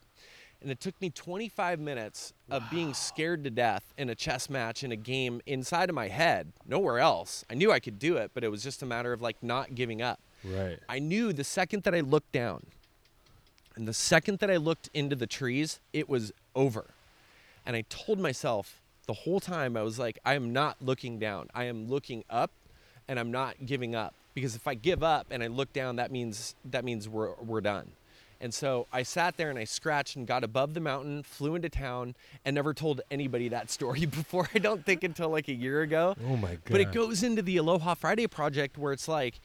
And 0.61 0.71
it 0.71 0.79
took 0.79 0.93
me 1.01 1.09
25 1.09 1.81
minutes 1.81 2.31
of 2.49 2.63
being 2.71 2.93
scared 2.93 3.43
to 3.43 3.49
death 3.49 3.93
in 3.97 4.09
a 4.09 4.15
chess 4.15 4.49
match 4.49 4.81
in 4.81 4.93
a 4.93 4.95
game 4.95 5.41
inside 5.45 5.89
of 5.89 5.93
my 5.93 6.07
head, 6.07 6.53
nowhere 6.65 6.99
else. 6.99 7.43
I 7.49 7.55
knew 7.55 7.69
I 7.69 7.81
could 7.81 7.99
do 7.99 8.15
it, 8.15 8.31
but 8.33 8.45
it 8.45 8.47
was 8.49 8.63
just 8.63 8.81
a 8.81 8.85
matter 8.85 9.11
of 9.11 9.21
like 9.21 9.35
not 9.43 9.75
giving 9.75 10.01
up. 10.01 10.21
right. 10.45 10.79
I 10.87 10.99
knew 10.99 11.33
the 11.33 11.43
second 11.43 11.83
that 11.83 11.93
I 11.93 11.99
looked 11.99 12.31
down 12.31 12.65
and 13.75 13.85
the 13.85 13.93
second 13.93 14.39
that 14.39 14.49
I 14.49 14.55
looked 14.55 14.89
into 14.93 15.17
the 15.17 15.27
trees, 15.27 15.81
it 15.91 16.07
was 16.07 16.31
over. 16.55 16.85
And 17.65 17.75
I 17.75 17.83
told 17.89 18.21
myself 18.21 18.79
the 19.07 19.13
whole 19.13 19.39
time, 19.39 19.75
I 19.75 19.81
was 19.81 19.97
like, 19.97 20.19
I 20.25 20.35
am 20.35 20.53
not 20.53 20.77
looking 20.81 21.17
down. 21.17 21.49
I 21.55 21.63
am 21.65 21.89
looking 21.89 22.23
up 22.29 22.51
and 23.07 23.19
I'm 23.19 23.31
not 23.31 23.65
giving 23.65 23.95
up. 23.95 24.13
Because 24.33 24.55
if 24.55 24.67
I 24.67 24.75
give 24.75 25.01
up 25.01 25.27
and 25.31 25.41
I 25.41 25.47
look 25.47 25.73
down, 25.73 25.95
that 25.95 26.11
means 26.11 26.53
that 26.65 26.85
means 26.85 27.09
we're 27.09 27.33
we're 27.41 27.61
done. 27.61 27.91
And 28.39 28.53
so 28.53 28.85
I 28.93 29.01
sat 29.01 29.35
there 29.37 29.49
and 29.49 29.57
I 29.57 29.63
scratched 29.63 30.15
and 30.15 30.27
got 30.27 30.43
above 30.43 30.75
the 30.75 30.79
mountain, 30.79 31.23
flew 31.23 31.55
into 31.55 31.69
town, 31.69 32.13
and 32.45 32.53
never 32.53 32.73
told 32.73 33.01
anybody 33.09 33.49
that 33.49 33.71
story 33.71 34.05
before. 34.05 34.47
I 34.53 34.59
don't 34.59 34.85
think 34.85 35.03
until 35.03 35.29
like 35.29 35.47
a 35.47 35.53
year 35.53 35.81
ago. 35.81 36.15
Oh 36.23 36.35
my 36.35 36.51
god. 36.51 36.61
But 36.69 36.81
it 36.81 36.91
goes 36.91 37.23
into 37.23 37.41
the 37.41 37.57
Aloha 37.57 37.95
Friday 37.95 38.27
project 38.27 38.77
where 38.77 38.93
it's 38.93 39.07
like, 39.07 39.39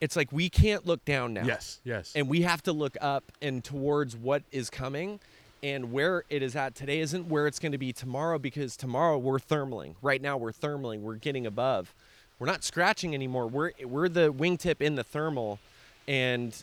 it's 0.00 0.16
like 0.16 0.32
we 0.32 0.48
can't 0.48 0.84
look 0.84 1.04
down 1.04 1.32
now. 1.32 1.44
Yes. 1.44 1.80
Yes. 1.84 2.12
And 2.16 2.28
we 2.28 2.42
have 2.42 2.62
to 2.64 2.72
look 2.72 2.96
up 3.00 3.30
and 3.40 3.62
towards 3.62 4.16
what 4.16 4.42
is 4.50 4.68
coming. 4.68 5.20
And 5.62 5.90
where 5.90 6.24
it 6.28 6.42
is 6.42 6.54
at 6.54 6.74
today 6.74 7.00
isn't 7.00 7.28
where 7.28 7.46
it's 7.46 7.58
going 7.58 7.72
to 7.72 7.78
be 7.78 7.92
tomorrow 7.92 8.38
because 8.38 8.76
tomorrow 8.76 9.18
we're 9.18 9.38
thermaling. 9.38 9.94
Right 10.02 10.20
now 10.20 10.36
we're 10.36 10.52
thermaling. 10.52 11.00
We're 11.00 11.14
getting 11.14 11.46
above. 11.46 11.94
We're 12.38 12.46
not 12.46 12.62
scratching 12.62 13.14
anymore. 13.14 13.46
We're 13.46 13.72
we're 13.82 14.10
the 14.10 14.32
wingtip 14.32 14.82
in 14.82 14.94
the 14.94 15.04
thermal, 15.04 15.58
and 16.06 16.54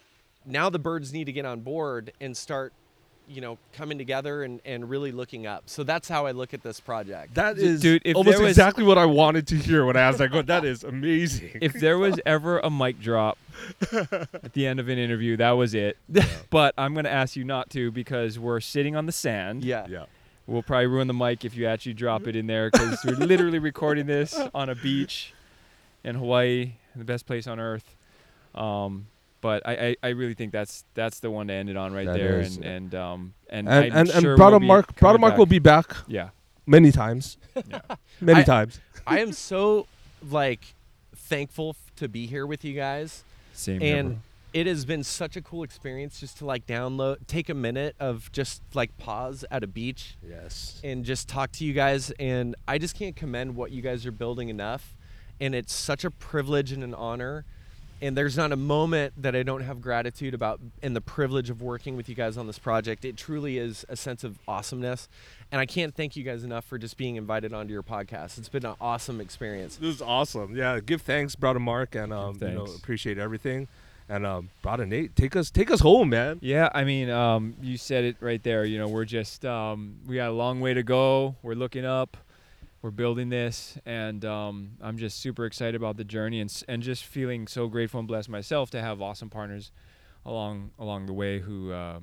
now 0.46 0.70
the 0.70 0.80
birds 0.80 1.12
need 1.12 1.24
to 1.26 1.32
get 1.32 1.46
on 1.46 1.62
board 1.62 2.12
and 2.22 2.38
start, 2.38 2.74
you 3.28 3.42
know, 3.42 3.58
coming 3.74 3.98
together 3.98 4.44
and, 4.44 4.60
and 4.66 4.90
really 4.90 5.12
looking 5.12 5.48
up. 5.48 5.64
So 5.68 5.84
that's 5.84 6.08
how 6.10 6.26
I 6.26 6.32
look 6.32 6.54
at 6.54 6.62
this 6.64 6.80
project. 6.80 7.36
that 7.36 7.58
is 7.58 7.82
dude, 7.82 8.02
if 8.06 8.16
almost 8.16 8.40
was- 8.40 8.50
exactly 8.50 8.84
what 8.84 8.98
I 8.98 9.06
wanted 9.06 9.48
to 9.48 9.56
hear 9.56 9.86
when 9.86 9.96
I 9.96 10.02
asked 10.02 10.18
that. 10.20 10.32
Go, 10.32 10.42
that 10.42 10.66
is 10.66 10.84
amazing. 10.84 11.58
if 11.62 11.74
there 11.74 11.98
was 11.98 12.20
ever 12.26 12.60
a 12.60 12.70
mic 12.70 13.00
drop 13.00 13.38
at 13.92 14.54
the 14.54 14.68
end 14.68 14.80
of 14.80 14.90
an 14.90 14.98
interview, 14.98 15.38
that 15.38 15.52
was 15.52 15.74
it. 15.74 15.98
But 16.50 16.74
I'm 16.78 16.94
going 16.94 17.06
to 17.06 17.12
ask 17.12 17.36
you 17.36 17.44
not 17.44 17.70
to 17.72 17.92
because 17.92 18.38
we're 18.38 18.60
sitting 18.60 18.96
on 18.96 19.06
the 19.06 19.12
sand. 19.12 19.64
yeah. 19.64 19.88
yeah. 19.90 20.06
We'll 20.46 20.62
probably 20.62 20.88
ruin 20.88 21.08
the 21.08 21.14
mic 21.14 21.46
if 21.46 21.56
you 21.56 21.68
actually 21.68 21.94
drop 21.94 22.28
it 22.28 22.36
in 22.36 22.48
there 22.48 22.70
because 22.70 23.00
we're 23.06 23.16
literally 23.16 23.60
recording 23.60 24.08
this 24.08 24.38
on 24.54 24.68
a 24.70 24.76
beach 24.76 25.34
in 26.04 26.16
Hawaii, 26.16 26.74
the 26.98 27.06
best 27.06 27.26
place 27.26 27.48
on 27.48 27.62
earth. 27.62 27.96
Um, 28.54 29.08
but 29.44 29.62
I, 29.68 29.74
I, 29.90 29.96
I 30.02 30.10
really 30.10 30.34
think 30.34 30.52
that's 30.52 30.84
that's 30.96 31.20
the 31.20 31.30
one 31.30 31.48
to 31.50 31.54
end 31.54 31.70
it 31.70 31.78
on 31.78 31.94
right 31.94 32.08
That 32.08 32.18
there, 32.18 32.40
is. 32.40 32.56
and 32.58 32.66
and 32.66 32.96
um 32.96 33.34
and 33.50 33.70
And 33.70 33.94
I'm 33.94 34.00
and, 34.00 34.10
sure 34.10 34.32
and 34.34 34.40
we'll 34.40 34.60
Mark, 34.62 34.96
Brother 34.96 35.18
coming 35.18 35.22
Mark 35.22 35.32
back. 35.34 35.38
will 35.38 35.46
be 35.46 35.60
back 35.60 35.96
Yeah, 36.08 36.30
many 36.66 36.92
times. 36.92 37.38
yeah. 37.70 37.82
Many 38.20 38.40
I- 38.40 38.44
times. 38.44 38.80
I 39.06 39.20
am 39.20 39.32
so 39.50 39.86
like 40.32 40.74
thankful 41.16 41.70
f- 41.72 41.96
to 41.98 42.08
be 42.08 42.26
here 42.26 42.48
with 42.48 42.66
you 42.66 42.74
guys. 42.74 43.24
Same. 43.54 43.82
and 43.84 44.08
here, 44.10 44.18
it 44.62 44.68
has 44.68 44.86
been 44.86 45.04
such 45.04 45.36
a 45.36 45.42
cool 45.42 45.64
experience 45.64 46.20
just 46.20 46.38
to 46.40 46.46
like 46.46 46.66
download 46.66 47.18
take 47.28 47.50
a 47.50 47.54
minute 47.54 47.96
of 48.00 48.32
just 48.32 48.62
like 48.74 48.96
pause 48.98 49.46
at 49.52 49.64
a 49.64 49.68
beach 49.68 50.16
Yes. 50.28 50.80
and 50.84 51.04
just 51.06 51.28
talk 51.28 51.52
to 51.54 51.66
you 51.66 51.74
guys 51.74 52.12
and 52.20 52.56
i 52.68 52.78
just 52.78 52.96
can't 52.96 53.16
commend 53.16 53.56
what 53.56 53.72
you 53.72 53.82
guys 53.82 54.06
are 54.06 54.12
building 54.12 54.50
enough 54.50 54.96
and 55.42 55.54
it's 55.56 55.74
such 55.74 56.04
a 56.04 56.12
privilege 56.12 56.72
and 56.72 56.84
an 56.84 56.94
honor 56.94 57.46
and 58.04 58.16
there's 58.18 58.38
not 58.38 58.52
a 58.52 58.56
moment 58.56 59.14
that 59.18 59.36
i 59.36 59.42
don't 59.42 59.62
have 59.62 59.82
gratitude 59.82 60.34
about 60.34 60.60
and 60.84 60.96
the 60.96 61.02
privilege 61.02 61.50
of 61.50 61.62
working 61.62 61.96
with 61.96 62.08
you 62.08 62.14
guys 62.16 62.38
on 62.38 62.46
this 62.46 62.60
project 62.60 63.06
it 63.06 63.18
truly 63.18 63.58
is 63.58 63.86
a 63.90 63.96
sense 63.96 64.24
of 64.24 64.38
awesomeness 64.48 65.08
and 65.52 65.60
i 65.62 65.66
can't 65.66 65.96
thank 65.96 66.16
you 66.16 66.24
guys 66.24 66.44
enough 66.44 66.66
for 66.66 66.78
just 66.78 66.98
being 66.98 67.16
invited 67.16 67.54
onto 67.54 67.72
your 67.74 67.82
podcast 67.84 68.38
it's 68.38 68.50
been 68.50 68.66
an 68.66 68.76
awesome 68.82 69.20
experience 69.22 69.78
This 69.78 69.96
is 69.96 70.02
awesome. 70.02 70.56
Yeah, 70.56 70.80
give 70.80 71.02
thanks, 71.02 71.36
brother 71.36 71.60
Mark, 71.60 71.96
and 71.96 72.14
um, 72.14 72.38
you 72.42 72.50
know, 72.50 72.66
appreciate 72.66 73.18
everything. 73.18 73.68
And 74.10 74.26
um, 74.26 74.50
brother 74.62 74.86
Nate, 74.86 75.16
take 75.16 75.36
us, 75.36 75.50
take 75.50 75.72
us 75.72 75.80
home, 75.80 76.10
man. 76.10 76.40
Yeah, 76.42 76.70
I 76.76 76.84
mean, 76.84 77.10
um, 77.10 77.56
you 77.62 77.78
said 77.78 78.04
it 78.04 78.18
right 78.20 78.44
there. 78.44 78.66
You 78.66 78.78
know, 78.78 78.88
we're 78.90 79.06
just 79.06 79.46
um, 79.46 79.96
we 80.06 80.18
got 80.18 80.30
a 80.30 80.34
long 80.34 80.60
way 80.60 80.74
to 80.74 80.84
go. 80.84 81.36
We're 81.42 81.56
looking 81.56 81.86
up. 81.86 82.18
We're 82.84 82.92
building 82.92 83.30
this, 83.30 83.78
and 83.86 84.26
um, 84.26 84.72
I'm 84.82 84.98
just 84.98 85.20
super 85.22 85.46
excited 85.46 85.76
about 85.76 85.96
the 85.96 86.04
journey, 86.04 86.42
and 86.42 86.64
and 86.68 86.84
just 86.84 87.06
feeling 87.06 87.48
so 87.48 87.70
grateful 87.70 88.00
and 88.00 88.08
blessed 88.10 88.28
myself 88.28 88.72
to 88.72 88.82
have 88.82 89.02
awesome 89.02 89.30
partners 89.30 89.72
along 90.26 90.72
along 90.78 91.06
the 91.06 91.14
way 91.14 91.40
who 91.40 91.72
uh, 91.72 92.02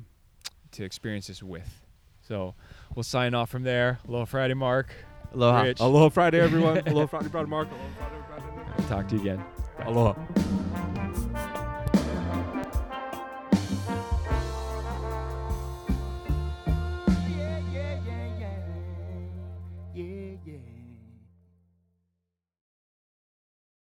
to 0.72 0.82
experience 0.82 1.26
this 1.26 1.42
with. 1.42 1.82
So 2.26 2.54
we'll 2.94 3.02
sign 3.02 3.34
off 3.34 3.50
from 3.50 3.62
there. 3.62 3.98
Aloha 4.08 4.24
Friday, 4.24 4.54
Mark. 4.54 4.94
aloha 5.34 5.60
Rich. 5.64 5.80
Aloha 5.80 6.08
Friday, 6.08 6.40
everyone. 6.40 6.78
Aloha 6.86 7.06
Friday, 7.08 7.28
brother 7.28 7.46
Mark. 7.48 7.68
Aloha 7.68 7.84
Friday, 7.98 8.22
brother 8.26 8.56
Nate. 8.56 8.80
I'll 8.80 8.88
talk 8.88 9.08
to 9.08 9.16
you 9.16 9.20
again. 9.20 9.44
Aloha. 9.84 10.14